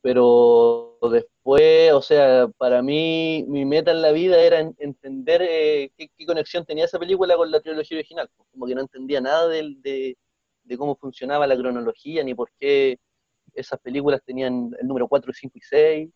Pero 0.00 0.98
después, 1.10 1.92
o 1.92 2.00
sea, 2.00 2.46
para 2.56 2.82
mí 2.82 3.44
mi 3.48 3.64
meta 3.64 3.90
en 3.90 4.00
la 4.00 4.12
vida 4.12 4.40
era 4.40 4.60
entender 4.78 5.42
eh, 5.42 5.90
qué, 5.96 6.08
conexión 6.24 6.64
tenía 6.64 6.84
esa 6.84 6.98
película 6.98 7.36
con 7.36 7.50
la 7.50 7.60
trilogía 7.60 7.98
original. 7.98 8.30
Como 8.52 8.66
que 8.66 8.74
no 8.74 8.82
entendía 8.82 9.20
nada 9.20 9.48
de, 9.48 10.16
de 10.62 10.78
cómo 10.78 10.94
funcionaba 10.96 11.46
la 11.46 11.56
cronología, 11.56 12.22
ni 12.22 12.34
por 12.34 12.50
qué 12.58 12.98
esas 13.54 13.80
películas 13.80 14.22
tenían 14.24 14.70
el 14.80 14.86
número 14.86 15.08
4, 15.08 15.32
5 15.32 15.58
y 15.58 15.60
6. 15.60 16.10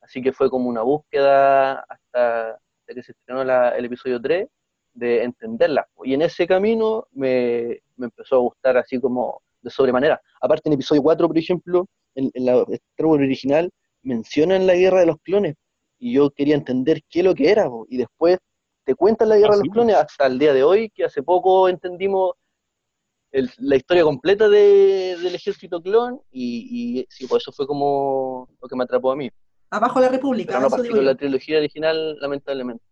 Así 0.00 0.22
que 0.22 0.32
fue 0.32 0.48
como 0.48 0.68
una 0.68 0.82
búsqueda 0.82 1.80
hasta 1.80 2.60
que 2.86 3.02
se 3.02 3.12
estrenó 3.12 3.42
el 3.42 3.84
episodio 3.84 4.20
3 4.20 4.46
de 4.94 5.24
entenderla. 5.24 5.86
Y 6.04 6.14
en 6.14 6.22
ese 6.22 6.46
camino 6.46 7.06
me, 7.12 7.80
empezó 7.98 8.36
a 8.36 8.38
gustar 8.38 8.76
así 8.76 9.00
como 9.00 9.42
de 9.60 9.70
sobremanera. 9.70 10.20
Aparte 10.40 10.68
en 10.68 10.74
episodio 10.74 11.02
4, 11.02 11.26
por 11.28 11.38
ejemplo, 11.38 11.86
en, 12.14 12.30
la 12.36 12.64
Star 12.70 13.06
original, 13.06 13.70
mencionan 14.02 14.66
la 14.66 14.74
guerra 14.74 15.00
de 15.00 15.06
los 15.06 15.16
clones. 15.22 15.56
Y 15.98 16.14
yo 16.14 16.30
quería 16.30 16.54
entender 16.54 17.02
qué 17.08 17.20
es 17.20 17.24
lo 17.24 17.34
que 17.34 17.50
era. 17.50 17.68
Y 17.88 17.96
después 17.96 18.38
te 18.84 18.94
cuentan 18.94 19.28
la 19.28 19.36
guerra 19.36 19.56
de 19.56 19.64
los 19.64 19.72
clones 19.72 19.96
hasta 19.96 20.26
el 20.26 20.38
día 20.38 20.52
de 20.52 20.62
hoy, 20.62 20.90
que 20.90 21.04
hace 21.04 21.22
poco 21.22 21.68
entendimos 21.68 22.32
la 23.58 23.74
historia 23.74 24.04
completa 24.04 24.48
del 24.48 25.34
ejército 25.34 25.82
clon. 25.82 26.20
Y, 26.30 27.00
y 27.00 27.06
sí, 27.08 27.26
pues 27.26 27.42
eso 27.42 27.52
fue 27.52 27.66
como 27.66 28.48
lo 28.60 28.68
que 28.68 28.76
me 28.76 28.84
atrapó 28.84 29.10
a 29.10 29.16
mí. 29.16 29.30
Abajo 29.70 29.98
la 29.98 30.08
República. 30.08 30.60
no 30.60 30.68
partió 30.68 31.02
la 31.02 31.16
trilogía 31.16 31.58
original, 31.58 32.16
lamentablemente. 32.20 32.84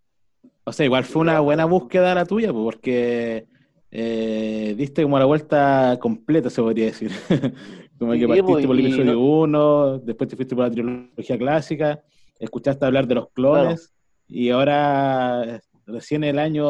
O 0.65 0.73
sea, 0.73 0.87
igual 0.87 1.05
fue 1.05 1.23
una 1.23 1.41
buena 1.41 1.65
búsqueda 1.65 2.15
la 2.15 2.25
tuya, 2.25 2.53
porque 2.53 3.47
eh, 3.91 4.75
diste 4.77 5.03
como 5.03 5.19
la 5.19 5.25
vuelta 5.25 5.99
completa, 6.01 6.51
se 6.51 6.63
podría 6.63 6.87
decir. 6.87 7.11
como 7.99 8.13
que 8.13 8.27
partiste 8.27 8.67
por 8.67 8.79
el 8.79 8.87
episodio 8.87 9.21
1, 9.21 9.99
después 9.99 10.29
te 10.31 10.37
fuiste 10.37 10.55
por 10.55 10.65
la 10.65 10.71
trilogía 10.71 11.39
clásica, 11.39 12.03
escuchaste 12.39 12.85
hablar 12.85 13.07
de 13.07 13.15
los 13.17 13.31
clones, 13.31 13.93
y 14.27 14.51
ahora, 14.51 15.61
recién 15.87 16.25
el 16.25 16.39
año 16.39 16.65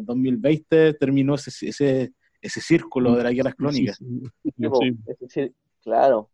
2020, 0.00 0.94
terminó 0.94 1.36
ese, 1.36 1.68
ese, 1.68 2.12
ese 2.40 2.60
círculo 2.60 3.16
de 3.16 3.24
las 3.24 3.32
guerras 3.32 3.54
clónicas. 3.54 3.98
claro, 5.82 6.30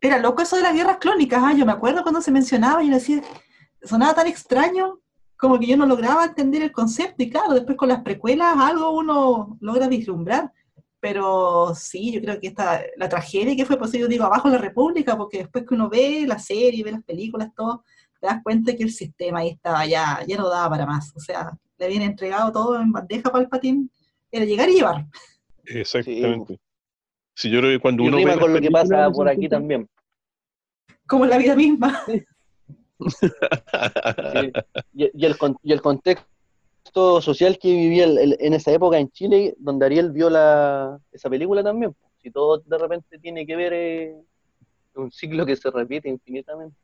era 0.00 0.18
loco 0.18 0.42
eso 0.42 0.56
de 0.56 0.62
las 0.62 0.74
guerras 0.74 0.98
clónicas, 0.98 1.42
ah, 1.42 1.54
yo 1.54 1.66
me 1.66 1.72
acuerdo 1.72 2.02
cuando 2.02 2.20
se 2.20 2.30
mencionaba 2.30 2.82
y 2.82 2.88
yo 2.88 2.94
decía, 2.94 3.22
sonaba 3.82 4.14
tan 4.14 4.26
extraño, 4.26 5.00
como 5.36 5.58
que 5.58 5.66
yo 5.66 5.76
no 5.76 5.86
lograba 5.86 6.24
entender 6.24 6.62
el 6.62 6.72
concepto, 6.72 7.22
y 7.22 7.30
claro, 7.30 7.54
después 7.54 7.76
con 7.76 7.88
las 7.88 8.02
precuelas 8.02 8.56
algo 8.56 8.90
uno 8.90 9.58
logra 9.60 9.88
vislumbrar, 9.88 10.52
pero 10.98 11.74
sí, 11.74 12.12
yo 12.12 12.20
creo 12.20 12.40
que 12.40 12.48
esta, 12.48 12.82
la 12.96 13.08
tragedia 13.08 13.54
que 13.54 13.66
fue, 13.66 13.78
pues 13.78 13.92
yo 13.92 14.08
digo, 14.08 14.24
abajo 14.24 14.48
la 14.48 14.58
República, 14.58 15.16
porque 15.16 15.38
después 15.38 15.64
que 15.66 15.74
uno 15.74 15.88
ve 15.88 16.24
la 16.26 16.38
serie, 16.38 16.82
ve 16.82 16.92
las 16.92 17.04
películas, 17.04 17.54
todo, 17.54 17.84
te 18.20 18.26
das 18.26 18.42
cuenta 18.42 18.74
que 18.74 18.82
el 18.82 18.90
sistema 18.90 19.40
ahí 19.40 19.50
estaba 19.50 19.86
ya, 19.86 20.24
ya 20.26 20.36
no 20.36 20.48
daba 20.48 20.70
para 20.70 20.86
más, 20.86 21.12
o 21.14 21.20
sea, 21.20 21.52
le 21.78 21.84
habían 21.84 22.02
entregado 22.02 22.50
todo 22.50 22.80
en 22.80 22.90
bandeja 22.90 23.30
para 23.30 23.44
el 23.44 23.50
patín, 23.50 23.90
era 24.30 24.44
llegar 24.44 24.68
y 24.68 24.74
llevar. 24.74 25.06
Exactamente. 25.64 26.58
Si 27.34 27.50
yo 27.50 27.60
creo 27.60 27.72
que 27.72 27.80
cuando 27.80 28.02
uno 28.02 28.16
ve 28.16 28.38
con 28.38 28.52
lo 28.52 28.60
que 28.60 28.70
pasa 28.70 29.10
por 29.10 29.28
aquí 29.28 29.48
también. 29.48 29.88
Como 31.06 31.26
la 31.26 31.36
vida 31.36 31.54
misma. 31.54 32.02
y, 34.94 35.04
el, 35.04 35.36
y, 35.62 35.72
el, 35.72 35.80
contexto 35.82 37.20
social 37.20 37.58
que 37.58 37.68
vivía 37.68 38.06
en 38.06 38.54
esa 38.54 38.72
época 38.72 38.98
en 38.98 39.10
Chile, 39.10 39.54
donde 39.58 39.86
Ariel 39.86 40.12
vio 40.12 40.30
la, 40.30 40.98
esa 41.12 41.28
película 41.28 41.62
también. 41.62 41.94
Si 42.22 42.30
todo 42.30 42.58
de 42.58 42.78
repente 42.78 43.18
tiene 43.18 43.46
que 43.46 43.56
ver 43.56 43.72
eh, 43.74 44.14
un 44.94 45.10
ciclo 45.10 45.44
que 45.44 45.56
se 45.56 45.70
repite 45.70 46.08
infinitamente. 46.08 46.76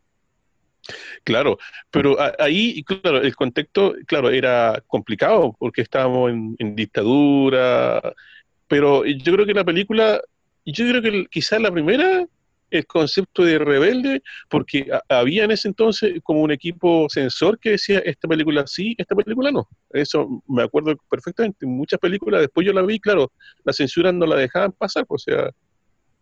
Claro, 1.23 1.59
pero 1.91 2.17
ahí, 2.41 2.83
claro, 2.83 3.19
el 3.23 3.37
contexto, 3.37 3.95
claro, 4.07 4.31
era 4.31 4.83
complicado 4.89 5.55
porque 5.59 5.83
estábamos 5.83 6.31
en, 6.31 6.57
en 6.59 6.75
dictadura, 6.75 8.03
pero 8.67 9.05
yo 9.05 9.33
creo 9.33 9.47
que 9.47 9.55
la 9.55 9.65
película 9.65 10.21
yo 10.65 10.89
creo 10.89 11.03
que 11.03 11.27
quizás 11.27 11.61
la 11.61 11.71
primera, 11.71 12.27
el 12.73 12.87
concepto 12.87 13.45
de 13.45 13.59
rebelde, 13.59 14.23
porque 14.49 14.87
había 15.09 15.45
en 15.45 15.51
ese 15.51 15.69
entonces 15.69 16.15
como 16.23 16.41
un 16.41 16.51
equipo 16.51 17.07
censor 17.11 17.59
que 17.59 17.73
decía, 17.73 17.99
esta 17.99 18.27
película 18.27 18.67
sí, 18.67 18.95
esta 18.97 19.15
película 19.15 19.53
no. 19.53 19.69
Eso 19.91 20.43
me 20.49 20.63
acuerdo 20.63 20.97
perfectamente. 21.11 21.67
Muchas 21.67 22.01
películas, 22.01 22.41
después 22.41 22.67
yo 22.67 22.73
la 22.73 22.83
vi, 22.83 22.99
claro, 22.99 23.31
la 23.65 23.75
censura 23.75 24.11
no 24.11 24.25
la 24.25 24.37
dejaban 24.37 24.73
pasar, 24.73 25.05
o 25.07 25.19
sea, 25.19 25.51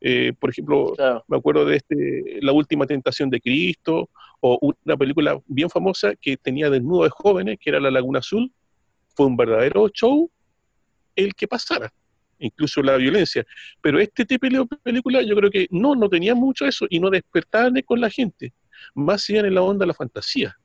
eh, 0.01 0.33
por 0.41 0.51
ejemplo, 0.51 0.95
me 1.29 1.37
acuerdo 1.37 1.65
de 1.65 1.77
este, 1.77 2.39
La 2.43 2.53
Última 2.53 2.85
Tentación 2.85 3.31
de 3.31 3.41
Cristo, 3.41 4.11
o 4.41 4.59
una 4.85 4.97
película 4.97 5.39
bien 5.47 5.71
famosa 5.71 6.15
que 6.17 6.37
tenía 6.37 6.69
desnudo 6.69 7.05
de 7.05 7.11
jóvenes, 7.11 7.59
que 7.61 7.71
era 7.71 7.79
La 7.79 7.93
Laguna 7.93 8.19
Azul, 8.19 8.51
fue 9.15 9.27
un 9.27 9.37
verdadero 9.37 9.89
show 9.91 10.29
el 11.15 11.33
que 11.35 11.47
pasara 11.47 11.93
incluso 12.41 12.83
la 12.83 12.97
violencia. 12.97 13.45
Pero 13.81 14.01
este 14.01 14.25
tipo 14.25 14.47
de 14.47 14.67
película 14.83 15.23
yo 15.23 15.37
creo 15.37 15.51
que 15.51 15.69
no, 15.71 15.95
no 15.95 16.09
tenía 16.09 16.35
mucho 16.35 16.67
eso 16.67 16.87
y 16.91 16.99
no 16.99 17.11
despertaban 17.11 17.75
con 17.85 18.01
la 18.01 18.11
gente, 18.11 18.53
más 18.95 19.29
iban 19.31 19.47
en 19.47 19.55
la 19.55 19.63
onda 19.63 19.85
de 19.85 19.89
la 19.89 19.95
fantasía. 19.95 20.57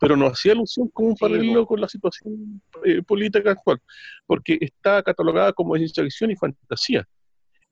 Pero 0.00 0.16
no 0.16 0.26
hacía 0.26 0.52
alusión 0.52 0.88
como 0.88 1.10
un 1.10 1.16
paralelo 1.16 1.66
con 1.66 1.80
la 1.80 1.88
situación 1.88 2.62
eh, 2.84 3.02
política 3.02 3.50
actual, 3.50 3.78
porque 4.26 4.56
está 4.58 5.02
catalogada 5.02 5.52
como 5.52 5.76
ciencia 5.76 6.02
ficción 6.02 6.30
y 6.30 6.36
fantasía. 6.36 7.06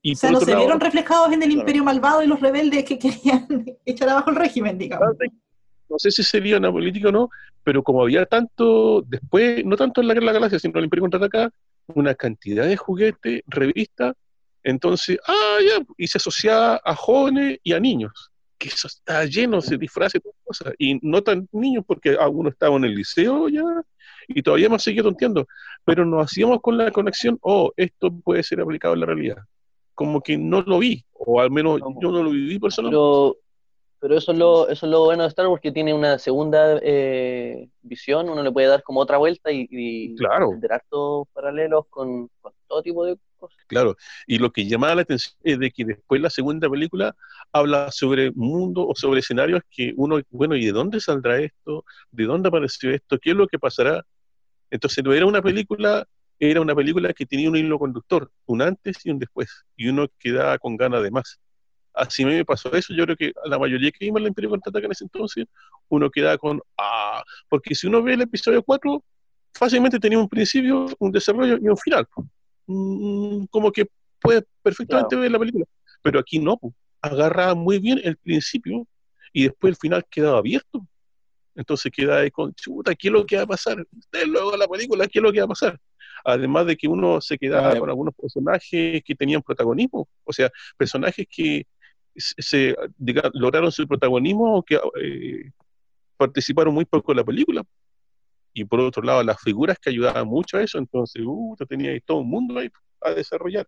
o 0.03 0.15
sea, 0.15 0.29
no 0.29 0.39
se 0.39 0.55
vieron 0.55 0.79
reflejados 0.79 1.33
en 1.33 1.41
el 1.41 1.51
imperio 1.51 1.83
malvado 1.83 2.21
y 2.21 2.27
los 2.27 2.39
rebeldes 2.39 2.83
que 2.83 2.99
querían 2.99 3.47
echar 3.85 4.09
abajo 4.09 4.29
el 4.29 4.35
régimen, 4.35 4.77
digamos. 4.77 5.15
No 5.89 5.99
sé 5.99 6.11
si 6.11 6.23
sería 6.23 6.57
una 6.57 6.71
política 6.71 7.09
o 7.09 7.11
no, 7.11 7.29
pero 7.63 7.83
como 7.83 8.01
había 8.01 8.25
tanto, 8.25 9.03
después, 9.07 9.63
no 9.65 9.75
tanto 9.75 10.01
en 10.01 10.07
la 10.07 10.13
Guerra 10.13 10.25
de 10.25 10.25
la 10.27 10.33
Galaxia, 10.33 10.59
sino 10.59 10.73
en 10.73 10.77
el 10.79 10.83
Imperio 10.85 11.03
Contraataca, 11.03 11.51
una 11.87 12.15
cantidad 12.15 12.65
de 12.65 12.77
juguetes, 12.77 13.41
revistas, 13.47 14.15
entonces, 14.63 15.19
ah, 15.27 15.57
ya, 15.61 15.85
y 15.97 16.07
se 16.07 16.17
asociaba 16.17 16.81
a 16.83 16.95
jóvenes 16.95 17.59
y 17.63 17.73
a 17.73 17.79
niños, 17.79 18.31
que 18.57 18.69
eso 18.69 18.87
está 18.87 19.25
lleno 19.25 19.61
de 19.61 19.77
disfraces 19.77 20.21
y 20.23 20.29
cosas, 20.43 20.73
y 20.79 20.99
no 21.07 21.21
tan 21.21 21.47
niños 21.51 21.83
porque 21.85 22.17
algunos 22.19 22.53
estaban 22.53 22.83
en 22.83 22.85
el 22.85 22.95
liceo 22.95 23.47
ya, 23.47 23.63
y 24.27 24.41
todavía 24.41 24.69
me 24.69 24.79
seguía 24.79 25.03
tonteando, 25.03 25.47
pero 25.83 26.05
nos 26.05 26.25
hacíamos 26.25 26.61
con 26.61 26.77
la 26.77 26.91
conexión, 26.91 27.37
oh, 27.41 27.71
esto 27.77 28.11
puede 28.11 28.41
ser 28.41 28.61
aplicado 28.61 28.95
en 28.95 29.01
la 29.01 29.05
realidad. 29.05 29.37
Como 29.93 30.21
que 30.21 30.37
no 30.37 30.61
lo 30.61 30.79
vi, 30.79 31.05
o 31.13 31.39
al 31.39 31.51
menos 31.51 31.79
yo 32.01 32.11
no 32.11 32.23
lo 32.23 32.31
viví 32.31 32.59
personalmente. 32.59 32.97
Pero 32.97 33.37
eso 34.13 34.33
es 34.33 34.37
lo, 34.37 34.69
eso 34.69 34.85
es 34.85 34.91
lo 34.91 35.05
bueno 35.05 35.23
de 35.23 35.29
Star 35.29 35.47
Wars, 35.47 35.61
que 35.61 35.71
tiene 35.71 35.93
una 35.93 36.19
segunda 36.19 36.79
eh, 36.83 37.69
visión, 37.81 38.29
uno 38.29 38.43
le 38.43 38.51
puede 38.51 38.67
dar 38.67 38.83
como 38.83 38.99
otra 38.99 39.17
vuelta 39.17 39.51
y, 39.51 39.67
y 39.71 40.15
claro. 40.15 40.51
paralelos 41.33 41.85
con, 41.89 42.29
todo 42.67 42.81
tipo 42.83 43.05
de 43.05 43.17
cosas. 43.37 43.57
Claro, 43.67 43.95
y 44.27 44.37
lo 44.37 44.51
que 44.51 44.67
llama 44.67 44.93
la 44.93 45.03
atención 45.03 45.35
es 45.43 45.59
de 45.59 45.71
que 45.71 45.85
después 45.85 46.21
la 46.21 46.29
segunda 46.29 46.69
película 46.69 47.15
habla 47.51 47.89
sobre 47.91 48.31
mundo 48.31 48.87
o 48.87 48.93
sobre 48.95 49.21
escenarios 49.21 49.61
que 49.71 49.93
uno, 49.95 50.19
bueno, 50.29 50.55
¿y 50.55 50.65
de 50.65 50.71
dónde 50.71 50.99
saldrá 50.99 51.39
esto? 51.39 51.85
¿De 52.11 52.25
dónde 52.25 52.49
apareció 52.49 52.91
esto? 52.91 53.17
¿Qué 53.17 53.31
es 53.31 53.35
lo 53.35 53.47
que 53.47 53.57
pasará? 53.57 54.05
Entonces 54.69 55.03
no 55.03 55.13
era 55.13 55.25
una 55.25 55.41
película, 55.41 56.05
era 56.37 56.61
una 56.61 56.75
película 56.75 57.13
que 57.13 57.25
tenía 57.25 57.49
un 57.49 57.55
hilo 57.55 57.79
conductor, 57.79 58.29
un 58.45 58.61
antes 58.61 59.05
y 59.05 59.09
un 59.09 59.19
después, 59.19 59.47
y 59.75 59.87
uno 59.87 60.07
quedaba 60.19 60.57
con 60.57 60.75
ganas 60.75 61.01
de 61.01 61.11
más 61.11 61.39
así 61.95 62.25
me 62.25 62.43
pasó 62.45 62.71
eso. 62.73 62.93
Yo 62.93 63.05
creo 63.05 63.15
que 63.15 63.33
la 63.45 63.57
mayoría 63.57 63.91
que 63.91 64.05
vimos 64.05 64.21
el 64.21 64.27
Imperio 64.27 64.49
Contraataca 64.49 64.85
en 64.85 64.91
ese 64.91 65.05
entonces, 65.05 65.45
uno 65.89 66.09
queda 66.09 66.37
con, 66.37 66.61
ah, 66.77 67.23
porque 67.49 67.75
si 67.75 67.87
uno 67.87 68.03
ve 68.03 68.13
el 68.13 68.21
episodio 68.21 68.61
4, 68.63 69.03
fácilmente 69.53 69.99
tenía 69.99 70.19
un 70.19 70.29
principio, 70.29 70.85
un 70.99 71.11
desarrollo 71.11 71.57
y 71.61 71.67
un 71.67 71.77
final. 71.77 72.07
Mm, 72.67 73.45
como 73.45 73.71
que 73.71 73.87
puede 74.19 74.43
perfectamente 74.61 75.15
ver 75.15 75.31
la 75.31 75.39
película. 75.39 75.65
Pero 76.01 76.19
aquí 76.19 76.39
no, 76.39 76.59
agarra 77.01 77.53
muy 77.53 77.79
bien 77.79 77.99
el 78.03 78.17
principio 78.17 78.87
y 79.33 79.43
después 79.43 79.71
el 79.71 79.77
final 79.77 80.05
quedaba 80.09 80.39
abierto. 80.39 80.85
Entonces 81.55 81.91
queda 81.91 82.19
ahí 82.19 82.31
con, 82.31 82.53
chuta, 82.53 82.93
¿qué 82.95 83.07
es 83.07 83.13
lo 83.13 83.25
que 83.25 83.37
va 83.37 83.43
a 83.43 83.47
pasar? 83.47 83.85
Ustedes 83.97 84.27
luego 84.27 84.57
la 84.57 84.67
película, 84.67 85.07
¿qué 85.07 85.19
es 85.19 85.23
lo 85.23 85.31
que 85.31 85.39
va 85.39 85.45
a 85.45 85.49
pasar? 85.49 85.79
Además 86.25 86.65
de 86.65 86.75
que 86.75 86.87
uno 86.87 87.21
se 87.21 87.37
quedaba 87.37 87.77
con 87.77 87.89
algunos 87.89 88.13
personajes 88.15 89.03
que 89.03 89.15
tenían 89.15 89.41
protagonismo, 89.41 90.07
o 90.23 90.33
sea, 90.33 90.49
personajes 90.75 91.25
que 91.29 91.65
se, 92.15 92.75
lograron 93.33 93.71
su 93.71 93.87
protagonismo 93.87 94.63
que 94.63 94.79
eh, 95.01 95.51
participaron 96.17 96.73
muy 96.73 96.85
poco 96.85 97.11
en 97.11 97.17
la 97.17 97.23
película. 97.23 97.63
Y 98.53 98.63
por 98.63 98.79
otro 98.79 99.03
lado, 99.03 99.21
las 99.23 99.41
figuras 99.41 99.77
que 99.79 99.89
ayudaban 99.89 100.27
mucho 100.27 100.57
a 100.57 100.63
eso, 100.63 100.77
entonces, 100.77 101.21
uh, 101.25 101.55
tenía 101.67 101.91
ahí 101.91 101.99
todo 101.99 102.19
un 102.19 102.29
mundo 102.29 102.57
ahí 102.57 102.69
a 103.01 103.11
desarrollar. 103.11 103.67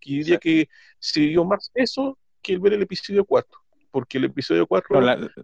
Y 0.00 0.18
diría 0.18 0.38
que 0.38 0.68
se 0.98 1.20
dio 1.20 1.44
más 1.44 1.70
eso 1.74 2.18
que 2.42 2.54
el 2.54 2.60
ver 2.60 2.72
el 2.72 2.82
episodio 2.82 3.24
4, 3.24 3.58
porque 3.92 4.18
el 4.18 4.24
episodio 4.24 4.66
4 4.66 5.00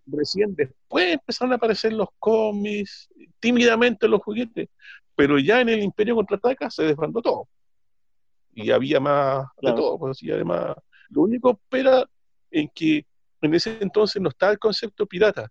recién 0.06 0.54
después 0.56 1.14
empezaron 1.14 1.52
a 1.52 1.56
aparecer 1.56 1.92
los 1.92 2.08
cómics, 2.18 3.08
tímidamente 3.38 4.08
los 4.08 4.20
juguetes, 4.20 4.68
pero 5.14 5.38
ya 5.38 5.60
en 5.60 5.68
el 5.68 5.82
Imperio 5.82 6.16
Contraataca 6.16 6.68
se 6.68 6.82
desbandó 6.82 7.22
todo. 7.22 7.48
Y 8.54 8.72
había 8.72 8.98
más 8.98 9.46
de 9.62 9.72
todo, 9.72 9.96
pues, 10.00 10.20
y 10.20 10.32
además 10.32 10.74
lo 11.11 11.22
único 11.22 11.61
era 11.70 12.04
en 12.50 12.68
que 12.74 13.06
en 13.40 13.54
ese 13.54 13.78
entonces 13.80 14.20
no 14.20 14.28
estaba 14.28 14.52
el 14.52 14.59
concepto 14.59 15.06
pirata. 15.06 15.50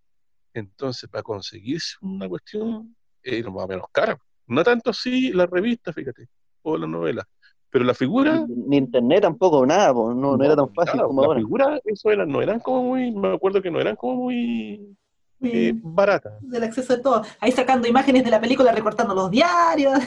Entonces, 0.53 1.09
para 1.09 1.23
conseguirse 1.23 1.95
una 2.01 2.27
cuestión, 2.27 2.95
era 3.21 3.49
más 3.49 3.65
o 3.65 3.67
menos 3.67 3.85
cara. 3.91 4.17
No 4.47 4.63
tanto 4.63 4.89
así 4.89 5.31
la 5.31 5.45
revista, 5.45 5.93
fíjate, 5.93 6.27
o 6.63 6.77
la 6.77 6.87
novela. 6.87 7.27
Pero 7.69 7.83
la 7.85 7.93
figura. 7.93 8.45
Ni, 8.47 8.77
internet 8.77 9.21
tampoco, 9.21 9.65
nada, 9.65 9.93
no, 9.93 10.41
era 10.41 10.55
tan 10.55 10.73
fácil 10.73 11.01
como 11.01 11.21
la 11.21 11.27
ahora. 11.27 11.39
figura, 11.39 11.79
eso 11.83 12.11
era, 12.11 12.25
no 12.25 12.41
eran 12.41 12.59
como 12.59 12.83
muy. 12.83 13.11
Me 13.11 13.33
acuerdo 13.33 13.61
que 13.61 13.69
no 13.69 13.79
eran 13.79 13.95
como 13.95 14.23
muy. 14.23 14.95
Eh, 15.41 15.73
baratas. 15.75 16.33
Del 16.41 16.63
acceso 16.63 16.95
de 16.95 17.03
todo. 17.03 17.23
Ahí 17.39 17.51
sacando 17.51 17.87
imágenes 17.87 18.23
de 18.23 18.31
la 18.31 18.41
película, 18.41 18.71
recortando 18.71 19.13
los 19.13 19.29
diarios. 19.29 19.99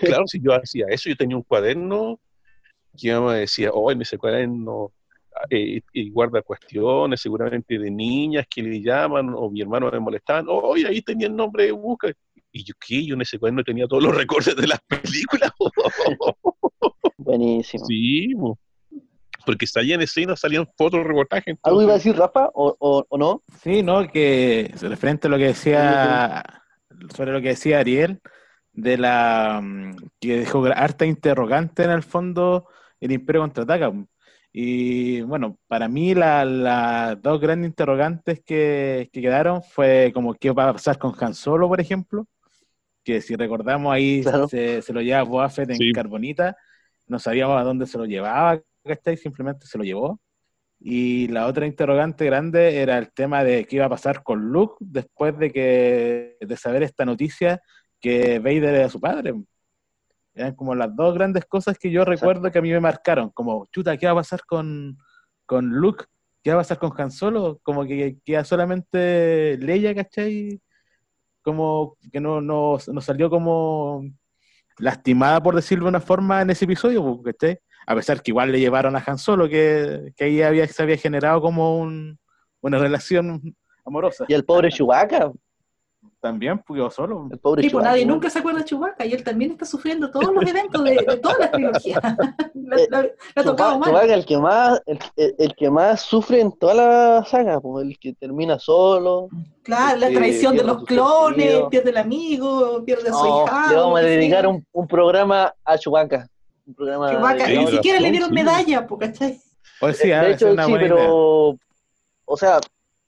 Claro, 0.00 0.26
si 0.26 0.42
yo 0.42 0.52
hacía 0.52 0.84
eso, 0.90 1.08
yo 1.08 1.16
tenía 1.16 1.38
un 1.38 1.42
cuaderno 1.42 2.20
que 3.00 3.18
me 3.18 3.34
decía, 3.34 3.70
oh, 3.72 3.90
en 3.90 4.02
ese 4.02 4.18
cuaderno 4.18 4.92
eh, 5.50 5.80
y 5.92 6.10
guarda 6.10 6.42
cuestiones, 6.42 7.20
seguramente 7.20 7.78
de 7.78 7.90
niñas 7.90 8.46
que 8.48 8.62
le 8.62 8.80
llaman, 8.80 9.34
o 9.34 9.50
mi 9.50 9.60
hermano 9.60 9.90
me 9.90 10.00
molestaban, 10.00 10.46
oh, 10.48 10.76
y 10.76 10.84
ahí 10.84 11.02
tenía 11.02 11.26
el 11.26 11.36
nombre 11.36 11.64
de 11.66 11.72
busca. 11.72 12.12
Y 12.52 12.64
yo, 12.64 12.74
¿qué? 12.78 13.04
Yo 13.04 13.14
en 13.14 13.22
ese 13.22 13.38
cuaderno 13.38 13.64
tenía 13.64 13.86
todos 13.86 14.02
los 14.02 14.16
recortes 14.16 14.54
de 14.56 14.66
las 14.66 14.80
películas. 14.82 15.50
Buenísimo. 17.16 17.84
Sí, 17.86 18.34
porque 19.44 19.66
salían 19.66 20.00
escenas, 20.00 20.40
salían 20.40 20.66
fotos, 20.76 21.04
reportajes. 21.04 21.56
¿Algo 21.62 21.82
iba 21.82 21.92
a 21.92 21.96
decir 21.96 22.16
Rafa 22.16 22.50
o, 22.54 22.76
o, 23.08 23.18
no? 23.18 23.42
Sí, 23.62 23.82
no, 23.82 24.06
que 24.08 24.72
referente 24.80 25.26
a 25.26 25.30
lo 25.30 25.38
que 25.38 25.48
decía, 25.48 26.42
sobre 27.14 27.32
lo 27.32 27.40
que 27.40 27.48
decía 27.48 27.80
Ariel, 27.80 28.20
de 28.72 28.98
la 28.98 29.60
mm, 29.62 29.96
que 30.20 30.38
dejó 30.38 30.64
harta 30.64 31.06
interrogante 31.06 31.84
en 31.84 31.90
el 31.90 32.02
fondo 32.02 32.68
el 33.04 33.12
Imperio 33.12 33.42
contraataca. 33.42 33.92
Y 34.52 35.20
bueno, 35.22 35.58
para 35.66 35.88
mí 35.88 36.14
las 36.14 37.20
dos 37.20 37.40
grandes 37.40 37.68
interrogantes 37.68 38.40
que, 38.44 39.10
quedaron 39.12 39.62
fue 39.62 40.10
como 40.14 40.34
qué 40.34 40.52
va 40.52 40.68
a 40.70 40.72
pasar 40.72 40.98
con 40.98 41.12
Han 41.20 41.34
Solo, 41.34 41.68
por 41.68 41.80
ejemplo, 41.80 42.26
que 43.04 43.20
si 43.20 43.36
recordamos 43.36 43.92
ahí 43.92 44.22
se, 44.48 44.92
lo 44.92 45.02
lleva 45.02 45.22
Boba 45.24 45.50
Fett 45.50 45.70
en 45.70 45.92
Carbonita, 45.92 46.56
no 47.06 47.18
sabíamos 47.18 47.60
a 47.60 47.64
dónde 47.64 47.86
se 47.86 47.98
lo 47.98 48.06
llevaba, 48.06 48.62
¿cachai? 48.84 49.16
Simplemente 49.16 49.66
se 49.66 49.76
lo 49.76 49.84
llevó. 49.84 50.20
Y 50.80 51.28
la 51.28 51.46
otra 51.46 51.66
interrogante 51.66 52.24
grande 52.24 52.78
era 52.78 52.98
el 52.98 53.12
tema 53.12 53.44
de 53.44 53.64
qué 53.66 53.76
iba 53.76 53.86
a 53.86 53.90
pasar 53.90 54.22
con 54.22 54.52
Luke 54.52 54.76
después 54.80 55.36
de 55.38 55.50
que 55.52 56.36
de 56.40 56.56
saber 56.56 56.82
esta 56.82 57.04
noticia 57.04 57.60
que 58.00 58.38
Vader 58.38 58.74
era 58.74 58.88
su 58.88 59.00
padre. 59.00 59.34
Eran 60.34 60.54
como 60.54 60.74
las 60.74 60.94
dos 60.94 61.14
grandes 61.14 61.44
cosas 61.44 61.78
que 61.78 61.90
yo 61.90 62.04
recuerdo 62.04 62.50
que 62.50 62.58
a 62.58 62.62
mí 62.62 62.70
me 62.70 62.80
marcaron, 62.80 63.30
como, 63.30 63.66
chuta, 63.72 63.96
¿qué 63.96 64.06
va 64.06 64.12
a 64.12 64.16
pasar 64.16 64.44
con, 64.44 64.98
con 65.46 65.70
Luke? 65.70 66.06
¿Qué 66.42 66.50
va 66.50 66.56
a 66.56 66.60
pasar 66.60 66.78
con 66.78 66.92
Han 66.98 67.10
Solo? 67.10 67.60
Como 67.62 67.84
que 67.86 68.18
queda 68.24 68.44
solamente 68.44 69.56
Leia, 69.58 69.94
¿cachai? 69.94 70.60
Como 71.42 71.96
que 72.12 72.20
no, 72.20 72.40
no, 72.40 72.78
no 72.86 73.00
salió 73.00 73.30
como 73.30 74.04
lastimada, 74.78 75.42
por 75.42 75.54
decirlo 75.54 75.84
de 75.84 75.90
una 75.90 76.00
forma, 76.00 76.42
en 76.42 76.50
ese 76.50 76.64
episodio, 76.64 77.22
¿cachai? 77.22 77.60
A 77.86 77.94
pesar 77.94 78.22
que 78.22 78.30
igual 78.32 78.50
le 78.50 78.60
llevaron 78.60 78.96
a 78.96 79.04
Han 79.06 79.18
Solo, 79.18 79.48
que, 79.48 80.12
que 80.16 80.24
ahí 80.24 80.42
había, 80.42 80.66
se 80.66 80.82
había 80.82 80.96
generado 80.96 81.40
como 81.40 81.78
un, 81.78 82.18
una 82.60 82.78
relación 82.78 83.56
amorosa. 83.84 84.24
Y 84.26 84.34
el 84.34 84.44
pobre 84.44 84.70
Chewbacca, 84.70 85.30
también 86.24 86.64
yo 86.70 86.88
solo. 86.88 87.28
El 87.30 87.38
pobre 87.38 87.60
tipo, 87.60 87.82
nadie 87.82 88.06
nunca 88.06 88.30
se 88.30 88.38
acuerda 88.38 88.60
de 88.60 88.64
Chewbacca 88.64 89.04
y 89.04 89.12
él 89.12 89.22
también 89.22 89.50
está 89.50 89.66
sufriendo 89.66 90.10
todos 90.10 90.32
los 90.32 90.42
eventos 90.46 90.82
de, 90.82 90.92
de 90.92 91.16
todas 91.18 91.38
las 91.38 91.52
trilogías. 91.52 92.00
le, 92.54 93.12
ha 93.36 93.42
tocado 93.42 93.78
mal. 93.78 93.90
Chewbacca, 93.90 94.14
el 94.14 94.24
que 94.24 94.38
más, 94.38 94.82
el, 94.86 94.98
el, 95.16 95.54
que 95.54 95.68
más 95.68 96.00
sufre 96.00 96.40
en 96.40 96.50
toda 96.52 96.72
la 96.72 97.24
saga, 97.26 97.60
pues, 97.60 97.86
el 97.86 97.98
que 97.98 98.14
termina 98.14 98.58
solo. 98.58 99.28
Claro, 99.64 99.98
la 99.98 100.08
traición 100.08 100.56
de 100.56 100.64
los 100.64 100.84
clones, 100.84 101.64
pierde 101.68 101.90
el 101.90 101.98
amigo, 101.98 102.82
pierde 102.86 103.10
a 103.10 103.12
su 103.12 103.26
hija. 103.26 103.66
Le 103.68 103.76
vamos 103.76 104.00
a 104.00 104.02
dedicar 104.02 104.46
un, 104.46 104.66
un, 104.72 104.88
programa 104.88 105.54
a 105.62 105.76
Chewbacca. 105.76 106.26
Un 106.66 106.74
programa 106.74 107.10
Chewbacca, 107.10 107.48
ni 107.48 107.66
siquiera 107.66 108.00
le 108.00 108.10
dieron 108.10 108.32
medalla, 108.32 108.86
¿cachai? 108.98 109.38
Pues 109.78 109.98
sí, 109.98 110.08
de 110.08 110.30
hecho, 110.30 110.52
sí, 110.52 110.72
pero, 110.78 111.58
o 112.24 112.36
sea, 112.38 112.60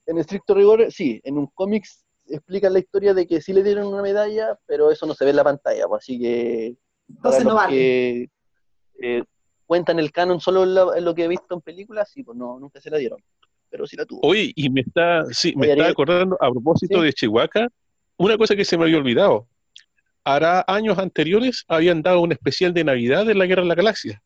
en 0.05 0.19
estricto 0.19 0.53
rigor, 0.53 0.93
sí, 0.93 1.19
en 1.25 1.39
un 1.39 1.47
cómics 1.47 2.06
explican 2.29 2.73
la 2.73 2.79
historia 2.79 3.15
de 3.15 3.27
que 3.27 3.41
sí 3.41 3.53
le 3.53 3.63
dieron 3.63 3.87
una 3.87 4.03
medalla, 4.03 4.59
pero 4.67 4.91
eso 4.91 5.07
no 5.07 5.15
se 5.15 5.25
ve 5.25 5.31
en 5.31 5.37
la 5.37 5.45
pantalla, 5.45 5.87
pues, 5.87 6.03
así 6.03 6.19
que 6.19 6.77
Entonces 7.09 7.45
no 7.45 7.55
vale. 7.55 7.73
que 7.73 8.31
eh, 9.01 9.23
cuentan 9.67 9.99
el 9.99 10.13
canon 10.13 10.41
solo 10.41 10.95
en 10.95 11.05
lo, 11.05 11.15
que 11.15 11.25
he 11.25 11.29
visto 11.29 11.55
en 11.55 11.61
películas, 11.61 12.11
sí, 12.13 12.23
pues 12.23 12.37
no, 12.37 12.59
nunca 12.59 12.81
se 12.81 12.91
la 12.91 12.99
dieron, 12.99 13.19
pero 13.69 13.87
sí 13.87 13.97
la 13.97 14.05
tuvo. 14.05 14.21
Oye, 14.23 14.53
y 14.55 14.71
me 14.71 14.81
está, 14.81 15.25
sí, 15.31 15.55
me 15.57 15.71
está 15.71 15.89
acordando 15.89 16.37
a 16.41 16.51
propósito 16.51 17.01
de 17.03 17.13
Chihuahua, 17.13 17.69
una 18.17 18.39
cosa 18.39 18.57
que 18.57 18.65
se 18.65 18.77
me 18.79 18.85
había 18.85 18.99
olvidado. 18.99 19.49
Hará 20.25 20.65
años 20.67 20.99
anteriores 20.99 21.65
habían 21.69 22.03
dado 22.03 22.21
un 22.21 22.33
especial 22.33 22.75
de 22.75 22.85
Navidad 22.85 23.27
de 23.27 23.35
la 23.35 23.47
Guerra 23.47 23.63
de 23.63 23.69
la 23.69 23.75
Galaxia. 23.75 24.23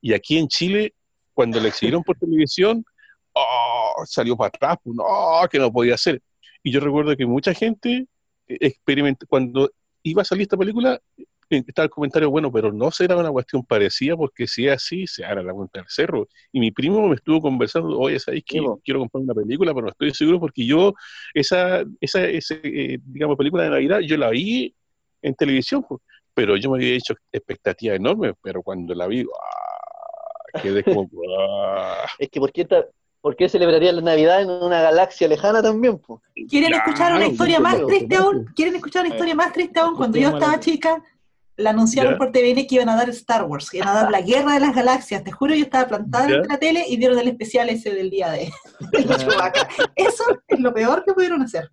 Y 0.00 0.14
aquí 0.14 0.38
en 0.38 0.48
Chile, 0.48 0.94
cuando 1.34 1.60
la 1.60 1.68
exhibieron 1.68 2.02
por 2.02 2.16
televisión, 2.16 2.84
oh, 3.32 4.02
salió 4.06 4.36
para 4.36 4.48
atrás, 4.48 4.76
pues, 4.82 4.96
no, 4.96 5.48
que 5.50 5.58
no 5.58 5.70
podía 5.70 5.96
ser. 5.96 6.22
Y 6.66 6.72
yo 6.72 6.80
recuerdo 6.80 7.16
que 7.16 7.26
mucha 7.26 7.54
gente 7.54 8.08
experimentó, 8.48 9.24
cuando 9.28 9.70
iba 10.02 10.22
a 10.22 10.24
salir 10.24 10.42
esta 10.42 10.56
película, 10.56 11.00
está 11.48 11.84
el 11.84 11.90
comentario, 11.90 12.28
bueno, 12.28 12.50
pero 12.50 12.72
no 12.72 12.90
será 12.90 13.16
una 13.16 13.30
cuestión 13.30 13.64
parecida 13.64 14.16
porque 14.16 14.48
si 14.48 14.66
es 14.66 14.72
así, 14.72 15.06
se 15.06 15.24
hará 15.24 15.44
la 15.44 15.52
cuenta 15.52 15.78
del 15.78 15.88
cerro. 15.88 16.26
Y 16.50 16.58
mi 16.58 16.72
primo 16.72 17.06
me 17.06 17.14
estuvo 17.14 17.40
conversando, 17.40 17.96
oye, 17.96 18.18
¿sabéis 18.18 18.42
que 18.44 18.58
quiero 18.82 18.98
comprar 18.98 19.22
una 19.22 19.34
película, 19.34 19.72
pero 19.72 19.86
no 19.86 19.92
estoy 19.92 20.12
seguro 20.12 20.40
porque 20.40 20.66
yo, 20.66 20.92
esa, 21.34 21.84
esa 22.00 22.24
eh, 22.24 22.98
digamos, 23.00 23.36
película 23.36 23.62
de 23.62 23.70
Navidad, 23.70 24.00
yo 24.00 24.16
la 24.16 24.30
vi 24.30 24.74
en 25.22 25.36
televisión, 25.36 25.86
pero 26.34 26.56
yo 26.56 26.72
me 26.72 26.78
había 26.78 26.96
hecho 26.96 27.14
expectativas 27.30 27.94
enormes, 27.94 28.34
pero 28.42 28.60
cuando 28.64 28.92
la 28.92 29.06
vi, 29.06 29.20
¡ah! 29.22 30.60
quedé 30.60 30.82
como... 30.82 31.08
¡ah! 31.38 32.08
es 32.18 32.28
que, 32.28 32.40
¿por 32.40 32.50
qué, 32.50 32.66
¿por 33.26 33.34
qué 33.34 33.48
celebraría 33.48 33.90
la 33.90 34.02
Navidad 34.02 34.40
en 34.40 34.50
una 34.50 34.80
galaxia 34.80 35.26
lejana 35.26 35.60
también? 35.60 36.00
¿Quieren 36.48 36.72
escuchar 36.72 37.12
una 37.12 37.26
historia 37.26 37.58
más 37.58 37.84
triste 37.84 38.14
aún? 38.14 38.44
¿Quieren 38.54 38.76
escuchar 38.76 39.04
una 39.04 39.12
historia 39.12 39.34
más 39.34 39.52
triste 39.52 39.80
aún? 39.80 39.96
Cuando 39.96 40.16
yo 40.16 40.28
estaba 40.28 40.60
chica 40.60 41.02
la 41.56 41.70
anunciaron 41.70 42.16
por 42.18 42.30
TVN 42.30 42.68
que 42.68 42.76
iban 42.76 42.88
a 42.88 42.94
dar 42.94 43.08
Star 43.08 43.42
Wars, 43.42 43.68
que 43.68 43.78
iban 43.78 43.88
a 43.88 43.94
dar 43.94 44.12
la 44.12 44.20
guerra 44.20 44.54
de 44.54 44.60
las 44.60 44.76
galaxias. 44.76 45.24
Te 45.24 45.32
juro, 45.32 45.56
yo 45.56 45.64
estaba 45.64 45.88
plantada 45.88 46.32
en 46.32 46.46
la 46.46 46.56
tele 46.58 46.84
y 46.88 46.98
dieron 46.98 47.18
el 47.18 47.26
especial 47.26 47.68
ese 47.68 47.92
del 47.92 48.10
día 48.10 48.30
de, 48.30 48.48
Eso 49.96 50.22
es 50.46 50.60
lo 50.60 50.72
peor 50.72 51.02
que 51.04 51.12
pudieron 51.12 51.42
hacer. 51.42 51.68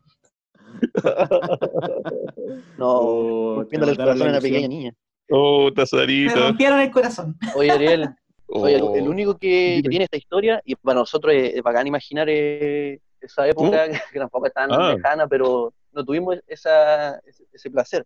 no, 2.80 3.58
rompiéndole 3.58 3.92
el 3.92 3.98
corazón 4.00 4.28
a 4.28 4.30
una 4.32 4.42
pequeña 4.42 4.68
niña. 4.68 4.92
Oh, 5.30 5.72
Tazarita. 5.72 6.34
Me 6.34 6.42
rompieron 6.48 6.80
el 6.80 6.90
corazón. 6.90 7.38
Oye, 7.54 7.70
Ariel, 7.70 8.10
oye, 8.48 8.76
el, 8.76 9.08
único 9.08 9.38
que, 9.38 9.82
tiene 9.88 10.06
esta 10.06 10.18
historia, 10.18 10.62
y 10.66 10.76
para 10.76 11.00
nosotros 11.00 11.34
es, 11.36 11.62
bacán 11.62 11.88
imaginar 11.88 12.28
eh, 12.30 13.00
esa 13.20 13.48
época, 13.48 13.88
que 14.14 14.20
tampoco 14.20 14.48
es 14.48 14.54
tan 14.54 14.72
ah. 14.72 14.94
lejana, 14.94 15.28
pero 15.28 15.74
no 15.92 16.04
tuvimos 16.04 16.38
esa, 16.48 17.20
ese, 17.52 17.70
placer. 17.70 18.06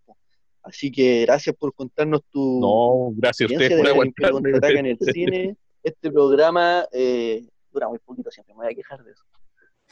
Así 0.64 0.92
que 0.92 1.22
gracias 1.26 1.56
por 1.56 1.74
contarnos 1.74 2.22
tu 2.30 2.60
no, 2.60 3.14
gracias 3.16 3.50
a 3.50 3.54
ustedes 3.54 3.80
por 3.80 3.88
aguantarme. 3.88 4.52
en 4.80 4.86
el 4.86 4.98
cine. 5.00 5.58
Este 5.82 6.12
programa 6.12 6.86
eh, 6.92 7.46
dura 7.72 7.88
muy 7.88 8.00
poquito, 8.00 8.30
siempre 8.30 8.54
me 8.54 8.64
voy 8.64 8.74
a 8.74 8.76
quejar 8.76 9.04
de 9.04 9.12
eso. 9.12 9.24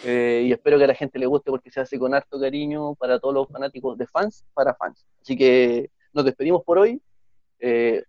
Eh, 0.03 0.43
y 0.47 0.51
espero 0.51 0.77
que 0.77 0.83
a 0.83 0.87
la 0.87 0.95
gente 0.95 1.17
le 1.17 1.25
guste 1.25 1.51
porque 1.51 1.71
se 1.71 1.79
hace 1.79 1.97
con 1.97 2.13
harto 2.13 2.37
cariño 2.37 2.95
para 2.95 3.17
todos 3.17 3.33
los 3.33 3.47
fanáticos 3.47 3.97
de 3.97 4.07
fans 4.07 4.43
para 4.53 4.75
fans. 4.75 5.05
Así 5.21 5.37
que 5.37 5.89
nos 6.11 6.25
despedimos 6.25 6.63
por 6.63 6.79
hoy. 6.79 7.01
Eh, 7.59 8.03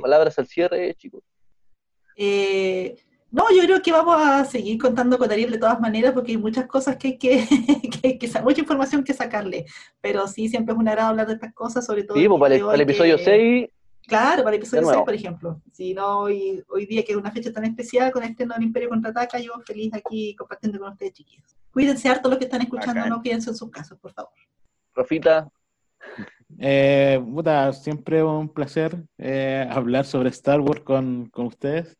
palabras 0.00 0.38
al 0.38 0.46
cierre, 0.46 0.94
chicos. 0.94 1.22
Eh, 2.20 2.96
no, 3.30 3.44
yo 3.54 3.62
creo 3.62 3.80
que 3.80 3.92
vamos 3.92 4.16
a 4.20 4.44
seguir 4.44 4.76
contando 4.78 5.18
con 5.18 5.30
Ariel 5.30 5.52
de 5.52 5.58
todas 5.58 5.80
maneras 5.80 6.12
porque 6.12 6.32
hay 6.32 6.38
muchas 6.38 6.66
cosas 6.66 6.96
que 6.96 7.08
hay 7.08 7.18
que, 7.18 7.46
que, 8.02 8.18
que, 8.18 8.42
mucha 8.42 8.60
información 8.60 9.04
que 9.04 9.14
sacarle. 9.14 9.66
Pero 10.00 10.26
sí, 10.26 10.48
siempre 10.48 10.72
es 10.74 10.80
un 10.80 10.88
agrado 10.88 11.10
hablar 11.10 11.28
de 11.28 11.34
estas 11.34 11.54
cosas, 11.54 11.86
sobre 11.86 12.02
todo. 12.02 12.18
Sí, 12.18 12.26
pues 12.26 12.40
para, 12.40 12.74
el, 12.74 12.80
episodio 12.80 13.18
6. 13.18 13.68
Claro, 14.06 14.42
para 14.42 14.56
el 14.56 14.62
episodio 14.62 14.88
6, 14.88 15.02
por 15.04 15.14
ejemplo. 15.14 15.62
Si 15.72 15.94
no, 15.94 16.20
hoy, 16.20 16.64
hoy 16.68 16.86
día 16.86 17.04
que 17.04 17.12
es 17.12 17.18
una 17.18 17.30
fecha 17.30 17.52
tan 17.52 17.64
especial 17.66 18.10
con 18.10 18.24
este 18.24 18.46
nuevo 18.46 18.62
Imperio 18.62 18.88
Contraataca, 18.88 19.38
yo 19.38 19.52
feliz 19.64 19.92
aquí 19.94 20.34
compartiendo 20.34 20.80
con 20.80 20.92
ustedes, 20.92 21.12
chiquillos. 21.12 21.54
Cuídense 21.70 22.08
harto 22.08 22.28
los 22.28 22.38
que 22.38 22.46
están 22.46 22.62
escuchando, 22.62 23.06
no 23.06 23.22
quédense 23.22 23.50
en 23.50 23.56
sus 23.56 23.70
casas, 23.70 23.98
por 23.98 24.12
favor. 24.12 24.32
Rafita. 24.94 25.48
Eh, 26.58 27.22
puta, 27.22 27.72
siempre 27.74 28.24
un 28.24 28.48
placer 28.48 28.96
eh, 29.18 29.68
hablar 29.70 30.06
sobre 30.06 30.30
Star 30.30 30.60
Wars 30.60 30.80
con, 30.80 31.26
con 31.26 31.46
ustedes 31.46 31.98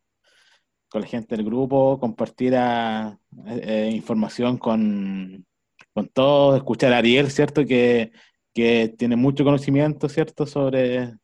con 0.89 1.03
la 1.03 1.07
gente 1.07 1.37
del 1.37 1.45
grupo, 1.45 1.99
compartir 2.01 2.55
eh, 2.55 3.19
eh, 3.47 3.91
información 3.93 4.59
con, 4.59 5.47
con 5.93 6.09
todos, 6.09 6.57
escuchar 6.57 6.93
a 6.93 6.99
Ariel, 6.99 7.31
¿cierto? 7.31 7.65
Que, 7.65 8.13
que 8.55 8.95
tiene 8.97 9.17
mucho 9.17 9.45
conocimiento, 9.45 10.09
¿cierto? 10.09 10.47
Sobre, 10.47 11.15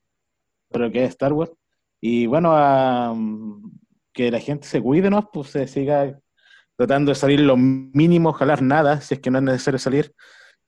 lo 0.71 0.91
que 0.91 1.05
es 1.05 1.11
Star 1.11 1.33
Wars. 1.33 1.53
Y 2.01 2.27
bueno, 2.27 2.53
que 4.13 4.31
la 4.31 4.41
gente 4.41 4.69
se 4.69 4.83
cuide, 4.83 5.11
¿no? 5.11 5.31
Pues 5.33 5.51
se 5.51 5.67
siga 5.67 6.19
tratando 6.77 7.11
de 7.11 7.15
salir 7.15 7.41
lo 7.41 7.57
mínimo, 7.57 8.33
jalar 8.33 8.63
nada, 8.63 9.01
si 9.01 9.15
es 9.15 9.21
que 9.21 9.31
no 9.31 9.39
es 9.39 9.45
necesario 9.45 9.79
salir. 9.79 10.15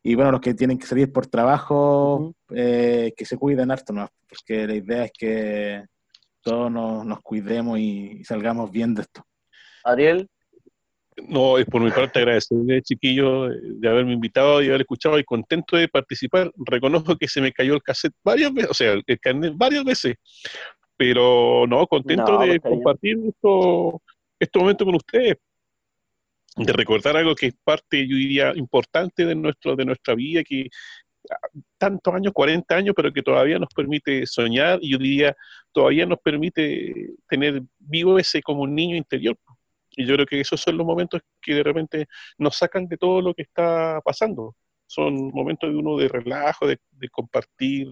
Y 0.02 0.14
bueno, 0.14 0.30
los 0.30 0.40
que 0.40 0.54
tienen 0.54 0.78
que 0.78 0.86
salir 0.86 1.12
por 1.12 1.26
trabajo, 1.26 2.34
eh, 2.54 3.12
que 3.16 3.24
se 3.24 3.36
cuiden 3.36 3.70
harto, 3.70 3.92
¿no? 3.92 4.08
Porque 4.28 4.66
la 4.66 4.74
idea 4.74 5.04
es 5.04 5.12
que 5.12 5.84
todos 6.46 6.70
nos, 6.70 7.20
cuidemos 7.22 7.76
y, 7.80 8.22
salgamos 8.22 8.70
bien 8.70 8.94
de 8.94 9.02
esto. 9.02 9.26
Ariel. 9.82 10.28
No, 11.28 11.58
es 11.58 11.64
por 11.66 11.82
mi 11.82 11.90
parte 11.90 12.20
agradecerle, 12.20 12.82
chiquillo, 12.82 13.48
de 13.48 13.88
haberme 13.88 14.12
invitado 14.12 14.62
y 14.62 14.68
haber 14.68 14.82
escuchado 14.82 15.18
y 15.18 15.24
contento 15.24 15.76
de 15.76 15.88
participar. 15.88 16.52
Reconozco 16.56 17.16
que 17.16 17.26
se 17.26 17.40
me 17.40 17.52
cayó 17.52 17.74
el 17.74 17.82
cassette 17.82 18.14
varias 18.22 18.54
veces, 18.54 18.70
o 18.70 18.74
sea, 18.74 18.92
el 18.92 19.18
carnet 19.18 19.54
varias 19.56 19.82
veces, 19.82 20.14
pero 20.96 21.66
no, 21.66 21.84
contento 21.88 22.38
de 22.38 22.60
compartir 22.60 23.18
esto, 23.26 24.00
este 24.38 24.58
momento 24.58 24.84
con 24.84 24.94
ustedes, 24.94 25.36
de 26.54 26.72
recordar 26.72 27.16
algo 27.16 27.34
que 27.34 27.46
es 27.46 27.54
parte, 27.64 28.06
yo 28.06 28.14
diría, 28.14 28.52
importante 28.54 29.24
de, 29.24 29.34
nuestro, 29.34 29.74
de 29.74 29.84
nuestra 29.84 30.14
vida, 30.14 30.44
que 30.44 30.68
tantos 31.78 32.14
años, 32.14 32.32
40 32.32 32.74
años, 32.74 32.94
pero 32.96 33.12
que 33.12 33.22
todavía 33.22 33.58
nos 33.58 33.68
permite 33.74 34.26
soñar 34.26 34.78
y 34.82 34.92
yo 34.92 34.98
diría, 34.98 35.34
todavía 35.72 36.06
nos 36.06 36.18
permite 36.20 37.14
tener 37.28 37.62
vivo 37.78 38.18
ese 38.18 38.42
como 38.42 38.62
un 38.62 38.74
niño 38.74 38.96
interior. 38.96 39.36
Y 39.96 40.06
yo 40.06 40.14
creo 40.14 40.26
que 40.26 40.40
esos 40.40 40.60
son 40.60 40.76
los 40.76 40.86
momentos 40.86 41.22
que 41.40 41.54
de 41.54 41.62
repente 41.62 42.06
nos 42.38 42.56
sacan 42.56 42.86
de 42.86 42.98
todo 42.98 43.20
lo 43.22 43.34
que 43.34 43.42
está 43.42 44.00
pasando. 44.04 44.54
Son 44.86 45.30
momentos 45.32 45.70
de 45.70 45.76
uno 45.76 45.96
de 45.96 46.08
relajo, 46.08 46.66
de, 46.66 46.78
compartir, 47.10 47.88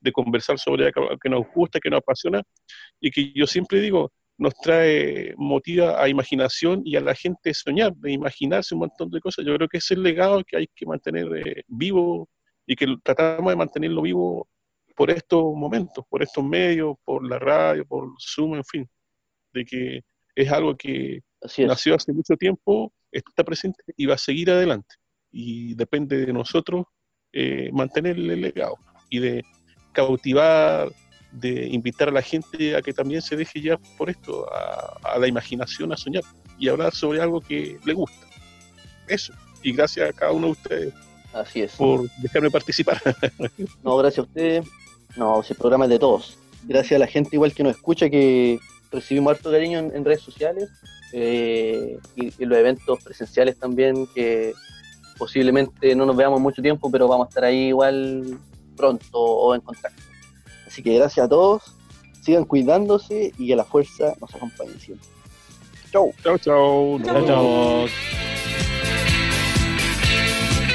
de, 0.00 0.12
conversar 0.12 0.58
sobre 0.58 0.90
lo 0.94 1.18
que 1.18 1.28
nos 1.28 1.46
gusta, 1.54 1.78
que 1.80 1.90
nos 1.90 1.98
apasiona, 1.98 2.42
y 3.00 3.10
que 3.10 3.32
yo 3.34 3.46
siempre 3.46 3.80
digo, 3.80 4.10
nos 4.38 4.54
trae, 4.54 5.34
motiva 5.36 6.02
a 6.02 6.08
imaginación 6.08 6.82
y 6.84 6.96
a 6.96 7.00
la 7.00 7.14
gente 7.14 7.54
soñar, 7.54 7.94
de 7.94 8.12
imaginarse 8.12 8.74
un 8.74 8.80
montón 8.80 9.10
de 9.10 9.20
cosas. 9.20 9.44
Yo 9.44 9.54
creo 9.54 9.68
que 9.68 9.78
es 9.78 9.90
el 9.90 10.02
legado 10.02 10.42
que 10.44 10.56
hay 10.56 10.66
que 10.74 10.86
mantener 10.86 11.26
eh, 11.36 11.62
vivo 11.68 12.28
y 12.66 12.76
que 12.76 12.86
tratamos 13.02 13.52
de 13.52 13.56
mantenerlo 13.56 14.02
vivo 14.02 14.48
por 14.96 15.10
estos 15.10 15.42
momentos, 15.54 16.04
por 16.08 16.22
estos 16.22 16.44
medios, 16.44 16.96
por 17.04 17.26
la 17.28 17.38
radio, 17.38 17.84
por 17.84 18.10
Zoom, 18.20 18.54
en 18.54 18.64
fin, 18.64 18.88
de 19.52 19.64
que 19.64 20.00
es 20.34 20.50
algo 20.50 20.76
que 20.76 21.20
nació 21.58 21.94
hace 21.94 22.12
mucho 22.12 22.36
tiempo, 22.36 22.92
está 23.10 23.44
presente 23.44 23.82
y 23.96 24.06
va 24.06 24.14
a 24.14 24.18
seguir 24.18 24.50
adelante. 24.50 24.94
Y 25.30 25.74
depende 25.74 26.24
de 26.24 26.32
nosotros 26.32 26.86
eh, 27.32 27.70
mantener 27.72 28.16
el 28.16 28.40
legado 28.40 28.76
y 29.10 29.18
de 29.18 29.44
cautivar, 29.92 30.90
de 31.32 31.66
invitar 31.66 32.08
a 32.08 32.12
la 32.12 32.22
gente 32.22 32.76
a 32.76 32.82
que 32.82 32.92
también 32.92 33.20
se 33.20 33.36
deje 33.36 33.60
ya 33.60 33.76
por 33.98 34.10
esto, 34.10 34.46
a, 34.52 34.98
a 35.02 35.18
la 35.18 35.26
imaginación, 35.26 35.92
a 35.92 35.96
soñar 35.96 36.22
y 36.58 36.68
hablar 36.68 36.94
sobre 36.94 37.20
algo 37.20 37.40
que 37.40 37.78
le 37.84 37.92
gusta. 37.92 38.26
Eso. 39.08 39.34
Y 39.62 39.72
gracias 39.72 40.10
a 40.10 40.12
cada 40.12 40.32
uno 40.32 40.46
de 40.46 40.52
ustedes 40.52 40.94
Así 41.34 41.62
es. 41.62 41.72
Por 41.72 42.08
dejarme 42.18 42.50
participar. 42.50 43.00
no, 43.82 43.96
gracias 43.96 44.20
a 44.20 44.22
ustedes. 44.28 44.66
No, 45.16 45.40
ese 45.40 45.54
programa 45.54 45.84
es 45.84 45.90
de 45.90 45.98
todos. 45.98 46.38
Gracias 46.62 46.96
a 46.96 47.00
la 47.00 47.06
gente 47.06 47.30
igual 47.32 47.52
que 47.52 47.62
nos 47.62 47.76
escucha, 47.76 48.08
que 48.08 48.58
recibimos 48.90 49.32
harto 49.32 49.50
cariño 49.50 49.78
en, 49.78 50.04
redes 50.04 50.22
sociales 50.22 50.70
eh, 51.12 51.98
y, 52.16 52.42
en 52.42 52.48
los 52.48 52.58
eventos 52.58 53.02
presenciales 53.02 53.58
también, 53.58 54.06
que 54.14 54.54
posiblemente 55.18 55.94
no 55.94 56.06
nos 56.06 56.16
veamos 56.16 56.40
mucho 56.40 56.62
tiempo, 56.62 56.90
pero 56.90 57.08
vamos 57.08 57.26
a 57.26 57.28
estar 57.28 57.44
ahí 57.44 57.68
igual 57.68 58.38
pronto 58.76 59.18
o 59.18 59.54
en 59.54 59.60
contacto. 59.60 60.02
Así 60.66 60.82
que 60.82 60.94
gracias 60.94 61.26
a 61.26 61.28
todos, 61.28 61.62
sigan 62.22 62.44
cuidándose 62.44 63.32
y 63.36 63.48
que 63.48 63.56
la 63.56 63.64
fuerza 63.64 64.14
nos 64.20 64.34
acompañe 64.34 64.78
siempre. 64.78 65.08
Chau. 65.92 66.12
Chau, 66.22 66.38
chau. 66.38 67.00
Chau, 67.04 67.26
chau. 67.26 68.23